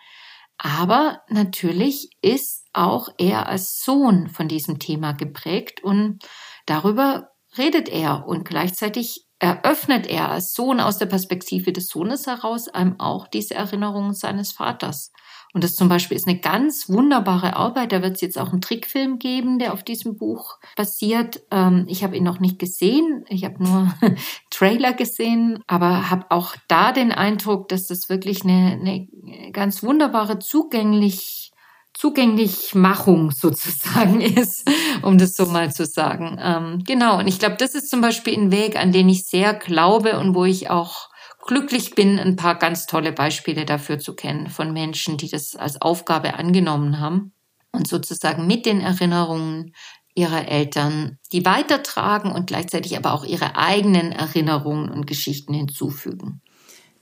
Aber 0.58 1.22
natürlich 1.30 2.10
ist 2.22 2.65
auch 2.78 3.10
er 3.18 3.48
als 3.48 3.84
Sohn 3.84 4.28
von 4.30 4.48
diesem 4.48 4.80
Thema 4.80 5.14
geprägt 5.14 5.84
und 5.84 6.20
darüber 6.66 7.30
redet 7.58 7.90
er 7.90 8.28
und 8.28 8.46
gleichzeitig 8.46 9.26
eröffnet 9.40 10.08
er 10.08 10.30
als 10.30 10.54
Sohn 10.54 10.80
aus 10.80 10.98
der 10.98 11.06
Perspektive 11.08 11.72
des 11.72 11.88
Sohnes 11.88 12.26
heraus 12.28 12.68
einem 12.68 13.00
auch 13.00 13.28
diese 13.28 13.56
Erinnerungen 13.56 14.14
seines 14.14 14.52
Vaters. 14.52 15.12
Und 15.54 15.64
das 15.64 15.76
zum 15.76 15.88
Beispiel 15.88 16.18
ist 16.18 16.28
eine 16.28 16.40
ganz 16.40 16.90
wunderbare 16.90 17.56
Arbeit. 17.56 17.94
Da 17.94 18.02
wird 18.02 18.16
es 18.16 18.22
jetzt 18.22 18.38
auch 18.38 18.52
einen 18.52 18.60
Trickfilm 18.60 19.20
geben, 19.20 19.58
der 19.58 19.72
auf 19.72 19.84
diesem 19.84 20.18
Buch 20.18 20.58
basiert. 20.76 21.44
Ähm, 21.50 21.86
ich 21.88 22.04
habe 22.04 22.18
ihn 22.18 22.26
noch 22.26 22.42
nicht 22.42 22.60
gesehen. 22.60 23.24
Ich 23.30 23.46
habe 23.46 23.64
nur 23.64 23.94
Trailer 24.50 24.92
gesehen, 24.92 25.64
aber 25.66 26.10
habe 26.10 26.26
auch 26.30 26.58
da 26.68 26.92
den 26.92 27.14
Eindruck, 27.14 27.70
dass 27.70 27.88
das 27.88 28.10
wirklich 28.10 28.44
eine, 28.44 28.72
eine 28.74 29.08
ganz 29.54 29.82
wunderbare 29.82 30.40
zugänglich 30.40 31.54
Zugänglichmachung 31.96 33.32
sozusagen 33.36 34.22
ist, 34.22 34.70
um 35.02 35.18
das 35.18 35.36
so 35.36 35.46
mal 35.48 35.74
zu 35.74 35.86
sagen. 35.86 36.38
Ähm, 36.40 36.84
genau, 36.86 37.20
und 37.20 37.28
ich 37.28 37.40
glaube, 37.40 37.56
das 37.58 37.74
ist 37.74 37.90
zum 37.90 38.02
Beispiel 38.02 38.38
ein 38.38 38.52
Weg, 38.52 38.78
an 38.78 38.92
den 38.92 39.10
ich 39.10 39.26
sehr 39.26 39.54
glaube 39.54 40.20
und 40.20 40.36
wo 40.36 40.46
ich 40.46 40.70
auch 40.70 41.10
glücklich 41.48 41.96
bin, 41.96 42.20
ein 42.20 42.36
paar 42.36 42.56
ganz 42.56 42.86
tolle 42.88 43.12
Beispiele 43.12 43.66
dafür 43.66 44.00
zu 44.00 44.16
kennen 44.16 44.48
von 44.48 44.74
Menschen, 44.74 45.18
die 45.18 45.30
das 45.30 45.56
als 45.56 45.82
Aufgabe 45.82 46.36
angenommen 46.36 47.00
haben 47.00 47.34
und 47.72 47.88
sozusagen 47.88 48.48
mit 48.48 48.66
den 48.66 48.82
Erinnerungen 48.82 49.74
ihrer 50.16 50.48
Eltern 50.48 51.20
die 51.32 51.46
weitertragen 51.46 52.32
und 52.32 52.48
gleichzeitig 52.48 52.98
aber 52.98 53.14
auch 53.14 53.26
ihre 53.26 53.58
eigenen 53.58 54.12
Erinnerungen 54.12 54.90
und 54.90 55.06
Geschichten 55.06 55.54
hinzufügen. 55.54 56.42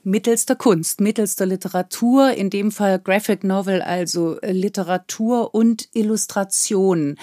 Mittels 0.04 0.46
der 0.46 0.56
Kunst, 0.56 1.00
mittels 1.00 1.36
der 1.36 1.46
Literatur, 1.46 2.32
in 2.32 2.50
dem 2.50 2.70
Fall 2.70 2.98
Graphic 2.98 3.42
Novel, 3.42 3.80
also 3.82 4.38
Literatur 4.42 5.54
und 5.54 5.88
Illustration. 5.94 7.16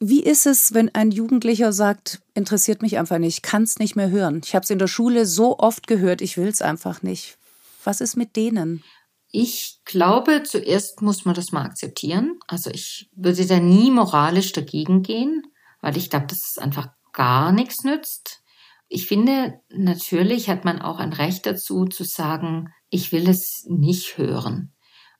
Wie 0.00 0.22
ist 0.22 0.46
es, 0.46 0.74
wenn 0.74 0.94
ein 0.94 1.10
Jugendlicher 1.10 1.72
sagt, 1.72 2.20
interessiert 2.34 2.82
mich 2.82 2.98
einfach 2.98 3.18
nicht, 3.18 3.42
kann 3.42 3.64
es 3.64 3.78
nicht 3.78 3.96
mehr 3.96 4.10
hören? 4.10 4.40
Ich 4.44 4.54
habe 4.54 4.62
es 4.62 4.70
in 4.70 4.78
der 4.78 4.86
Schule 4.86 5.26
so 5.26 5.58
oft 5.58 5.86
gehört, 5.86 6.22
ich 6.22 6.36
will 6.36 6.48
es 6.48 6.62
einfach 6.62 7.02
nicht. 7.02 7.36
Was 7.84 8.00
ist 8.00 8.16
mit 8.16 8.36
denen? 8.36 8.82
Ich 9.30 9.80
glaube, 9.84 10.42
zuerst 10.44 11.02
muss 11.02 11.24
man 11.24 11.34
das 11.34 11.52
mal 11.52 11.64
akzeptieren. 11.64 12.38
Also 12.46 12.70
ich 12.70 13.10
würde 13.14 13.44
da 13.44 13.60
nie 13.60 13.90
moralisch 13.90 14.52
dagegen 14.52 15.02
gehen, 15.02 15.42
weil 15.80 15.96
ich 15.96 16.08
glaube, 16.08 16.26
dass 16.26 16.48
es 16.48 16.58
einfach 16.58 16.88
gar 17.12 17.52
nichts 17.52 17.84
nützt. 17.84 18.42
Ich 18.88 19.06
finde, 19.06 19.60
natürlich 19.70 20.48
hat 20.48 20.64
man 20.64 20.80
auch 20.80 20.98
ein 20.98 21.12
Recht 21.12 21.46
dazu 21.46 21.84
zu 21.84 22.04
sagen, 22.04 22.72
ich 22.90 23.12
will 23.12 23.28
es 23.28 23.66
nicht 23.68 24.16
hören. 24.16 24.72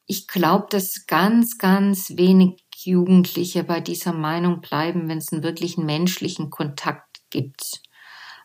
Ich 0.06 0.26
glaube, 0.26 0.66
dass 0.70 1.06
ganz, 1.06 1.58
ganz 1.58 2.16
wenig 2.16 2.64
Jugendliche 2.74 3.64
bei 3.64 3.80
dieser 3.80 4.12
Meinung 4.12 4.60
bleiben, 4.60 5.08
wenn 5.08 5.18
es 5.18 5.32
einen 5.32 5.42
wirklichen 5.42 5.84
menschlichen 5.84 6.48
Kontakt 6.48 7.18
gibt. 7.30 7.82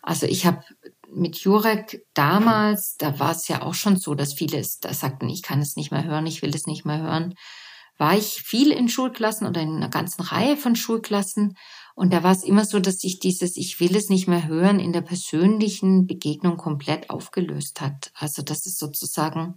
Also 0.01 0.25
ich 0.25 0.45
habe 0.45 0.63
mit 1.09 1.37
Jurek 1.37 2.05
damals, 2.13 2.97
da 2.97 3.19
war 3.19 3.31
es 3.31 3.47
ja 3.47 3.61
auch 3.61 3.75
schon 3.75 3.95
so, 3.95 4.15
dass 4.15 4.33
viele 4.33 4.61
da 4.81 4.93
sagten, 4.93 5.29
ich 5.29 5.43
kann 5.43 5.61
es 5.61 5.77
nicht 5.77 5.91
mehr 5.91 6.03
hören, 6.03 6.25
ich 6.25 6.41
will 6.41 6.53
es 6.53 6.67
nicht 6.67 6.83
mehr 6.83 7.01
hören, 7.01 7.35
war 7.97 8.17
ich 8.17 8.41
viel 8.41 8.71
in 8.71 8.89
Schulklassen 8.89 9.47
oder 9.47 9.61
in 9.61 9.77
einer 9.77 9.89
ganzen 9.89 10.23
Reihe 10.23 10.57
von 10.57 10.75
Schulklassen. 10.75 11.55
Und 11.95 12.11
da 12.13 12.23
war 12.23 12.31
es 12.31 12.43
immer 12.43 12.65
so, 12.65 12.79
dass 12.79 12.99
sich 12.99 13.19
dieses 13.19 13.55
Ich 13.55 13.79
will 13.79 13.95
es 13.95 14.09
nicht 14.09 14.27
mehr 14.27 14.47
hören 14.47 14.79
in 14.79 14.93
der 14.93 15.01
persönlichen 15.01 16.07
Begegnung 16.07 16.57
komplett 16.57 17.09
aufgelöst 17.09 17.81
hat. 17.81 18.11
Also 18.15 18.41
das 18.41 18.65
ist 18.65 18.79
sozusagen 18.79 19.55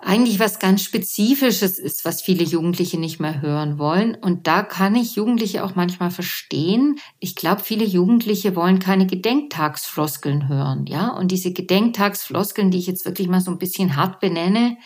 eigentlich 0.00 0.38
was 0.38 0.60
ganz 0.60 0.82
Spezifisches 0.82 1.78
ist, 1.78 2.04
was 2.04 2.22
viele 2.22 2.44
Jugendliche 2.44 2.98
nicht 2.98 3.18
mehr 3.18 3.42
hören 3.42 3.78
wollen. 3.78 4.14
Und 4.14 4.46
da 4.46 4.62
kann 4.62 4.94
ich 4.94 5.16
Jugendliche 5.16 5.64
auch 5.64 5.74
manchmal 5.74 6.10
verstehen. 6.10 7.00
Ich 7.18 7.34
glaube, 7.34 7.62
viele 7.64 7.84
Jugendliche 7.84 8.54
wollen 8.54 8.78
keine 8.78 9.06
Gedenktagsfloskeln 9.06 10.48
hören, 10.48 10.86
ja. 10.86 11.08
Und 11.08 11.32
diese 11.32 11.52
Gedenktagsfloskeln, 11.52 12.70
die 12.70 12.78
ich 12.78 12.86
jetzt 12.86 13.04
wirklich 13.06 13.28
mal 13.28 13.40
so 13.40 13.50
ein 13.50 13.58
bisschen 13.58 13.96
hart 13.96 14.20
benenne, 14.20 14.76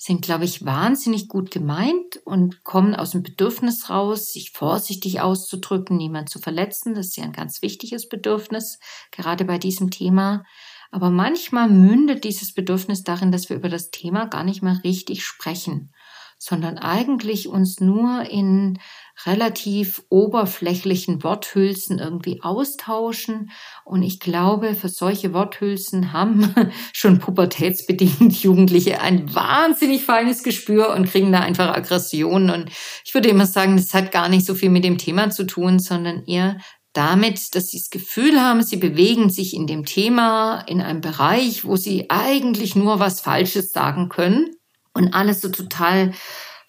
sind, 0.00 0.22
glaube 0.22 0.44
ich, 0.44 0.64
wahnsinnig 0.64 1.26
gut 1.26 1.50
gemeint 1.50 2.20
und 2.24 2.62
kommen 2.62 2.94
aus 2.94 3.10
dem 3.10 3.24
Bedürfnis 3.24 3.90
raus, 3.90 4.32
sich 4.32 4.52
vorsichtig 4.52 5.20
auszudrücken, 5.20 5.96
niemand 5.96 6.30
zu 6.30 6.38
verletzen. 6.38 6.94
Das 6.94 7.08
ist 7.08 7.16
ja 7.16 7.24
ein 7.24 7.32
ganz 7.32 7.62
wichtiges 7.62 8.08
Bedürfnis, 8.08 8.78
gerade 9.10 9.44
bei 9.44 9.58
diesem 9.58 9.90
Thema. 9.90 10.44
Aber 10.92 11.10
manchmal 11.10 11.68
mündet 11.68 12.22
dieses 12.22 12.54
Bedürfnis 12.54 13.02
darin, 13.02 13.32
dass 13.32 13.48
wir 13.50 13.56
über 13.56 13.68
das 13.68 13.90
Thema 13.90 14.26
gar 14.26 14.44
nicht 14.44 14.62
mehr 14.62 14.80
richtig 14.84 15.24
sprechen, 15.24 15.90
sondern 16.38 16.78
eigentlich 16.78 17.48
uns 17.48 17.80
nur 17.80 18.22
in 18.30 18.78
relativ 19.26 20.02
oberflächlichen 20.08 21.24
Worthülsen 21.24 21.98
irgendwie 21.98 22.40
austauschen. 22.42 23.50
Und 23.84 24.04
ich 24.04 24.20
glaube, 24.20 24.74
für 24.74 24.88
solche 24.88 25.34
Worthülsen 25.34 26.12
haben 26.12 26.54
schon 26.92 27.18
pubertätsbedingt 27.18 28.40
Jugendliche 28.40 29.00
ein 29.00 29.34
wahnsinnig 29.34 30.04
feines 30.04 30.44
Gespür 30.44 30.94
und 30.94 31.10
kriegen 31.10 31.32
da 31.32 31.40
einfach 31.40 31.76
Aggressionen. 31.76 32.50
Und 32.50 32.70
ich 33.04 33.12
würde 33.12 33.28
immer 33.28 33.46
sagen, 33.46 33.76
das 33.76 33.92
hat 33.92 34.12
gar 34.12 34.28
nicht 34.28 34.46
so 34.46 34.54
viel 34.54 34.70
mit 34.70 34.84
dem 34.84 34.98
Thema 34.98 35.30
zu 35.30 35.44
tun, 35.44 35.80
sondern 35.80 36.24
eher 36.24 36.58
damit, 36.92 37.54
dass 37.54 37.68
sie 37.68 37.78
das 37.78 37.90
Gefühl 37.90 38.40
haben, 38.40 38.62
sie 38.62 38.76
bewegen 38.76 39.30
sich 39.30 39.54
in 39.54 39.66
dem 39.66 39.84
Thema, 39.84 40.60
in 40.66 40.80
einem 40.80 41.00
Bereich, 41.00 41.64
wo 41.64 41.76
sie 41.76 42.08
eigentlich 42.08 42.76
nur 42.76 43.00
was 43.00 43.20
Falsches 43.20 43.72
sagen 43.72 44.08
können 44.08 44.57
und 44.98 45.14
alles 45.14 45.40
so 45.40 45.48
total 45.48 46.12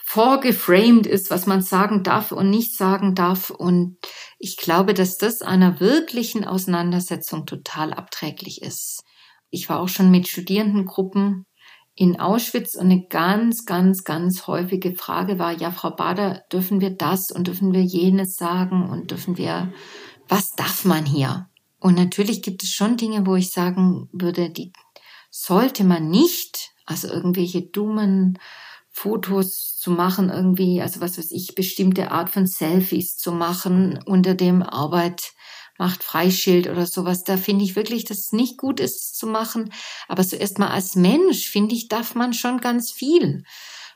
vorgeframed 0.05 1.05
ist, 1.05 1.29
was 1.29 1.45
man 1.45 1.61
sagen 1.61 2.03
darf 2.03 2.31
und 2.31 2.49
nicht 2.49 2.75
sagen 2.75 3.13
darf. 3.13 3.49
Und 3.49 3.97
ich 4.39 4.57
glaube, 4.57 4.93
dass 4.93 5.17
das 5.17 5.41
einer 5.41 5.79
wirklichen 5.79 6.45
Auseinandersetzung 6.45 7.45
total 7.45 7.93
abträglich 7.93 8.61
ist. 8.61 9.03
Ich 9.49 9.69
war 9.69 9.79
auch 9.79 9.89
schon 9.89 10.09
mit 10.09 10.27
Studierendengruppen 10.27 11.45
in 11.95 12.19
Auschwitz 12.19 12.75
und 12.75 12.85
eine 12.85 13.05
ganz, 13.07 13.65
ganz, 13.65 14.03
ganz 14.05 14.47
häufige 14.47 14.95
Frage 14.95 15.37
war, 15.37 15.51
ja, 15.51 15.69
Frau 15.69 15.91
Bader, 15.91 16.43
dürfen 16.51 16.79
wir 16.79 16.91
das 16.91 17.29
und 17.29 17.47
dürfen 17.47 17.73
wir 17.73 17.83
jenes 17.83 18.35
sagen 18.35 18.89
und 18.89 19.11
dürfen 19.11 19.37
wir 19.37 19.73
was 20.29 20.51
darf 20.51 20.85
man 20.85 21.05
hier? 21.05 21.49
Und 21.79 21.95
natürlich 21.95 22.41
gibt 22.41 22.63
es 22.63 22.69
schon 22.69 22.97
Dinge, 22.97 23.25
wo 23.25 23.35
ich 23.35 23.51
sagen 23.51 24.09
würde, 24.13 24.49
die 24.49 24.71
sollte 25.31 25.83
man 25.83 26.09
nicht, 26.09 26.71
also 26.89 27.07
irgendwelche 27.07 27.61
dummen 27.61 28.39
Fotos 28.89 29.77
zu 29.77 29.91
machen, 29.91 30.29
irgendwie, 30.29 30.81
also 30.81 30.99
was 30.99 31.17
weiß 31.17 31.31
ich, 31.31 31.55
bestimmte 31.55 32.11
Art 32.11 32.31
von 32.31 32.47
Selfies 32.47 33.15
zu 33.15 33.31
machen 33.31 33.99
unter 34.05 34.33
dem 34.33 34.63
Arbeit 34.63 35.31
macht 35.77 36.03
Freischild 36.03 36.67
oder 36.67 36.85
sowas. 36.85 37.23
Da 37.23 37.37
finde 37.37 37.63
ich 37.63 37.77
wirklich, 37.77 38.03
dass 38.03 38.17
es 38.17 38.31
nicht 38.33 38.57
gut 38.57 38.81
ist 38.81 39.17
zu 39.17 39.27
machen. 39.27 39.71
Aber 40.09 40.23
so 40.23 40.35
erstmal 40.35 40.69
als 40.69 40.95
Mensch, 40.95 41.47
finde 41.47 41.73
ich, 41.73 41.87
darf 41.87 42.15
man 42.15 42.33
schon 42.33 42.59
ganz 42.59 42.91
viel. 42.91 43.43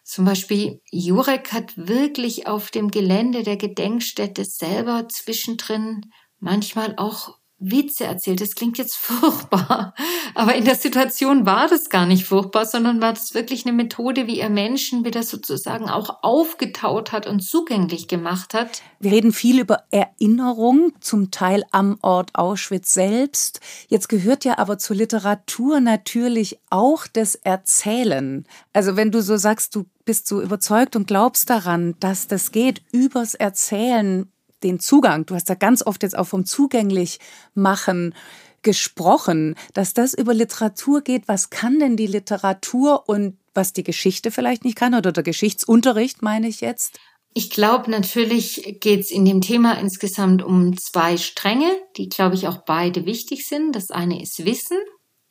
Zum 0.05 0.23
Beispiel 0.23 0.81
Jurek 0.91 1.51
hat 1.51 1.73
wirklich 1.75 2.47
auf 2.47 2.71
dem 2.71 2.89
Gelände 2.89 3.43
der 3.43 3.57
Gedenkstätte 3.57 4.45
selber 4.45 5.07
zwischendrin 5.09 6.11
manchmal 6.39 6.93
auch 6.97 7.37
Witze 7.71 8.05
erzählt. 8.05 8.41
Das 8.41 8.55
klingt 8.55 8.77
jetzt 8.77 8.95
furchtbar, 8.97 9.93
aber 10.35 10.55
in 10.55 10.65
der 10.65 10.75
Situation 10.75 11.45
war 11.45 11.67
das 11.67 11.89
gar 11.89 12.05
nicht 12.05 12.25
furchtbar, 12.25 12.65
sondern 12.65 13.01
war 13.01 13.13
das 13.13 13.33
wirklich 13.33 13.65
eine 13.65 13.73
Methode, 13.73 14.27
wie 14.27 14.39
er 14.39 14.49
Menschen 14.49 15.05
wieder 15.05 15.23
sozusagen 15.23 15.89
auch 15.89 16.23
aufgetaut 16.23 17.11
hat 17.11 17.27
und 17.27 17.41
zugänglich 17.41 18.07
gemacht 18.07 18.53
hat. 18.53 18.81
Wir 18.99 19.11
reden 19.11 19.33
viel 19.33 19.59
über 19.59 19.83
Erinnerung, 19.91 20.93
zum 20.99 21.31
Teil 21.31 21.63
am 21.71 21.97
Ort 22.01 22.31
Auschwitz 22.33 22.93
selbst. 22.93 23.59
Jetzt 23.87 24.09
gehört 24.09 24.45
ja 24.45 24.57
aber 24.57 24.77
zur 24.77 24.95
Literatur 24.95 25.79
natürlich 25.79 26.59
auch 26.69 27.07
das 27.07 27.35
Erzählen. 27.35 28.45
Also 28.73 28.95
wenn 28.95 29.11
du 29.11 29.21
so 29.21 29.37
sagst, 29.37 29.75
du 29.75 29.85
bist 30.05 30.27
so 30.27 30.41
überzeugt 30.41 30.95
und 30.95 31.07
glaubst 31.07 31.49
daran, 31.49 31.95
dass 31.99 32.27
das 32.27 32.51
geht 32.51 32.81
übers 32.91 33.35
Erzählen, 33.35 34.31
den 34.63 34.79
Zugang, 34.79 35.25
du 35.25 35.35
hast 35.35 35.49
da 35.49 35.55
ganz 35.55 35.85
oft 35.85 36.03
jetzt 36.03 36.17
auch 36.17 36.27
vom 36.27 36.45
zugänglich 36.45 37.19
machen 37.53 38.13
gesprochen, 38.63 39.55
dass 39.73 39.93
das 39.93 40.13
über 40.13 40.33
Literatur 40.33 41.01
geht. 41.01 41.27
Was 41.27 41.49
kann 41.49 41.79
denn 41.79 41.97
die 41.97 42.07
Literatur 42.07 43.03
und 43.07 43.37
was 43.53 43.73
die 43.73 43.83
Geschichte 43.83 44.31
vielleicht 44.31 44.65
nicht 44.65 44.77
kann 44.77 44.95
oder 44.95 45.11
der 45.11 45.23
Geschichtsunterricht 45.23 46.23
meine 46.23 46.47
ich 46.47 46.61
jetzt? 46.61 46.99
Ich 47.35 47.49
glaube, 47.49 47.91
natürlich 47.91 48.77
geht 48.79 49.01
es 49.01 49.11
in 49.11 49.25
dem 49.25 49.41
Thema 49.41 49.77
insgesamt 49.79 50.43
um 50.43 50.77
zwei 50.77 51.17
Stränge, 51.17 51.71
die, 51.97 52.07
glaube 52.07 52.35
ich, 52.35 52.47
auch 52.47 52.63
beide 52.65 53.05
wichtig 53.05 53.47
sind. 53.47 53.75
Das 53.75 53.89
eine 53.89 54.21
ist 54.21 54.45
Wissen. 54.45 54.77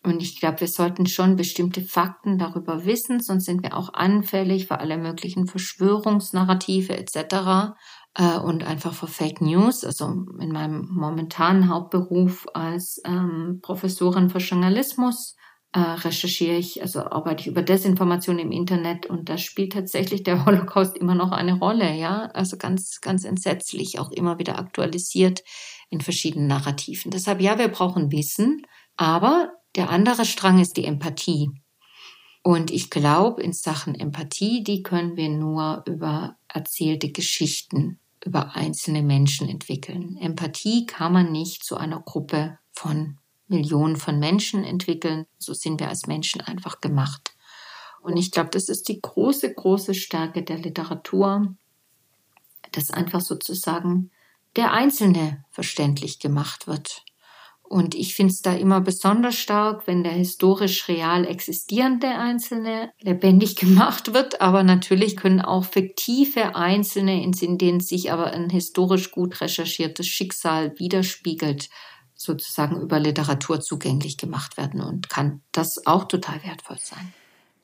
Und 0.04 0.20
ich 0.20 0.40
glaube, 0.40 0.60
wir 0.60 0.68
sollten 0.68 1.06
schon 1.06 1.36
bestimmte 1.36 1.80
Fakten 1.80 2.36
darüber 2.36 2.84
wissen, 2.84 3.20
sonst 3.20 3.44
sind 3.44 3.62
wir 3.62 3.76
auch 3.76 3.94
anfällig 3.94 4.66
für 4.66 4.80
alle 4.80 4.98
möglichen 4.98 5.46
Verschwörungsnarrative 5.46 6.96
etc 6.96 7.76
äh, 8.14 8.38
und 8.38 8.64
einfach 8.64 8.94
für 8.94 9.06
Fake 9.06 9.40
News. 9.40 9.84
Also 9.84 10.06
in 10.06 10.52
meinem 10.52 10.88
momentanen 10.90 11.68
Hauptberuf 11.68 12.46
als 12.54 13.00
ähm, 13.04 13.60
Professorin 13.62 14.30
für 14.30 14.38
Journalismus 14.38 15.36
äh, 15.74 15.80
recherchiere 15.80 16.56
ich, 16.56 16.82
also 16.82 17.00
arbeite 17.00 17.42
ich 17.42 17.46
über 17.46 17.62
Desinformation 17.62 18.38
im 18.38 18.52
Internet 18.52 19.06
und 19.06 19.30
da 19.30 19.38
spielt 19.38 19.72
tatsächlich 19.72 20.22
der 20.22 20.44
Holocaust 20.46 20.98
immer 20.98 21.14
noch 21.14 21.32
eine 21.32 21.58
Rolle, 21.58 21.94
ja. 21.94 22.26
Also 22.34 22.58
ganz, 22.58 23.00
ganz 23.00 23.24
entsetzlich, 23.24 23.98
auch 23.98 24.10
immer 24.10 24.38
wieder 24.38 24.58
aktualisiert 24.58 25.42
in 25.88 26.00
verschiedenen 26.00 26.46
Narrativen. 26.46 27.10
Deshalb, 27.10 27.40
ja, 27.40 27.58
wir 27.58 27.68
brauchen 27.68 28.12
Wissen, 28.12 28.66
aber 28.96 29.52
der 29.76 29.88
andere 29.88 30.26
Strang 30.26 30.58
ist 30.60 30.76
die 30.76 30.84
Empathie. 30.84 31.50
Und 32.42 32.70
ich 32.70 32.90
glaube, 32.90 33.40
in 33.42 33.52
Sachen 33.52 33.94
Empathie, 33.94 34.64
die 34.64 34.82
können 34.82 35.16
wir 35.16 35.28
nur 35.28 35.84
über 35.86 36.36
erzählte 36.48 37.10
Geschichten 37.12 38.00
über 38.24 38.54
einzelne 38.54 39.02
Menschen 39.02 39.48
entwickeln. 39.48 40.16
Empathie 40.16 40.86
kann 40.86 41.12
man 41.12 41.32
nicht 41.32 41.64
zu 41.64 41.76
einer 41.76 42.00
Gruppe 42.00 42.58
von 42.72 43.18
Millionen 43.48 43.96
von 43.96 44.18
Menschen 44.18 44.64
entwickeln. 44.64 45.26
So 45.38 45.52
sind 45.54 45.80
wir 45.80 45.88
als 45.88 46.06
Menschen 46.06 46.40
einfach 46.40 46.80
gemacht. 46.80 47.34
Und 48.00 48.16
ich 48.16 48.30
glaube, 48.30 48.50
das 48.50 48.68
ist 48.68 48.88
die 48.88 49.00
große, 49.00 49.54
große 49.54 49.94
Stärke 49.94 50.42
der 50.42 50.58
Literatur, 50.58 51.54
dass 52.72 52.90
einfach 52.90 53.20
sozusagen 53.20 54.10
der 54.56 54.72
Einzelne 54.72 55.44
verständlich 55.50 56.18
gemacht 56.18 56.66
wird. 56.66 57.04
Und 57.72 57.94
ich 57.94 58.14
finde 58.14 58.34
es 58.34 58.42
da 58.42 58.52
immer 58.52 58.82
besonders 58.82 59.34
stark, 59.34 59.86
wenn 59.86 60.02
der 60.02 60.12
historisch 60.12 60.88
real 60.88 61.26
existierende 61.26 62.06
Einzelne 62.06 62.92
lebendig 63.00 63.56
gemacht 63.64 64.12
wird. 64.12 64.42
Aber 64.42 64.62
natürlich 64.62 65.16
können 65.16 65.40
auch 65.40 65.64
fiktive 65.64 66.54
Einzelne, 66.54 67.22
in 67.22 67.56
denen 67.56 67.80
sich 67.80 68.12
aber 68.12 68.26
ein 68.26 68.50
historisch 68.50 69.10
gut 69.10 69.40
recherchiertes 69.40 70.06
Schicksal 70.06 70.78
widerspiegelt, 70.78 71.70
sozusagen 72.14 72.78
über 72.78 73.00
Literatur 73.00 73.62
zugänglich 73.62 74.18
gemacht 74.18 74.58
werden 74.58 74.82
und 74.82 75.08
kann 75.08 75.40
das 75.52 75.86
auch 75.86 76.04
total 76.04 76.44
wertvoll 76.44 76.78
sein. 76.78 77.14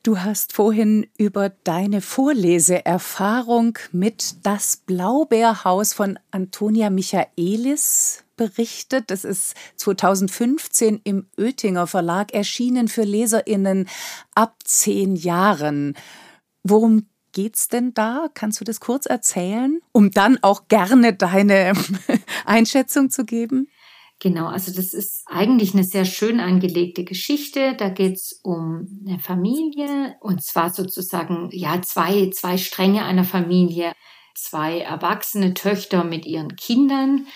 Du 0.01 0.17
hast 0.17 0.53
vorhin 0.53 1.05
über 1.19 1.49
deine 1.49 2.01
Vorleseerfahrung 2.01 3.77
mit 3.91 4.37
Das 4.41 4.77
Blaubeerhaus 4.77 5.93
von 5.93 6.17
Antonia 6.31 6.89
Michaelis 6.89 8.23
berichtet. 8.39 9.11
Das 9.11 9.25
ist 9.25 9.53
2015 9.75 11.01
im 11.03 11.27
Oettinger 11.37 11.87
Verlag 11.87 12.33
erschienen 12.33 12.87
für 12.87 13.03
Leserinnen 13.03 13.89
ab 14.33 14.55
zehn 14.63 15.17
Jahren. 15.17 15.95
Worum 16.63 17.09
geht's 17.33 17.67
denn 17.67 17.93
da? 17.93 18.29
Kannst 18.33 18.61
du 18.61 18.63
das 18.63 18.79
kurz 18.79 19.05
erzählen, 19.05 19.81
um 19.91 20.11
dann 20.11 20.39
auch 20.41 20.69
gerne 20.69 21.13
deine 21.13 21.73
Einschätzung 22.45 23.09
zu 23.09 23.25
geben? 23.25 23.67
Genau, 24.21 24.47
also 24.47 24.73
das 24.73 24.93
ist 24.93 25.23
eigentlich 25.27 25.73
eine 25.73 25.83
sehr 25.83 26.05
schön 26.05 26.39
angelegte 26.39 27.03
Geschichte. 27.03 27.75
Da 27.77 27.89
geht's 27.89 28.39
um 28.41 28.87
eine 29.05 29.19
Familie 29.19 30.15
und 30.21 30.41
zwar 30.43 30.73
sozusagen 30.73 31.49
ja 31.51 31.81
zwei, 31.81 32.29
zwei 32.29 32.57
Stränge 32.57 33.03
einer 33.03 33.25
Familie, 33.25 33.91
zwei 34.33 34.79
erwachsene 34.79 35.53
Töchter 35.53 36.05
mit 36.05 36.25
ihren 36.25 36.55
Kindern, 36.55 37.27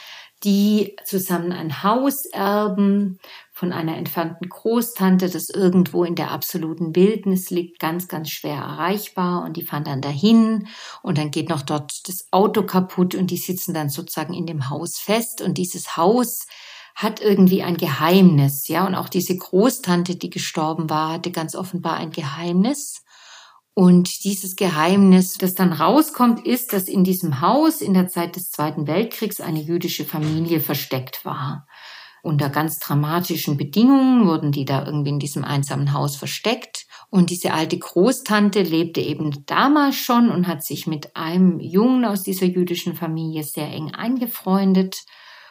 die 0.43 0.95
zusammen 1.05 1.51
ein 1.51 1.83
Haus 1.83 2.25
erben 2.25 3.19
von 3.51 3.71
einer 3.71 3.95
entfernten 3.97 4.49
Großtante, 4.49 5.29
das 5.29 5.49
irgendwo 5.49 6.03
in 6.03 6.15
der 6.15 6.31
absoluten 6.31 6.95
Wildnis 6.95 7.49
liegt, 7.49 7.79
ganz, 7.79 8.07
ganz 8.07 8.29
schwer 8.29 8.55
erreichbar. 8.55 9.43
Und 9.43 9.55
die 9.55 9.65
fahren 9.65 9.85
dann 9.85 10.01
dahin 10.01 10.67
und 11.01 11.17
dann 11.17 11.31
geht 11.31 11.49
noch 11.49 11.61
dort 11.61 12.07
das 12.07 12.27
Auto 12.31 12.63
kaputt 12.63 13.15
und 13.15 13.31
die 13.31 13.37
sitzen 13.37 13.73
dann 13.73 13.89
sozusagen 13.89 14.33
in 14.33 14.45
dem 14.45 14.69
Haus 14.69 14.97
fest. 14.97 15.41
Und 15.41 15.57
dieses 15.57 15.95
Haus 15.95 16.47
hat 16.95 17.21
irgendwie 17.21 17.63
ein 17.63 17.77
Geheimnis, 17.77 18.67
ja. 18.67 18.85
Und 18.85 18.95
auch 18.95 19.09
diese 19.09 19.35
Großtante, 19.35 20.15
die 20.15 20.29
gestorben 20.29 20.89
war, 20.89 21.13
hatte 21.13 21.31
ganz 21.31 21.55
offenbar 21.55 21.97
ein 21.97 22.11
Geheimnis. 22.11 23.02
Und 23.75 24.23
dieses 24.23 24.55
Geheimnis, 24.55 25.37
das 25.39 25.55
dann 25.55 25.73
rauskommt, 25.73 26.45
ist, 26.45 26.73
dass 26.73 26.83
in 26.83 27.03
diesem 27.03 27.41
Haus 27.41 27.81
in 27.81 27.95
der 27.95 28.07
Zeit 28.07 28.35
des 28.35 28.51
Zweiten 28.51 28.85
Weltkriegs 28.85 29.41
eine 29.41 29.61
jüdische 29.61 30.05
Familie 30.05 30.59
versteckt 30.59 31.25
war. 31.25 31.65
Unter 32.21 32.49
ganz 32.49 32.79
dramatischen 32.79 33.57
Bedingungen 33.57 34.27
wurden 34.27 34.51
die 34.51 34.63
da 34.63 34.85
irgendwie 34.85 35.09
in 35.09 35.19
diesem 35.19 35.43
einsamen 35.43 35.91
Haus 35.91 36.15
versteckt. 36.15 36.85
Und 37.09 37.31
diese 37.31 37.53
alte 37.53 37.77
Großtante 37.77 38.61
lebte 38.61 39.01
eben 39.01 39.45
damals 39.45 39.95
schon 39.95 40.29
und 40.29 40.47
hat 40.47 40.63
sich 40.63 40.87
mit 40.87 41.15
einem 41.15 41.59
Jungen 41.59 42.05
aus 42.05 42.23
dieser 42.23 42.45
jüdischen 42.45 42.95
Familie 42.95 43.43
sehr 43.43 43.67
eng 43.67 43.93
eingefreundet. 43.93 45.03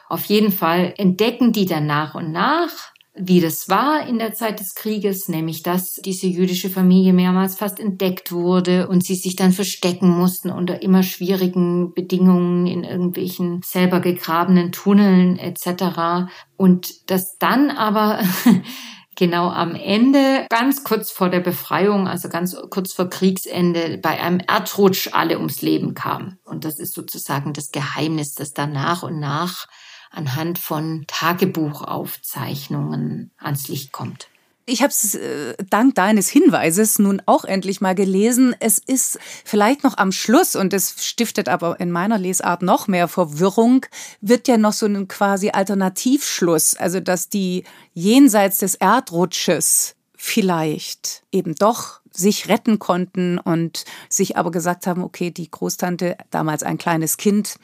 Auf 0.09 0.25
jeden 0.27 0.53
Fall 0.53 0.95
entdecken 0.97 1.53
die 1.53 1.67
dann 1.67 1.87
nach 1.87 2.15
und 2.15 2.33
nach, 2.33 2.92
wie 3.15 3.41
das 3.41 3.69
war 3.69 4.07
in 4.07 4.19
der 4.19 4.33
Zeit 4.33 4.59
des 4.61 4.75
Krieges, 4.75 5.29
nämlich 5.29 5.63
dass 5.63 5.97
diese 5.97 6.27
jüdische 6.27 6.71
Familie 6.71 7.13
mehrmals 7.13 7.57
fast 7.57 7.79
entdeckt 7.79 8.33
wurde 8.33 8.89
und 8.89 9.05
sie 9.05 9.17
sich 9.17 9.37
dann 9.37 9.53
verstecken 9.53 10.09
mussten 10.09 10.51
unter 10.51 10.83
immer 10.83 11.03
schwierigen 11.03 11.93
Bedingungen 11.93 12.67
in 12.67 12.85
irgendwelchen 12.85 13.61
selber 13.63 14.01
gegrabenen 14.01 14.73
Tunneln 14.73 15.39
etc. 15.39 16.31
Und 16.57 17.11
dass 17.11 17.37
dann 17.37 17.71
aber 17.71 18.21
genau 19.17 19.51
am 19.51 19.75
Ende, 19.75 20.47
ganz 20.49 20.83
kurz 20.83 21.11
vor 21.11 21.29
der 21.29 21.41
Befreiung, 21.41 22.09
also 22.09 22.31
ganz 22.31 22.57
kurz 22.71 22.95
vor 22.95 23.11
Kriegsende, 23.11 23.99
bei 23.99 24.23
einem 24.23 24.41
Erdrutsch 24.41 25.11
alle 25.13 25.37
ums 25.37 25.61
Leben 25.61 25.93
kamen. 25.93 26.39
Und 26.45 26.65
das 26.65 26.79
ist 26.79 26.95
sozusagen 26.95 27.53
das 27.53 27.73
Geheimnis, 27.73 28.35
das 28.35 28.55
dann 28.55 28.73
nach 28.73 29.03
und 29.03 29.21
nach 29.21 29.67
anhand 30.13 30.59
von 30.59 31.05
Tagebuchaufzeichnungen 31.09 33.31
ans 33.39 33.69
Licht 33.69 33.93
kommt. 33.93 34.29
Ich 34.65 34.81
habe 34.81 34.91
es 34.91 35.17
äh, 35.17 35.57
dank 35.71 35.97
deines 35.97 36.29
Hinweises 36.29 37.01
nun 37.01 37.21
auch 37.27 37.45
endlich 37.45 37.81
mal 37.81 37.97
gelesen. 37.97 38.55
Es 38.61 38.79
ist 38.79 39.19
vielleicht 39.45 39.83
noch 39.83 39.99
am 39.99 40.13
Schluss, 40.13 40.55
und 40.55 40.73
es 40.73 41.05
stiftet 41.05 41.49
aber 41.49 41.81
in 41.81 41.91
meiner 41.91 42.17
Lesart 42.17 42.63
noch 42.63 42.87
mehr 42.87 43.09
Verwirrung, 43.09 43.85
wird 44.21 44.47
ja 44.47 44.59
noch 44.59 44.73
so 44.73 44.87
ein 44.87 45.09
quasi 45.09 45.51
Alternativschluss, 45.51 46.77
also 46.77 47.01
dass 47.01 47.29
die 47.29 47.65
jenseits 47.93 48.59
des 48.59 48.77
Erdrutsches 48.77 49.97
vielleicht 50.15 51.25
eben 51.33 51.57
doch 51.57 52.01
sich 52.13 52.49
retten 52.49 52.79
konnten 52.79 53.39
und 53.39 53.85
sich 54.09 54.37
aber 54.37 54.53
gesagt 54.53 54.87
haben, 54.87 55.03
okay, 55.03 55.33
die 55.33 55.51
Großtante, 55.51 56.17
damals 56.31 56.63
ein 56.63 56.79
kleines 56.79 57.17
Kind, 57.17 57.57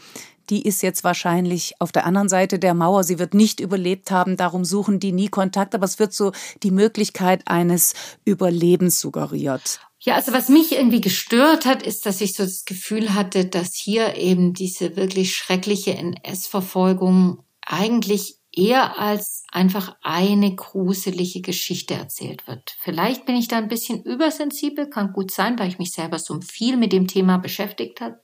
die 0.51 0.63
ist 0.63 0.83
jetzt 0.83 1.05
wahrscheinlich 1.05 1.75
auf 1.79 1.93
der 1.93 2.07
anderen 2.07 2.29
Seite 2.29 2.59
der 2.59 2.75
Mauer. 2.75 3.05
Sie 3.05 3.19
wird 3.19 3.35
nicht 3.35 3.61
überlebt 3.61 4.11
haben, 4.11 4.37
darum 4.37 4.65
suchen 4.65 5.01
die 5.01 5.13
nie 5.13 5.29
Kontakt, 5.29 5.75
aber 5.75 5.85
es 5.85 5.99
wird 5.99 6.13
so 6.13 6.33
die 6.63 6.71
Möglichkeit 6.71 7.43
eines 7.47 7.95
Überlebens 8.25 9.01
suggeriert. 9.01 9.81
Ja, 10.01 10.15
also 10.15 10.33
was 10.33 10.49
mich 10.49 10.73
irgendwie 10.73 11.01
gestört 11.01 11.67
hat, 11.67 11.83
ist, 11.83 12.07
dass 12.07 12.21
ich 12.21 12.35
so 12.35 12.45
das 12.45 12.65
Gefühl 12.65 13.15
hatte, 13.15 13.47
dass 13.47 13.75
hier 13.75 14.15
eben 14.17 14.55
diese 14.55 14.97
wirklich 14.97 15.35
schreckliche 15.35 15.97
NS-Verfolgung 15.97 17.43
eigentlich 17.67 18.39
eher 18.59 18.99
als 18.99 19.45
einfach 19.53 19.97
eine 20.03 20.55
gruselige 20.55 21.43
Geschichte 21.43 21.95
erzählt 21.95 22.47
wird. 22.47 22.77
Vielleicht 22.81 23.25
bin 23.27 23.37
ich 23.37 23.49
da 23.49 23.59
ein 23.59 23.69
bisschen 23.69 24.03
übersensibel, 24.03 24.89
kann 24.89 25.13
gut 25.13 25.31
sein, 25.31 25.59
weil 25.59 25.69
ich 25.69 25.79
mich 25.79 25.93
selber 25.93 26.19
so 26.19 26.41
viel 26.41 26.77
mit 26.77 26.93
dem 26.93 27.07
Thema 27.07 27.39
beschäftigt 27.39 28.01
habe. 28.01 28.19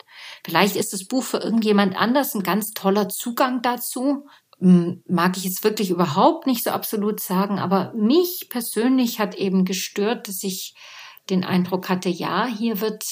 Vielleicht 0.45 0.76
ist 0.76 0.92
das 0.92 1.07
Buch 1.07 1.24
für 1.24 1.38
irgendjemand 1.38 1.97
anders 1.97 2.34
ein 2.34 2.42
ganz 2.42 2.72
toller 2.72 3.09
Zugang 3.09 3.62
dazu. 3.62 4.26
Hm, 4.59 5.03
mag 5.09 5.36
ich 5.36 5.45
jetzt 5.45 5.64
wirklich 5.64 5.90
überhaupt 5.90 6.47
nicht 6.47 6.64
so 6.64 6.70
absolut 6.70 7.20
sagen, 7.20 7.59
aber 7.59 7.92
mich 7.95 8.49
persönlich 8.51 9.18
hat 9.18 9.34
eben 9.34 9.64
gestört, 9.64 10.28
dass 10.28 10.42
ich 10.42 10.74
den 11.30 11.45
Eindruck 11.45 11.88
hatte, 11.88 12.11
ja, 12.11 12.47
hier 12.47 12.80
wird 12.80 13.05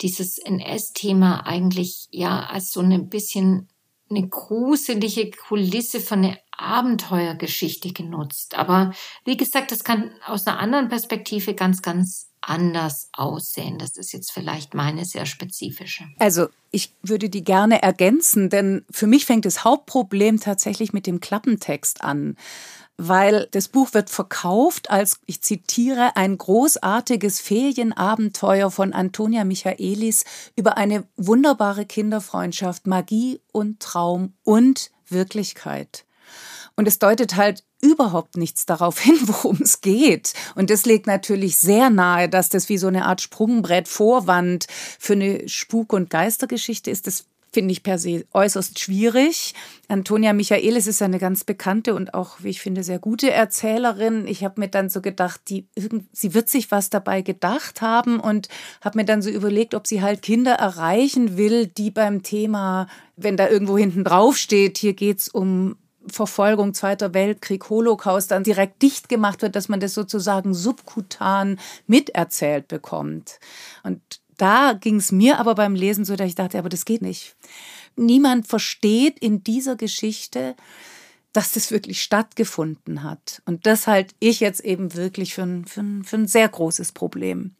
dieses 0.00 0.38
NS-Thema 0.38 1.46
eigentlich 1.46 2.08
ja 2.10 2.46
als 2.46 2.72
so 2.72 2.80
ein 2.80 3.08
bisschen 3.08 3.68
eine 4.10 4.28
gruselige 4.28 5.30
Kulisse 5.30 6.00
von 6.00 6.24
einer 6.24 6.38
Abenteuergeschichte 6.52 7.92
genutzt. 7.92 8.56
Aber 8.56 8.92
wie 9.24 9.36
gesagt, 9.36 9.72
das 9.72 9.84
kann 9.84 10.12
aus 10.26 10.46
einer 10.46 10.58
anderen 10.58 10.88
Perspektive 10.88 11.54
ganz, 11.54 11.82
ganz 11.82 12.30
anders 12.48 13.08
aussehen. 13.12 13.78
Das 13.78 13.96
ist 13.96 14.12
jetzt 14.12 14.32
vielleicht 14.32 14.74
meine 14.74 15.04
sehr 15.04 15.26
spezifische. 15.26 16.04
Also 16.18 16.48
ich 16.70 16.94
würde 17.02 17.28
die 17.28 17.44
gerne 17.44 17.82
ergänzen, 17.82 18.50
denn 18.50 18.84
für 18.90 19.06
mich 19.06 19.26
fängt 19.26 19.44
das 19.44 19.64
Hauptproblem 19.64 20.40
tatsächlich 20.40 20.92
mit 20.92 21.06
dem 21.06 21.20
Klappentext 21.20 22.02
an 22.02 22.36
weil 22.96 23.48
das 23.50 23.68
Buch 23.68 23.92
wird 23.92 24.08
verkauft 24.10 24.90
als, 24.90 25.20
ich 25.26 25.42
zitiere, 25.42 26.16
ein 26.16 26.38
großartiges 26.38 27.40
Ferienabenteuer 27.40 28.70
von 28.70 28.92
Antonia 28.92 29.44
Michaelis 29.44 30.24
über 30.56 30.76
eine 30.76 31.04
wunderbare 31.16 31.86
Kinderfreundschaft, 31.86 32.86
Magie 32.86 33.40
und 33.52 33.80
Traum 33.80 34.34
und 34.44 34.90
Wirklichkeit. 35.08 36.04
Und 36.76 36.88
es 36.88 36.98
deutet 36.98 37.36
halt 37.36 37.62
überhaupt 37.80 38.36
nichts 38.36 38.66
darauf 38.66 38.98
hin, 39.00 39.18
worum 39.22 39.58
es 39.62 39.80
geht. 39.80 40.32
Und 40.54 40.70
das 40.70 40.86
legt 40.86 41.06
natürlich 41.06 41.56
sehr 41.56 41.90
nahe, 41.90 42.28
dass 42.28 42.48
das 42.48 42.68
wie 42.68 42.78
so 42.78 42.88
eine 42.88 43.04
Art 43.04 43.20
Sprungbrett, 43.20 43.88
Vorwand 43.88 44.66
für 44.98 45.12
eine 45.12 45.48
Spuk- 45.48 45.92
und 45.92 46.10
Geistergeschichte 46.10 46.90
ist. 46.90 47.06
Das 47.06 47.26
finde 47.54 47.72
ich 47.72 47.82
per 47.84 47.98
se 47.98 48.26
äußerst 48.32 48.80
schwierig. 48.80 49.54
Antonia 49.88 50.32
Michaelis 50.32 50.86
ist 50.86 51.00
eine 51.00 51.18
ganz 51.18 51.44
bekannte 51.44 51.94
und 51.94 52.12
auch, 52.12 52.38
wie 52.40 52.50
ich 52.50 52.60
finde, 52.60 52.82
sehr 52.82 52.98
gute 52.98 53.30
Erzählerin. 53.30 54.26
Ich 54.26 54.44
habe 54.44 54.60
mir 54.60 54.68
dann 54.68 54.90
so 54.90 55.00
gedacht, 55.00 55.40
die, 55.48 55.68
sie 56.12 56.34
wird 56.34 56.48
sich 56.48 56.70
was 56.70 56.90
dabei 56.90 57.22
gedacht 57.22 57.80
haben 57.80 58.18
und 58.18 58.48
habe 58.82 58.98
mir 58.98 59.04
dann 59.04 59.22
so 59.22 59.30
überlegt, 59.30 59.74
ob 59.74 59.86
sie 59.86 60.02
halt 60.02 60.20
Kinder 60.20 60.54
erreichen 60.54 61.36
will, 61.36 61.68
die 61.68 61.90
beim 61.90 62.22
Thema, 62.22 62.88
wenn 63.16 63.36
da 63.36 63.48
irgendwo 63.48 63.78
hinten 63.78 64.02
drauf 64.04 64.36
steht, 64.36 64.76
hier 64.76 64.94
geht 64.94 65.20
es 65.20 65.28
um 65.28 65.76
Verfolgung, 66.06 66.74
Zweiter 66.74 67.14
Weltkrieg, 67.14 67.68
Holocaust 67.70 68.30
dann 68.30 68.44
direkt 68.44 68.82
dicht 68.82 69.08
gemacht 69.08 69.42
wird, 69.42 69.56
dass 69.56 69.68
man 69.68 69.80
das 69.80 69.94
sozusagen 69.94 70.54
subkutan 70.54 71.58
miterzählt 71.86 72.68
bekommt. 72.68 73.38
Und 73.82 74.00
da 74.36 74.72
ging 74.72 74.96
es 74.96 75.12
mir 75.12 75.38
aber 75.38 75.54
beim 75.54 75.74
Lesen 75.74 76.04
so, 76.04 76.16
dass 76.16 76.28
ich 76.28 76.34
dachte, 76.34 76.58
aber 76.58 76.68
das 76.68 76.84
geht 76.84 77.02
nicht. 77.02 77.36
Niemand 77.96 78.46
versteht 78.46 79.18
in 79.18 79.44
dieser 79.44 79.76
Geschichte, 79.76 80.56
dass 81.32 81.52
das 81.52 81.70
wirklich 81.70 82.02
stattgefunden 82.02 83.02
hat. 83.02 83.42
Und 83.44 83.66
das 83.66 83.86
halte 83.86 84.14
ich 84.20 84.40
jetzt 84.40 84.60
eben 84.60 84.94
wirklich 84.94 85.34
für 85.34 85.42
ein, 85.42 85.64
für 85.64 85.80
ein, 85.80 86.04
für 86.04 86.16
ein 86.16 86.26
sehr 86.26 86.48
großes 86.48 86.92
Problem 86.92 87.54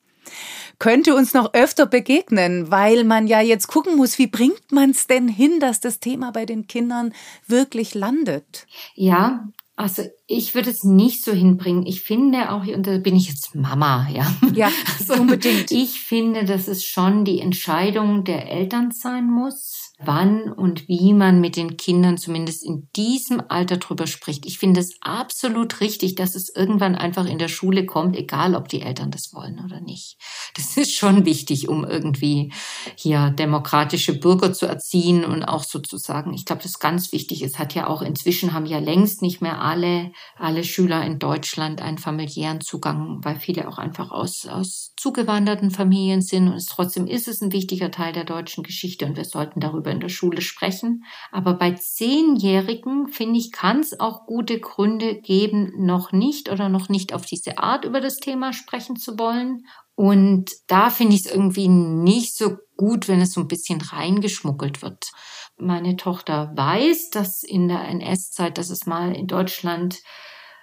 könnte 0.79 1.15
uns 1.15 1.35
noch 1.35 1.55
öfter 1.55 1.87
begegnen, 1.87 2.71
weil 2.71 3.05
man 3.05 3.27
ja 3.27 3.41
jetzt 3.41 3.69
gucken 3.69 3.97
muss, 3.97 4.19
wie 4.19 4.27
bringt 4.27 4.73
man 4.73 4.91
es 4.91 5.07
denn 5.07 5.29
hin, 5.29 5.61
dass 5.61 5.81
das 5.81 6.01
Thema 6.01 6.33
bei 6.33 6.47
den 6.47 6.67
Kindern 6.67 7.13
wirklich 7.47 7.95
landet? 7.95 8.67
Ja, 8.95 9.49
also 9.77 10.03
ich 10.27 10.55
würde 10.55 10.71
es 10.71 10.85
nicht 10.85 11.25
so 11.25 11.33
hinbringen. 11.33 11.85
Ich 11.87 12.03
finde 12.03 12.53
auch, 12.53 12.65
und 12.67 12.87
da 12.87 12.99
bin 12.99 13.17
ich 13.17 13.29
jetzt 13.29 13.55
Mama, 13.55 14.09
ja. 14.13 14.33
Ja, 14.55 14.71
also 14.99 15.15
unbedingt. 15.15 15.71
Ich 15.73 16.01
finde, 16.01 16.45
dass 16.45 16.69
es 16.69 16.85
schon 16.85 17.25
die 17.25 17.41
Entscheidung 17.41 18.25
der 18.25 18.51
Eltern 18.51 18.93
sein 18.93 19.27
muss 19.27 19.84
wann 19.99 20.53
und 20.53 20.89
wie 20.89 21.13
man 21.13 21.41
mit 21.41 21.57
den 21.57 21.77
Kindern 21.77 22.19
zumindest 22.19 22.65
in 22.65 22.89
diesem 22.97 23.41
Alter 23.49 23.77
drüber 23.77 24.09
spricht. 24.09 24.45
Ich 24.45 24.59
finde 24.59 24.81
es 24.81 24.97
absolut 25.01 25.81
richtig, 25.81 26.17
dass 26.17 26.35
es 26.35 26.55
irgendwann 26.55 26.97
einfach 26.97 27.27
in 27.27 27.39
der 27.39 27.49
Schule 27.49 27.87
kommt, 27.87 28.17
egal 28.17 28.57
ob 28.57 28.69
die 28.69 28.81
Eltern 28.81 29.13
das 29.13 29.33
wollen 29.33 29.61
oder 29.65 29.81
nicht. 29.81 30.19
Das 30.57 30.77
ist 30.77 30.95
schon 30.95 31.25
wichtig, 31.25 31.69
um 31.69 31.85
irgendwie 31.85 32.53
hier 32.97 33.31
demokratische 33.31 34.19
Bürger 34.19 34.53
zu 34.53 34.67
erziehen 34.67 35.25
und 35.25 35.45
auch 35.45 35.63
sozusagen, 35.63 36.35
ich 36.35 36.45
glaube, 36.45 36.63
das 36.63 36.73
ist 36.73 36.81
ganz 36.81 37.13
wichtig. 37.13 37.43
Es 37.43 37.59
hat 37.59 37.75
ja 37.75 37.87
auch 37.87 38.03
inzwischen 38.03 38.53
haben 38.53 38.67
ja 38.67 38.81
längst 38.81 39.23
nicht 39.23 39.41
mehr 39.41 39.61
alle, 39.61 40.11
alle 40.37 40.65
Schüler 40.65 41.05
in 41.05 41.21
Deutschland 41.21 41.81
einen 41.81 41.99
familiären 41.99 42.61
Zugang, 42.61 43.21
weil 43.23 43.37
viele 43.37 43.69
auch 43.69 43.79
einfach 43.79 44.11
aus, 44.11 44.47
aus 44.47 44.94
zugewanderten 45.05 45.71
Familien 45.71 46.23
sind 46.23 46.49
und 46.49 46.55
es, 46.55 46.65
trotzdem 46.65 47.07
ist 47.07 47.29
es 47.29 47.43
ein 47.43 47.53
wichtiger 47.53 47.91
Teil 47.91 48.15
der 48.15 48.25
deutschen 48.25 48.65
Geschichte 48.65 49.05
und 49.05 49.19
wir 49.19 49.27
sollten 49.27 49.61
darüber 49.61 49.91
in 49.91 50.01
der 50.01 50.09
Schule 50.09 50.41
sprechen. 50.41 51.05
Aber 51.31 51.53
bei 51.53 51.73
Zehnjährigen, 51.73 53.09
finde 53.09 53.39
ich, 53.39 53.53
kann 53.53 53.81
es 53.81 54.01
auch 54.01 54.25
gute 54.25 54.59
Gründe 54.61 55.21
geben, 55.21 55.75
noch 55.77 56.13
nicht 56.13 56.51
oder 56.51 56.71
noch 56.71 56.89
nicht 56.89 57.13
auf 57.13 57.27
diese 57.27 57.59
Art 57.59 57.85
über 57.85 58.01
das 58.01 58.17
Thema 58.17 58.55
sprechen 58.55 58.97
zu 58.97 59.19
wollen. 59.19 59.67
Und 59.95 60.53
da 60.69 60.89
finde 60.89 61.17
ich 61.17 61.27
es 61.27 61.31
irgendwie 61.31 61.69
nicht 61.69 62.35
so 62.35 62.57
gut, 62.79 63.07
wenn 63.07 63.21
es 63.21 63.35
so 63.35 63.43
ein 63.43 63.49
bisschen 63.49 63.83
reingeschmuggelt 63.83 64.81
wird. 64.81 65.11
Meine 65.59 65.97
Tochter 65.97 66.51
weiß, 66.57 67.11
dass 67.11 67.43
in 67.43 67.69
der 67.69 67.87
NS-Zeit, 67.89 68.57
dass 68.57 68.71
es 68.71 68.87
mal 68.87 69.15
in 69.15 69.27
Deutschland 69.27 69.99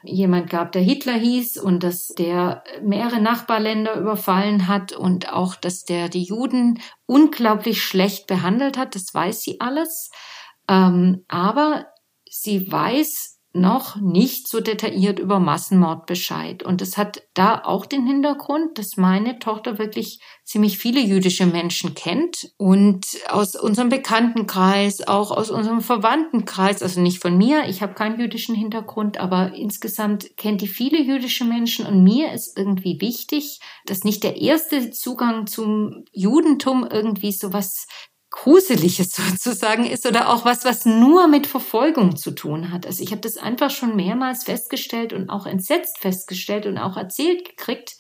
jemand 0.03 0.49
gab, 0.49 0.71
der 0.71 0.81
Hitler 0.81 1.13
hieß 1.13 1.57
und 1.57 1.83
dass 1.83 2.07
der 2.07 2.63
mehrere 2.81 3.21
Nachbarländer 3.21 3.95
überfallen 3.95 4.67
hat 4.67 4.93
und 4.93 5.31
auch, 5.31 5.55
dass 5.55 5.83
der 5.83 6.09
die 6.09 6.23
Juden 6.23 6.79
unglaublich 7.05 7.83
schlecht 7.83 8.27
behandelt 8.27 8.77
hat. 8.77 8.95
Das 8.95 9.13
weiß 9.13 9.41
sie 9.43 9.59
alles. 9.59 10.11
Ähm, 10.67 11.23
aber 11.27 11.87
sie 12.29 12.71
weiß 12.71 13.30
noch 13.53 13.97
nicht 13.97 14.47
so 14.47 14.61
detailliert 14.61 15.19
über 15.19 15.39
Massenmord 15.39 16.05
Bescheid. 16.05 16.63
Und 16.63 16.81
es 16.81 16.97
hat 16.97 17.23
da 17.33 17.61
auch 17.63 17.85
den 17.85 18.05
Hintergrund, 18.05 18.77
dass 18.77 18.95
meine 18.95 19.39
Tochter 19.39 19.77
wirklich 19.77 20.21
ziemlich 20.45 20.77
viele 20.77 21.01
jüdische 21.01 21.45
Menschen 21.45 21.93
kennt 21.93 22.51
und 22.57 23.05
aus 23.27 23.55
unserem 23.55 23.89
Bekanntenkreis, 23.89 25.05
auch 25.07 25.31
aus 25.31 25.49
unserem 25.49 25.81
Verwandtenkreis, 25.81 26.81
also 26.81 27.01
nicht 27.01 27.21
von 27.21 27.37
mir, 27.37 27.65
ich 27.67 27.81
habe 27.81 27.93
keinen 27.93 28.19
jüdischen 28.19 28.55
Hintergrund, 28.55 29.17
aber 29.17 29.53
insgesamt 29.53 30.37
kennt 30.37 30.61
die 30.61 30.67
viele 30.67 31.01
jüdische 31.01 31.43
Menschen 31.43 31.85
und 31.85 32.03
mir 32.03 32.31
ist 32.31 32.57
irgendwie 32.57 32.99
wichtig, 33.01 33.59
dass 33.85 34.03
nicht 34.03 34.23
der 34.23 34.41
erste 34.41 34.91
Zugang 34.91 35.47
zum 35.47 36.05
Judentum 36.13 36.87
irgendwie 36.89 37.31
sowas 37.31 37.87
Gruseliges 38.31 39.11
sozusagen 39.15 39.85
ist 39.85 40.07
oder 40.07 40.29
auch 40.29 40.45
was, 40.45 40.65
was 40.65 40.85
nur 40.85 41.27
mit 41.27 41.45
Verfolgung 41.45 42.15
zu 42.15 42.31
tun 42.31 42.71
hat. 42.71 42.87
Also 42.87 43.03
ich 43.03 43.11
habe 43.11 43.21
das 43.21 43.37
einfach 43.37 43.69
schon 43.69 43.95
mehrmals 43.95 44.45
festgestellt 44.45 45.13
und 45.13 45.29
auch 45.29 45.45
entsetzt 45.45 45.99
festgestellt 45.99 46.65
und 46.65 46.77
auch 46.79 46.97
erzählt 46.97 47.45
gekriegt 47.47 47.97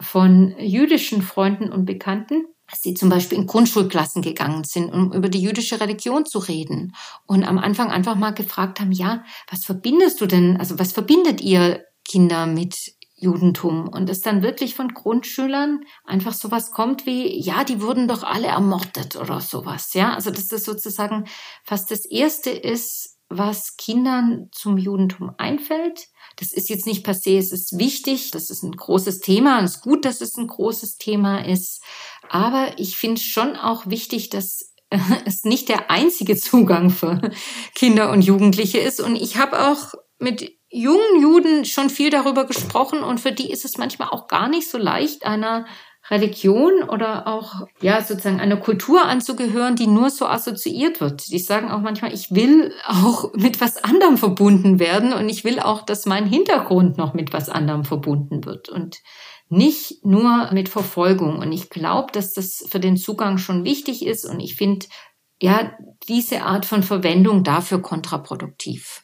von 0.00 0.54
jüdischen 0.58 1.22
Freunden 1.22 1.70
und 1.70 1.84
Bekannten, 1.86 2.46
dass 2.68 2.82
sie 2.82 2.94
zum 2.94 3.08
Beispiel 3.08 3.38
in 3.38 3.46
Grundschulklassen 3.46 4.22
gegangen 4.22 4.64
sind, 4.64 4.92
um 4.92 5.12
über 5.12 5.28
die 5.28 5.42
jüdische 5.42 5.80
Religion 5.80 6.24
zu 6.26 6.38
reden 6.38 6.94
und 7.26 7.44
am 7.44 7.58
Anfang 7.58 7.90
einfach 7.90 8.16
mal 8.16 8.30
gefragt 8.30 8.80
haben, 8.80 8.92
ja, 8.92 9.24
was 9.50 9.64
verbindest 9.64 10.20
du 10.20 10.26
denn, 10.26 10.56
also 10.56 10.78
was 10.78 10.92
verbindet 10.92 11.40
ihr 11.40 11.84
Kinder 12.04 12.46
mit 12.46 12.94
Judentum 13.20 13.88
und 13.88 14.08
es 14.08 14.22
dann 14.22 14.42
wirklich 14.42 14.74
von 14.74 14.88
Grundschülern 14.88 15.84
einfach 16.04 16.32
sowas 16.32 16.70
kommt 16.70 17.06
wie, 17.06 17.38
ja, 17.38 17.64
die 17.64 17.82
wurden 17.82 18.08
doch 18.08 18.22
alle 18.22 18.48
ermordet 18.48 19.16
oder 19.16 19.40
sowas, 19.40 19.94
ja. 19.94 20.14
Also, 20.14 20.30
dass 20.30 20.48
das 20.48 20.64
sozusagen 20.64 21.26
fast 21.62 21.90
das 21.90 22.06
erste 22.06 22.50
ist, 22.50 23.18
was 23.28 23.76
Kindern 23.76 24.48
zum 24.52 24.76
Judentum 24.76 25.32
einfällt. 25.38 26.08
Das 26.36 26.52
ist 26.52 26.68
jetzt 26.68 26.86
nicht 26.86 27.04
per 27.04 27.14
se, 27.14 27.38
es 27.38 27.52
ist 27.52 27.78
wichtig, 27.78 28.32
das 28.32 28.50
ist 28.50 28.64
ein 28.64 28.72
großes 28.72 29.20
Thema 29.20 29.58
und 29.58 29.66
es 29.66 29.76
ist 29.76 29.82
gut, 29.82 30.04
dass 30.04 30.20
es 30.20 30.36
ein 30.36 30.48
großes 30.48 30.96
Thema 30.96 31.44
ist. 31.44 31.82
Aber 32.28 32.78
ich 32.78 32.96
finde 32.96 33.20
schon 33.20 33.54
auch 33.56 33.86
wichtig, 33.86 34.30
dass 34.30 34.72
es 35.24 35.44
nicht 35.44 35.68
der 35.68 35.90
einzige 35.90 36.36
Zugang 36.36 36.90
für 36.90 37.20
Kinder 37.74 38.10
und 38.10 38.22
Jugendliche 38.22 38.78
ist. 38.78 39.00
Und 39.00 39.14
ich 39.14 39.36
habe 39.36 39.68
auch 39.68 39.94
mit 40.18 40.59
jungen 40.70 41.20
Juden 41.20 41.64
schon 41.64 41.90
viel 41.90 42.10
darüber 42.10 42.46
gesprochen 42.46 43.02
und 43.02 43.20
für 43.20 43.32
die 43.32 43.50
ist 43.50 43.64
es 43.64 43.76
manchmal 43.76 44.08
auch 44.08 44.28
gar 44.28 44.48
nicht 44.48 44.70
so 44.70 44.78
leicht, 44.78 45.24
einer 45.24 45.66
Religion 46.08 46.82
oder 46.88 47.26
auch, 47.26 47.66
ja, 47.80 48.02
sozusagen 48.02 48.40
einer 48.40 48.56
Kultur 48.56 49.04
anzugehören, 49.04 49.76
die 49.76 49.86
nur 49.86 50.10
so 50.10 50.26
assoziiert 50.26 51.00
wird. 51.00 51.28
Die 51.28 51.38
sagen 51.38 51.70
auch 51.70 51.80
manchmal, 51.80 52.12
ich 52.12 52.34
will 52.34 52.72
auch 52.86 53.32
mit 53.34 53.60
was 53.60 53.76
anderem 53.84 54.16
verbunden 54.16 54.80
werden 54.80 55.12
und 55.12 55.28
ich 55.28 55.44
will 55.44 55.60
auch, 55.60 55.82
dass 55.82 56.06
mein 56.06 56.26
Hintergrund 56.26 56.98
noch 56.98 57.14
mit 57.14 57.32
was 57.32 57.48
anderem 57.48 57.84
verbunden 57.84 58.44
wird 58.44 58.68
und 58.68 58.98
nicht 59.48 60.04
nur 60.04 60.50
mit 60.52 60.68
Verfolgung. 60.68 61.38
Und 61.38 61.52
ich 61.52 61.70
glaube, 61.70 62.12
dass 62.12 62.32
das 62.32 62.64
für 62.68 62.80
den 62.80 62.96
Zugang 62.96 63.38
schon 63.38 63.64
wichtig 63.64 64.04
ist 64.04 64.24
und 64.24 64.40
ich 64.40 64.56
finde, 64.56 64.86
ja, 65.40 65.72
diese 66.08 66.42
Art 66.42 66.66
von 66.66 66.82
Verwendung 66.82 67.44
dafür 67.44 67.80
kontraproduktiv. 67.82 69.02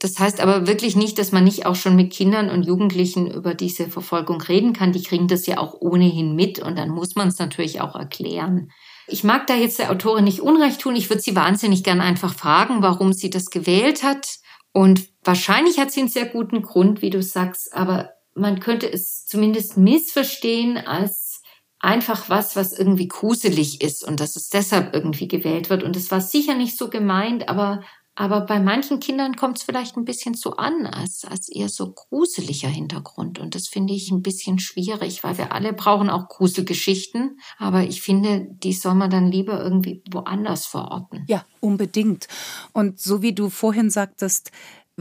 Das 0.00 0.18
heißt 0.18 0.40
aber 0.40 0.66
wirklich 0.66 0.96
nicht, 0.96 1.18
dass 1.18 1.30
man 1.30 1.44
nicht 1.44 1.66
auch 1.66 1.74
schon 1.76 1.94
mit 1.94 2.10
Kindern 2.10 2.48
und 2.48 2.62
Jugendlichen 2.62 3.30
über 3.30 3.54
diese 3.54 3.88
Verfolgung 3.88 4.40
reden 4.40 4.72
kann. 4.72 4.92
Die 4.92 5.02
kriegen 5.02 5.28
das 5.28 5.46
ja 5.46 5.58
auch 5.58 5.74
ohnehin 5.78 6.34
mit 6.34 6.58
und 6.58 6.76
dann 6.78 6.88
muss 6.88 7.16
man 7.16 7.28
es 7.28 7.38
natürlich 7.38 7.82
auch 7.82 7.94
erklären. 7.94 8.72
Ich 9.06 9.24
mag 9.24 9.46
da 9.46 9.54
jetzt 9.54 9.78
der 9.78 9.90
Autorin 9.90 10.24
nicht 10.24 10.40
Unrecht 10.40 10.80
tun. 10.80 10.96
Ich 10.96 11.10
würde 11.10 11.20
sie 11.20 11.36
wahnsinnig 11.36 11.84
gern 11.84 12.00
einfach 12.00 12.34
fragen, 12.34 12.80
warum 12.80 13.12
sie 13.12 13.28
das 13.28 13.50
gewählt 13.50 14.02
hat. 14.02 14.38
Und 14.72 15.08
wahrscheinlich 15.22 15.78
hat 15.78 15.92
sie 15.92 16.00
einen 16.00 16.08
sehr 16.08 16.26
guten 16.26 16.62
Grund, 16.62 17.02
wie 17.02 17.10
du 17.10 17.22
sagst, 17.22 17.74
aber 17.74 18.10
man 18.34 18.60
könnte 18.60 18.90
es 18.90 19.26
zumindest 19.26 19.76
missverstehen 19.76 20.78
als 20.78 21.42
einfach 21.78 22.30
was, 22.30 22.56
was 22.56 22.78
irgendwie 22.78 23.08
gruselig 23.08 23.82
ist 23.82 24.06
und 24.06 24.20
dass 24.20 24.36
es 24.36 24.48
deshalb 24.48 24.94
irgendwie 24.94 25.28
gewählt 25.28 25.68
wird. 25.68 25.82
Und 25.82 25.96
es 25.96 26.10
war 26.10 26.20
sicher 26.20 26.54
nicht 26.54 26.78
so 26.78 26.88
gemeint, 26.88 27.48
aber 27.48 27.82
aber 28.20 28.42
bei 28.42 28.60
manchen 28.60 29.00
Kindern 29.00 29.34
kommt 29.34 29.56
es 29.56 29.62
vielleicht 29.62 29.96
ein 29.96 30.04
bisschen 30.04 30.34
so 30.34 30.56
an, 30.56 30.84
als 30.84 31.48
eher 31.48 31.70
so 31.70 31.90
gruseliger 31.90 32.68
Hintergrund. 32.68 33.38
Und 33.38 33.54
das 33.54 33.66
finde 33.66 33.94
ich 33.94 34.10
ein 34.10 34.20
bisschen 34.20 34.58
schwierig, 34.58 35.24
weil 35.24 35.38
wir 35.38 35.52
alle 35.52 35.72
brauchen 35.72 36.10
auch 36.10 36.28
Gruselgeschichten. 36.28 37.40
Aber 37.56 37.82
ich 37.82 38.02
finde, 38.02 38.46
die 38.62 38.74
soll 38.74 38.94
man 38.94 39.08
dann 39.08 39.32
lieber 39.32 39.58
irgendwie 39.62 40.02
woanders 40.12 40.66
verorten. 40.66 41.24
Ja, 41.28 41.46
unbedingt. 41.60 42.28
Und 42.74 43.00
so 43.00 43.22
wie 43.22 43.32
du 43.32 43.48
vorhin 43.48 43.88
sagtest, 43.88 44.52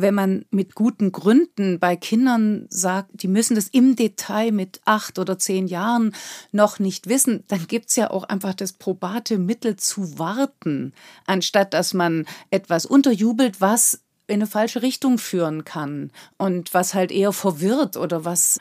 wenn 0.01 0.15
man 0.15 0.45
mit 0.51 0.75
guten 0.75 1.11
Gründen 1.11 1.79
bei 1.79 1.95
Kindern 1.95 2.65
sagt, 2.69 3.09
die 3.13 3.27
müssen 3.27 3.55
das 3.55 3.67
im 3.67 3.95
Detail 3.95 4.51
mit 4.51 4.81
acht 4.85 5.19
oder 5.19 5.37
zehn 5.37 5.67
Jahren 5.67 6.13
noch 6.51 6.79
nicht 6.79 7.07
wissen, 7.07 7.43
dann 7.47 7.67
gibt's 7.67 7.95
ja 7.95 8.09
auch 8.09 8.23
einfach 8.23 8.53
das 8.53 8.73
probate 8.73 9.37
Mittel 9.37 9.75
zu 9.75 10.19
warten, 10.19 10.93
anstatt 11.25 11.73
dass 11.73 11.93
man 11.93 12.25
etwas 12.49 12.85
unterjubelt, 12.85 13.61
was 13.61 14.01
in 14.27 14.35
eine 14.35 14.47
falsche 14.47 14.81
Richtung 14.81 15.17
führen 15.17 15.65
kann 15.65 16.11
und 16.37 16.73
was 16.73 16.93
halt 16.93 17.11
eher 17.11 17.33
verwirrt 17.33 17.97
oder 17.97 18.25
was 18.25 18.59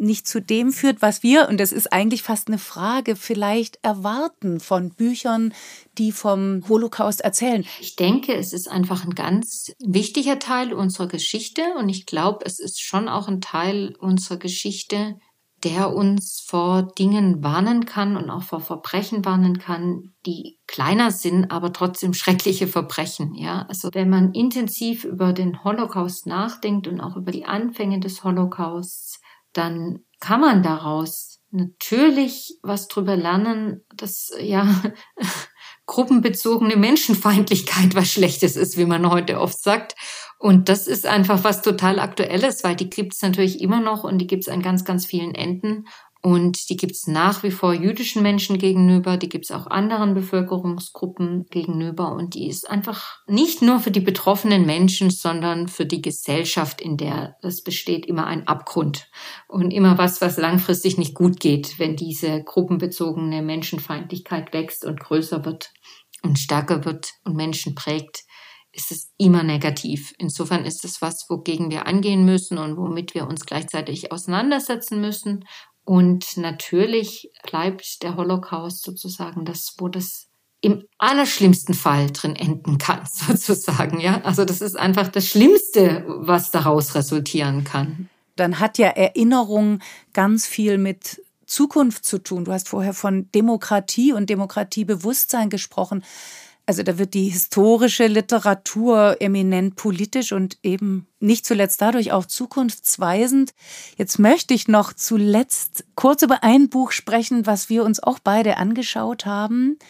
nicht 0.00 0.26
zu 0.26 0.40
dem 0.40 0.72
führt, 0.72 1.02
was 1.02 1.22
wir, 1.22 1.48
und 1.48 1.58
das 1.60 1.72
ist 1.72 1.92
eigentlich 1.92 2.22
fast 2.22 2.48
eine 2.48 2.58
Frage, 2.58 3.16
vielleicht 3.16 3.78
erwarten 3.82 4.60
von 4.60 4.90
Büchern, 4.90 5.52
die 5.98 6.12
vom 6.12 6.64
Holocaust 6.68 7.20
erzählen. 7.20 7.64
Ich 7.80 7.96
denke, 7.96 8.34
es 8.34 8.52
ist 8.52 8.68
einfach 8.68 9.04
ein 9.04 9.14
ganz 9.14 9.72
wichtiger 9.78 10.38
Teil 10.38 10.72
unserer 10.72 11.08
Geschichte 11.08 11.62
und 11.78 11.88
ich 11.88 12.06
glaube, 12.06 12.44
es 12.46 12.58
ist 12.58 12.80
schon 12.80 13.08
auch 13.08 13.28
ein 13.28 13.40
Teil 13.40 13.94
unserer 13.98 14.38
Geschichte, 14.38 15.16
der 15.64 15.94
uns 15.94 16.42
vor 16.46 16.82
Dingen 16.82 17.42
warnen 17.42 17.84
kann 17.84 18.16
und 18.16 18.30
auch 18.30 18.42
vor 18.42 18.60
Verbrechen 18.60 19.24
warnen 19.24 19.58
kann, 19.58 20.14
die 20.24 20.58
kleiner 20.66 21.10
sind, 21.10 21.50
aber 21.50 21.72
trotzdem 21.72 22.14
schreckliche 22.14 22.66
Verbrechen. 22.66 23.34
Ja, 23.34 23.66
also 23.68 23.90
wenn 23.92 24.08
man 24.08 24.32
intensiv 24.32 25.04
über 25.04 25.32
den 25.32 25.62
Holocaust 25.62 26.26
nachdenkt 26.26 26.88
und 26.88 27.00
auch 27.00 27.16
über 27.16 27.30
die 27.30 27.44
Anfänge 27.44 28.00
des 28.00 28.24
Holocausts, 28.24 29.09
dann 29.52 30.00
kann 30.20 30.40
man 30.40 30.62
daraus 30.62 31.40
natürlich 31.50 32.58
was 32.62 32.88
drüber 32.88 33.16
lernen, 33.16 33.84
dass 33.94 34.32
ja 34.38 34.82
gruppenbezogene 35.86 36.76
Menschenfeindlichkeit 36.76 37.94
was 37.94 38.10
Schlechtes 38.10 38.56
ist, 38.56 38.76
wie 38.76 38.84
man 38.84 39.10
heute 39.10 39.40
oft 39.40 39.60
sagt. 39.60 39.96
Und 40.38 40.68
das 40.68 40.86
ist 40.86 41.06
einfach 41.06 41.42
was 41.42 41.62
total 41.62 41.98
Aktuelles, 41.98 42.62
weil 42.62 42.76
die 42.76 42.88
gibt's 42.88 43.20
natürlich 43.22 43.60
immer 43.60 43.80
noch 43.80 44.04
und 44.04 44.18
die 44.18 44.26
gibt's 44.26 44.48
an 44.48 44.62
ganz, 44.62 44.84
ganz 44.84 45.04
vielen 45.04 45.34
Enden. 45.34 45.86
Und 46.22 46.68
die 46.68 46.76
gibt's 46.76 47.06
nach 47.06 47.42
wie 47.42 47.50
vor 47.50 47.72
jüdischen 47.72 48.22
Menschen 48.22 48.58
gegenüber, 48.58 49.16
die 49.16 49.30
gibt's 49.30 49.50
auch 49.50 49.66
anderen 49.66 50.12
Bevölkerungsgruppen 50.12 51.46
gegenüber. 51.48 52.12
Und 52.12 52.34
die 52.34 52.46
ist 52.46 52.68
einfach 52.68 53.20
nicht 53.26 53.62
nur 53.62 53.80
für 53.80 53.90
die 53.90 54.00
betroffenen 54.00 54.66
Menschen, 54.66 55.10
sondern 55.10 55.66
für 55.66 55.86
die 55.86 56.02
Gesellschaft, 56.02 56.82
in 56.82 56.98
der 56.98 57.36
das 57.40 57.62
besteht, 57.62 58.04
immer 58.04 58.26
ein 58.26 58.46
Abgrund. 58.46 59.08
Und 59.48 59.70
immer 59.70 59.96
was, 59.96 60.20
was 60.20 60.36
langfristig 60.36 60.98
nicht 60.98 61.14
gut 61.14 61.40
geht, 61.40 61.78
wenn 61.78 61.96
diese 61.96 62.42
gruppenbezogene 62.42 63.40
Menschenfeindlichkeit 63.40 64.52
wächst 64.52 64.84
und 64.84 65.00
größer 65.00 65.46
wird 65.46 65.72
und 66.22 66.38
stärker 66.38 66.84
wird 66.84 67.12
und 67.24 67.34
Menschen 67.34 67.74
prägt 67.74 68.24
ist 68.72 68.92
es 68.92 69.12
immer 69.18 69.42
negativ. 69.42 70.14
Insofern 70.18 70.64
ist 70.64 70.84
es 70.84 71.02
was, 71.02 71.26
wogegen 71.28 71.70
wir 71.70 71.86
angehen 71.86 72.24
müssen 72.24 72.56
und 72.58 72.76
womit 72.76 73.14
wir 73.14 73.26
uns 73.26 73.44
gleichzeitig 73.44 74.12
auseinandersetzen 74.12 75.00
müssen 75.00 75.44
und 75.90 76.36
natürlich 76.36 77.32
bleibt 77.42 78.04
der 78.04 78.14
Holocaust 78.14 78.84
sozusagen 78.84 79.44
das, 79.44 79.74
wo 79.78 79.88
das 79.88 80.28
im 80.60 80.84
allerschlimmsten 80.98 81.74
Fall 81.74 82.12
drin 82.12 82.36
enden 82.36 82.78
kann, 82.78 83.00
sozusagen, 83.12 83.98
ja. 83.98 84.20
Also 84.22 84.44
das 84.44 84.60
ist 84.60 84.78
einfach 84.78 85.08
das 85.08 85.26
Schlimmste, 85.26 86.04
was 86.06 86.52
daraus 86.52 86.94
resultieren 86.94 87.64
kann. 87.64 88.08
Dann 88.36 88.60
hat 88.60 88.78
ja 88.78 88.86
Erinnerung 88.86 89.80
ganz 90.12 90.46
viel 90.46 90.78
mit 90.78 91.24
Zukunft 91.44 92.04
zu 92.04 92.18
tun. 92.18 92.44
Du 92.44 92.52
hast 92.52 92.68
vorher 92.68 92.94
von 92.94 93.28
Demokratie 93.32 94.12
und 94.12 94.30
Demokratiebewusstsein 94.30 95.50
gesprochen. 95.50 96.04
Also 96.70 96.84
da 96.84 96.98
wird 96.98 97.14
die 97.14 97.28
historische 97.30 98.06
Literatur 98.06 99.16
eminent 99.18 99.74
politisch 99.74 100.30
und 100.30 100.56
eben 100.62 101.08
nicht 101.18 101.44
zuletzt 101.44 101.82
dadurch 101.82 102.12
auch 102.12 102.26
zukunftsweisend. 102.26 103.54
Jetzt 103.96 104.20
möchte 104.20 104.54
ich 104.54 104.68
noch 104.68 104.92
zuletzt 104.92 105.84
kurz 105.96 106.22
über 106.22 106.44
ein 106.44 106.68
Buch 106.68 106.92
sprechen, 106.92 107.44
was 107.44 107.70
wir 107.70 107.82
uns 107.82 108.00
auch 108.00 108.20
beide 108.20 108.56
angeschaut 108.56 109.26
haben, 109.26 109.80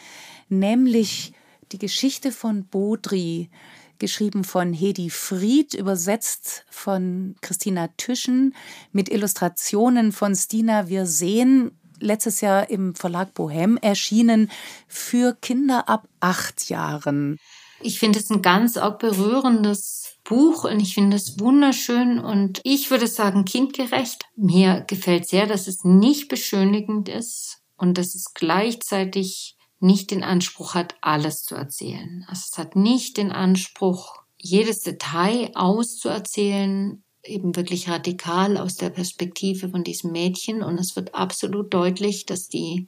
nämlich 0.48 1.34
die 1.70 1.76
Geschichte 1.76 2.32
von 2.32 2.64
Bodri, 2.64 3.50
geschrieben 3.98 4.42
von 4.42 4.72
Hedi 4.72 5.10
Fried, 5.10 5.74
übersetzt 5.74 6.64
von 6.70 7.36
Christina 7.42 7.88
Tüschen, 7.98 8.54
mit 8.90 9.10
Illustrationen 9.10 10.12
von 10.12 10.34
Stina 10.34 10.88
Wirseen 10.88 11.72
letztes 12.00 12.40
Jahr 12.40 12.70
im 12.70 12.94
Verlag 12.94 13.34
Bohem 13.34 13.76
erschienen 13.76 14.50
für 14.88 15.34
Kinder 15.40 15.88
ab 15.88 16.08
acht 16.20 16.68
Jahren. 16.68 17.38
Ich 17.82 17.98
finde 17.98 18.18
es 18.18 18.30
ein 18.30 18.42
ganz 18.42 18.76
auch 18.76 18.98
berührendes 18.98 20.16
Buch 20.24 20.64
und 20.64 20.80
ich 20.80 20.94
finde 20.94 21.16
es 21.16 21.40
wunderschön 21.40 22.18
und 22.18 22.60
ich 22.62 22.90
würde 22.90 23.06
sagen 23.06 23.44
kindgerecht. 23.44 24.26
Mir 24.36 24.82
gefällt 24.86 25.26
sehr, 25.26 25.46
dass 25.46 25.66
es 25.66 25.84
nicht 25.84 26.28
beschönigend 26.28 27.08
ist 27.08 27.62
und 27.76 27.96
dass 27.96 28.14
es 28.14 28.34
gleichzeitig 28.34 29.56
nicht 29.78 30.10
den 30.10 30.22
Anspruch 30.22 30.74
hat, 30.74 30.94
alles 31.00 31.44
zu 31.44 31.54
erzählen. 31.54 32.24
Also 32.28 32.42
es 32.52 32.58
hat 32.58 32.76
nicht 32.76 33.16
den 33.16 33.32
Anspruch, 33.32 34.22
jedes 34.36 34.80
Detail 34.80 35.50
auszuerzählen 35.54 37.02
eben 37.24 37.54
wirklich 37.56 37.88
radikal 37.88 38.56
aus 38.56 38.76
der 38.76 38.90
Perspektive 38.90 39.68
von 39.68 39.84
diesem 39.84 40.12
Mädchen 40.12 40.62
und 40.62 40.78
es 40.78 40.96
wird 40.96 41.14
absolut 41.14 41.72
deutlich, 41.72 42.26
dass 42.26 42.48
die 42.48 42.86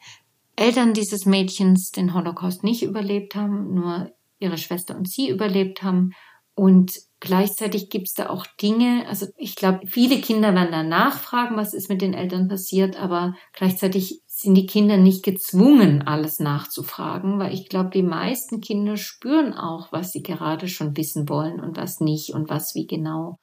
Eltern 0.57 0.95
dieses 0.95 1.27
Mädchens 1.27 1.93
den 1.93 2.15
Holocaust 2.15 2.65
nicht 2.65 2.83
überlebt 2.83 3.35
haben, 3.35 3.75
nur 3.75 4.13
ihre 4.39 4.59
Schwester 4.59 4.97
und 4.97 5.09
sie 5.09 5.29
überlebt 5.29 5.83
haben. 5.83 6.13
Und 6.55 7.01
gleichzeitig 7.21 7.89
gibt 7.89 8.09
es 8.09 8.15
da 8.15 8.29
auch 8.29 8.47
Dinge, 8.61 9.07
also 9.09 9.27
ich 9.39 9.57
glaube, 9.57 9.87
viele 9.87 10.21
Kinder 10.21 10.55
werden 10.55 10.73
da 10.73 10.83
nachfragen, 10.83 11.57
was 11.57 11.73
ist 11.73 11.89
mit 11.89 12.03
den 12.03 12.13
Eltern 12.13 12.49
passiert, 12.49 13.01
aber 13.01 13.35
gleichzeitig 13.55 14.21
sind 14.27 14.55
die 14.55 14.67
Kinder 14.67 14.99
nicht 14.99 15.25
gezwungen, 15.25 16.03
alles 16.03 16.41
nachzufragen, 16.41 17.39
weil 17.39 17.55
ich 17.55 17.69
glaube, 17.69 17.91
die 17.91 18.03
meisten 18.03 18.61
Kinder 18.61 18.97
spüren 18.97 19.55
auch, 19.55 19.93
was 19.93 20.13
sie 20.13 20.23
gerade 20.23 20.69
schon 20.69 20.97
wissen 20.97 21.29
wollen 21.29 21.61
und 21.61 21.77
was 21.77 22.01
nicht 22.01 22.35
und 22.35 22.51
was 22.51 22.75
wie 22.75 22.87
genau. 22.87 23.39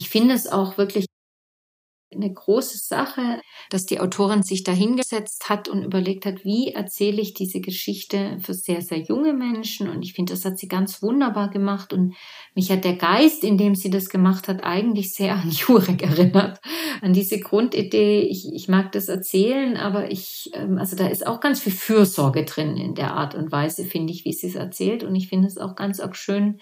Ich 0.00 0.08
finde 0.08 0.34
es 0.34 0.46
auch 0.46 0.78
wirklich 0.78 1.06
eine 2.12 2.32
große 2.32 2.78
Sache, 2.78 3.40
dass 3.70 3.86
die 3.86 4.00
Autorin 4.00 4.42
sich 4.42 4.64
da 4.64 4.72
hingesetzt 4.72 5.48
hat 5.48 5.68
und 5.68 5.84
überlegt 5.84 6.26
hat, 6.26 6.44
wie 6.44 6.72
erzähle 6.72 7.20
ich 7.20 7.34
diese 7.34 7.60
Geschichte 7.60 8.38
für 8.40 8.54
sehr, 8.54 8.82
sehr 8.82 8.98
junge 8.98 9.32
Menschen. 9.32 9.88
Und 9.88 10.02
ich 10.02 10.14
finde, 10.14 10.32
das 10.32 10.44
hat 10.44 10.58
sie 10.58 10.66
ganz 10.66 11.02
wunderbar 11.02 11.50
gemacht. 11.50 11.92
Und 11.92 12.14
mich 12.54 12.72
hat 12.72 12.84
der 12.84 12.96
Geist, 12.96 13.44
in 13.44 13.58
dem 13.58 13.76
sie 13.76 13.90
das 13.90 14.08
gemacht 14.08 14.48
hat, 14.48 14.64
eigentlich 14.64 15.14
sehr 15.14 15.34
an 15.34 15.50
Jurek 15.50 16.02
erinnert. 16.02 16.60
An 17.00 17.12
diese 17.12 17.38
Grundidee, 17.38 18.22
ich, 18.22 18.52
ich 18.52 18.68
mag 18.68 18.90
das 18.92 19.08
erzählen, 19.08 19.76
aber 19.76 20.10
ich, 20.10 20.50
ähm, 20.54 20.78
also 20.78 20.96
da 20.96 21.06
ist 21.06 21.26
auch 21.26 21.40
ganz 21.40 21.60
viel 21.60 21.72
Fürsorge 21.72 22.44
drin 22.44 22.76
in 22.76 22.94
der 22.94 23.14
Art 23.14 23.36
und 23.36 23.52
Weise, 23.52 23.84
finde 23.84 24.12
ich, 24.12 24.24
wie 24.24 24.32
sie 24.32 24.48
es 24.48 24.56
erzählt. 24.56 25.04
Und 25.04 25.14
ich 25.14 25.28
finde 25.28 25.46
es 25.46 25.58
auch 25.58 25.76
ganz 25.76 26.00
auch 26.00 26.14
schön, 26.14 26.60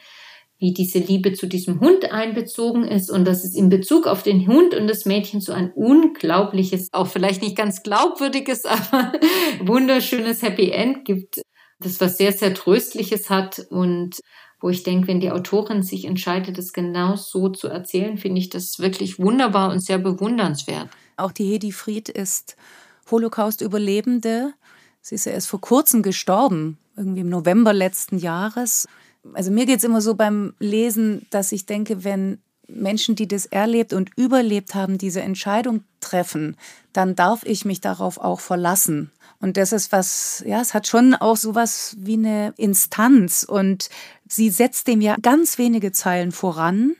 wie 0.59 0.72
diese 0.72 0.98
Liebe 0.98 1.34
zu 1.34 1.46
diesem 1.46 1.80
Hund 1.80 2.11
einbezogen 2.11 2.84
ist 2.84 3.11
und 3.11 3.24
dass 3.24 3.44
es 3.44 3.54
in 3.54 3.68
Bezug 3.68 4.06
auf 4.06 4.22
den 4.22 4.46
Hund 4.48 4.74
und 4.74 4.88
das 4.88 5.04
Mädchen 5.04 5.40
so 5.40 5.52
ein 5.52 5.70
unglaubliches, 5.72 6.88
auch 6.92 7.06
vielleicht 7.06 7.42
nicht 7.42 7.56
ganz 7.56 7.82
glaubwürdiges, 7.82 8.64
aber 8.64 9.12
wunderschönes 9.61 10.42
Happy 10.42 10.70
End 10.70 11.04
gibt, 11.04 11.40
das 11.78 12.00
was 12.00 12.18
sehr, 12.18 12.32
sehr 12.32 12.54
Tröstliches 12.54 13.30
hat 13.30 13.66
und 13.70 14.18
wo 14.61 14.68
ich 14.68 14.82
denke, 14.82 15.06
wenn 15.06 15.20
die 15.20 15.30
Autorin 15.30 15.84
sich 15.84 16.04
entscheidet, 16.04 16.59
das 16.59 16.72
genau 16.72 17.14
so 17.14 17.48
zu 17.48 17.68
erzählen, 17.68 18.18
finde 18.18 18.40
ich 18.40 18.48
das 18.48 18.80
wirklich 18.80 19.20
wunderbar 19.20 19.70
und 19.70 19.78
sehr 19.78 19.98
bewundernswert. 19.98 20.88
Auch 21.16 21.30
die 21.30 21.44
Hedi 21.44 21.70
Fried 21.70 22.09
ist 22.09 22.56
Holocaust-Überlebende. 23.09 24.54
Sie 25.00 25.14
ist 25.14 25.26
ja 25.26 25.32
erst 25.32 25.46
vor 25.46 25.61
kurzem 25.61 26.02
gestorben, 26.02 26.78
irgendwie 26.96 27.20
im 27.20 27.28
November 27.28 27.72
letzten 27.72 28.18
Jahres 28.18 28.88
also 29.35 29.51
mir 29.51 29.66
geht 29.66 29.79
es 29.79 29.85
immer 29.85 30.01
so 30.01 30.14
beim 30.14 30.55
Lesen, 30.59 31.26
dass 31.31 31.53
ich 31.53 31.66
denke, 31.66 32.05
wenn 32.05 32.39
Menschen, 32.68 33.16
die 33.16 33.26
das 33.26 33.47
erlebt 33.47 33.93
und 33.93 34.11
überlebt 34.16 34.74
haben, 34.74 34.99
diese 34.99 35.22
Entscheidung 35.22 35.85
treffen, 36.01 36.57
dann 36.93 37.16
darf 37.16 37.43
ich 37.45 37.64
mich 37.64 37.81
darauf 37.81 38.18
auch 38.18 38.41
verlassen. 38.41 39.11
Und 39.41 39.57
das 39.57 39.72
ist 39.72 39.93
was, 39.93 40.43
ja, 40.47 40.61
es 40.61 40.74
hat 40.74 40.87
schon 40.87 41.14
auch 41.14 41.37
sowas 41.37 41.97
wie 41.99 42.14
eine 42.14 42.53
Instanz 42.57 43.45
und 43.45 43.89
sie 44.26 44.51
setzt 44.51 44.89
dem 44.89 45.01
ja 45.01 45.16
ganz 45.22 45.59
wenige 45.59 45.93
Zeilen 45.93 46.33
voran 46.33 46.95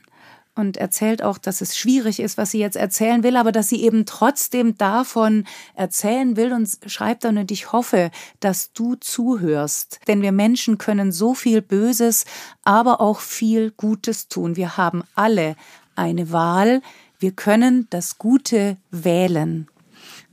und 0.59 0.77
erzählt 0.77 1.23
auch, 1.23 1.37
dass 1.37 1.61
es 1.61 1.77
schwierig 1.77 2.19
ist, 2.19 2.37
was 2.37 2.51
sie 2.51 2.59
jetzt 2.59 2.75
erzählen 2.75 3.23
will, 3.23 3.37
aber 3.37 3.51
dass 3.51 3.69
sie 3.69 3.83
eben 3.83 4.05
trotzdem 4.05 4.77
davon 4.77 5.45
erzählen 5.73 6.35
will 6.35 6.53
und 6.53 6.69
schreibt 6.85 7.23
dann, 7.23 7.37
und 7.37 7.49
ich 7.49 7.71
hoffe, 7.71 8.11
dass 8.39 8.73
du 8.73 8.95
zuhörst. 8.95 9.99
Denn 10.07 10.21
wir 10.21 10.31
Menschen 10.31 10.77
können 10.77 11.11
so 11.11 11.33
viel 11.33 11.61
Böses, 11.61 12.25
aber 12.63 13.01
auch 13.01 13.21
viel 13.21 13.71
Gutes 13.71 14.27
tun. 14.27 14.55
Wir 14.55 14.77
haben 14.77 15.03
alle 15.15 15.55
eine 15.95 16.31
Wahl. 16.31 16.81
Wir 17.19 17.31
können 17.31 17.87
das 17.89 18.17
Gute 18.17 18.77
wählen. 18.91 19.67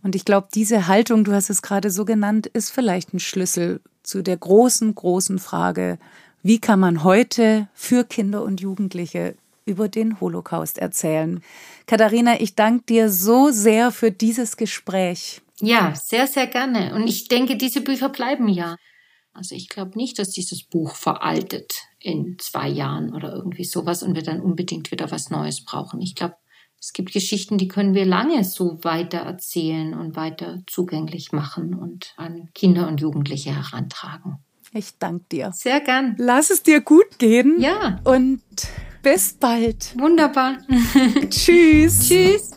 Und 0.03 0.15
ich 0.15 0.25
glaube, 0.25 0.49
diese 0.55 0.87
Haltung, 0.87 1.25
du 1.25 1.33
hast 1.33 1.51
es 1.51 1.63
gerade 1.63 1.91
so 1.91 2.05
genannt, 2.05 2.47
ist 2.47 2.71
vielleicht 2.71 3.15
ein 3.15 3.21
Schlüssel 3.21 3.81
zu 4.03 4.23
der 4.23 4.37
großen, 4.37 4.95
großen 4.95 5.39
Frage, 5.39 5.99
wie 6.43 6.61
kann 6.61 6.79
man 6.79 7.03
heute 7.03 7.69
für 7.75 8.05
Kinder 8.05 8.45
und 8.45 8.61
Jugendliche 8.61 9.35
über 9.67 9.89
den 9.89 10.21
Holocaust 10.21 10.79
erzählen. 10.79 11.43
Katharina, 11.87 12.41
ich 12.41 12.55
danke 12.55 12.87
dir 12.87 13.11
so 13.11 13.51
sehr 13.51 13.91
für 13.93 14.11
dieses 14.11 14.57
Gespräch. 14.57 15.43
Ja, 15.61 15.95
sehr, 15.95 16.27
sehr 16.27 16.47
gerne. 16.47 16.95
Und 16.95 17.07
ich 17.07 17.29
denke, 17.29 17.57
diese 17.57 17.83
Bücher 17.83 18.09
bleiben 18.09 18.49
ja. 18.49 18.77
Also 19.33 19.55
ich 19.55 19.69
glaube 19.69 19.99
nicht, 19.99 20.19
dass 20.19 20.31
dieses 20.31 20.65
Buch 20.65 20.95
veraltet 20.95 21.75
in 21.99 22.37
zwei 22.39 22.69
Jahren 22.69 23.15
oder 23.15 23.35
irgendwie 23.35 23.65
sowas 23.65 24.03
und 24.03 24.15
wir 24.15 24.23
dann 24.23 24.41
unbedingt 24.41 24.91
wieder 24.91 25.11
was 25.11 25.29
Neues 25.29 25.63
brauchen. 25.65 26.01
Ich 26.01 26.15
glaube, 26.15 26.37
es 26.81 26.93
gibt 26.93 27.13
Geschichten, 27.13 27.59
die 27.59 27.69
können 27.69 27.95
wir 27.95 28.07
lange 28.07 28.45
so 28.45 28.79
weiter 28.83 29.19
erzählen 29.19 29.95
und 29.95 30.17
weiter 30.17 30.63
zugänglich 30.67 31.33
machen 31.33 31.75
und 31.75 32.15
an 32.17 32.51
Kinder 32.55 32.87
und 32.89 33.01
Jugendliche 33.01 33.55
herantragen. 33.55 34.39
Ich 34.73 34.99
danke 34.99 35.25
dir. 35.33 35.53
Sehr 35.53 35.81
gern. 35.81 36.17
Lass 36.19 36.51
es 36.51 36.63
dir 36.63 36.81
gut 36.81 37.19
gehen. 37.19 37.57
Ja. 37.59 38.01
Und 38.05 38.43
bis 39.03 39.35
bald. 39.35 39.95
Wunderbar. 39.99 40.59
Tschüss. 41.31 42.09
Tschüss. 42.09 42.51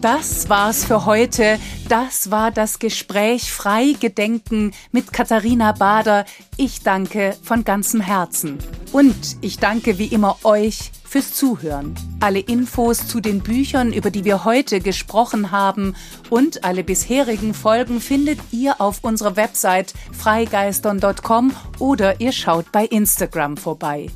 das 0.00 0.48
war's 0.48 0.84
für 0.84 1.06
heute. 1.06 1.58
Das 1.88 2.30
war 2.30 2.50
das 2.50 2.78
Gespräch 2.78 3.52
Freigedenken 3.52 4.72
mit 4.92 5.12
Katharina 5.12 5.72
Bader. 5.72 6.24
Ich 6.56 6.82
danke 6.82 7.36
von 7.42 7.64
ganzem 7.64 8.00
Herzen. 8.00 8.58
Und 8.92 9.36
ich 9.40 9.58
danke 9.58 9.98
wie 9.98 10.06
immer 10.06 10.38
euch 10.44 10.92
fürs 11.04 11.32
Zuhören. 11.32 11.94
Alle 12.20 12.40
Infos 12.40 13.06
zu 13.06 13.20
den 13.20 13.40
Büchern, 13.40 13.92
über 13.92 14.10
die 14.10 14.24
wir 14.24 14.44
heute 14.44 14.80
gesprochen 14.80 15.50
haben 15.50 15.94
und 16.28 16.64
alle 16.64 16.82
bisherigen 16.82 17.54
Folgen 17.54 18.00
findet 18.00 18.40
ihr 18.50 18.80
auf 18.80 19.04
unserer 19.04 19.36
Website 19.36 19.94
freigeistern.com 20.12 21.52
oder 21.78 22.20
ihr 22.20 22.32
schaut 22.32 22.72
bei 22.72 22.84
Instagram 22.86 23.56
vorbei. 23.56 24.08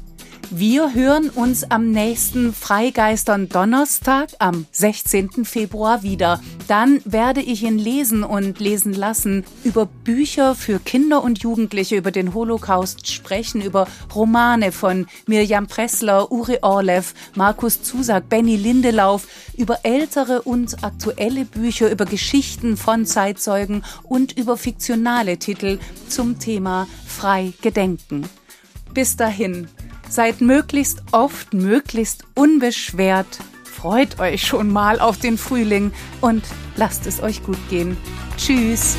Wir 0.51 0.95
hören 0.95 1.29
uns 1.29 1.71
am 1.71 1.91
nächsten 1.91 2.55
Freigeistern 2.55 3.51
Donnerstag 3.51 4.31
am 4.39 4.65
16. 4.73 5.45
Februar 5.45 6.03
wieder. 6.03 6.41
Dann 6.69 7.03
werde 7.05 7.43
ich 7.43 7.65
ihn 7.65 7.79
lesen 7.79 8.25
und 8.25 8.59
lesen 8.59 8.95
lassen 8.95 9.45
über 9.63 9.85
Bücher 9.85 10.55
für 10.55 10.79
Kinder 10.79 11.23
und 11.23 11.41
Jugendliche 11.41 11.97
über 11.97 12.13
den 12.13 12.33
Holocaust 12.33 13.11
sprechen, 13.11 13.61
über 13.61 13.87
Romane 14.15 14.73
von 14.73 15.07
Mirjam 15.27 15.67
Pressler, 15.67 16.33
Uri 16.33 16.61
Orlev, 16.63 17.13
Markus 17.35 17.83
Zusak, 17.83 18.31
Benny 18.31 18.57
Lindelauf, 18.57 19.27
über 19.55 19.81
ältere 19.83 20.41
und 20.41 20.83
aktuelle 20.83 21.45
Bücher, 21.45 21.91
über 21.91 22.07
Geschichten 22.07 22.79
von 22.79 23.05
Zeitzeugen 23.05 23.85
und 24.03 24.39
über 24.39 24.57
fiktionale 24.57 25.37
Titel 25.37 25.79
zum 26.09 26.39
Thema 26.39 26.87
Frei 27.07 27.53
Gedenken. 27.61 28.25
Bis 28.95 29.17
dahin, 29.17 29.69
Seid 30.09 30.41
möglichst 30.41 31.03
oft, 31.13 31.55
möglichst 31.55 32.25
unbeschwert. 32.35 33.39
Freut 33.65 34.19
euch 34.19 34.47
schon 34.47 34.73
mal 34.73 34.99
auf 34.99 35.19
den 35.19 35.39
Frühling 35.39 35.93
und 36.21 36.43
lasst 36.77 37.07
es 37.07 37.23
euch 37.23 37.43
gut 37.45 37.59
gehen. 37.69 37.97
Tschüss. 38.37 38.97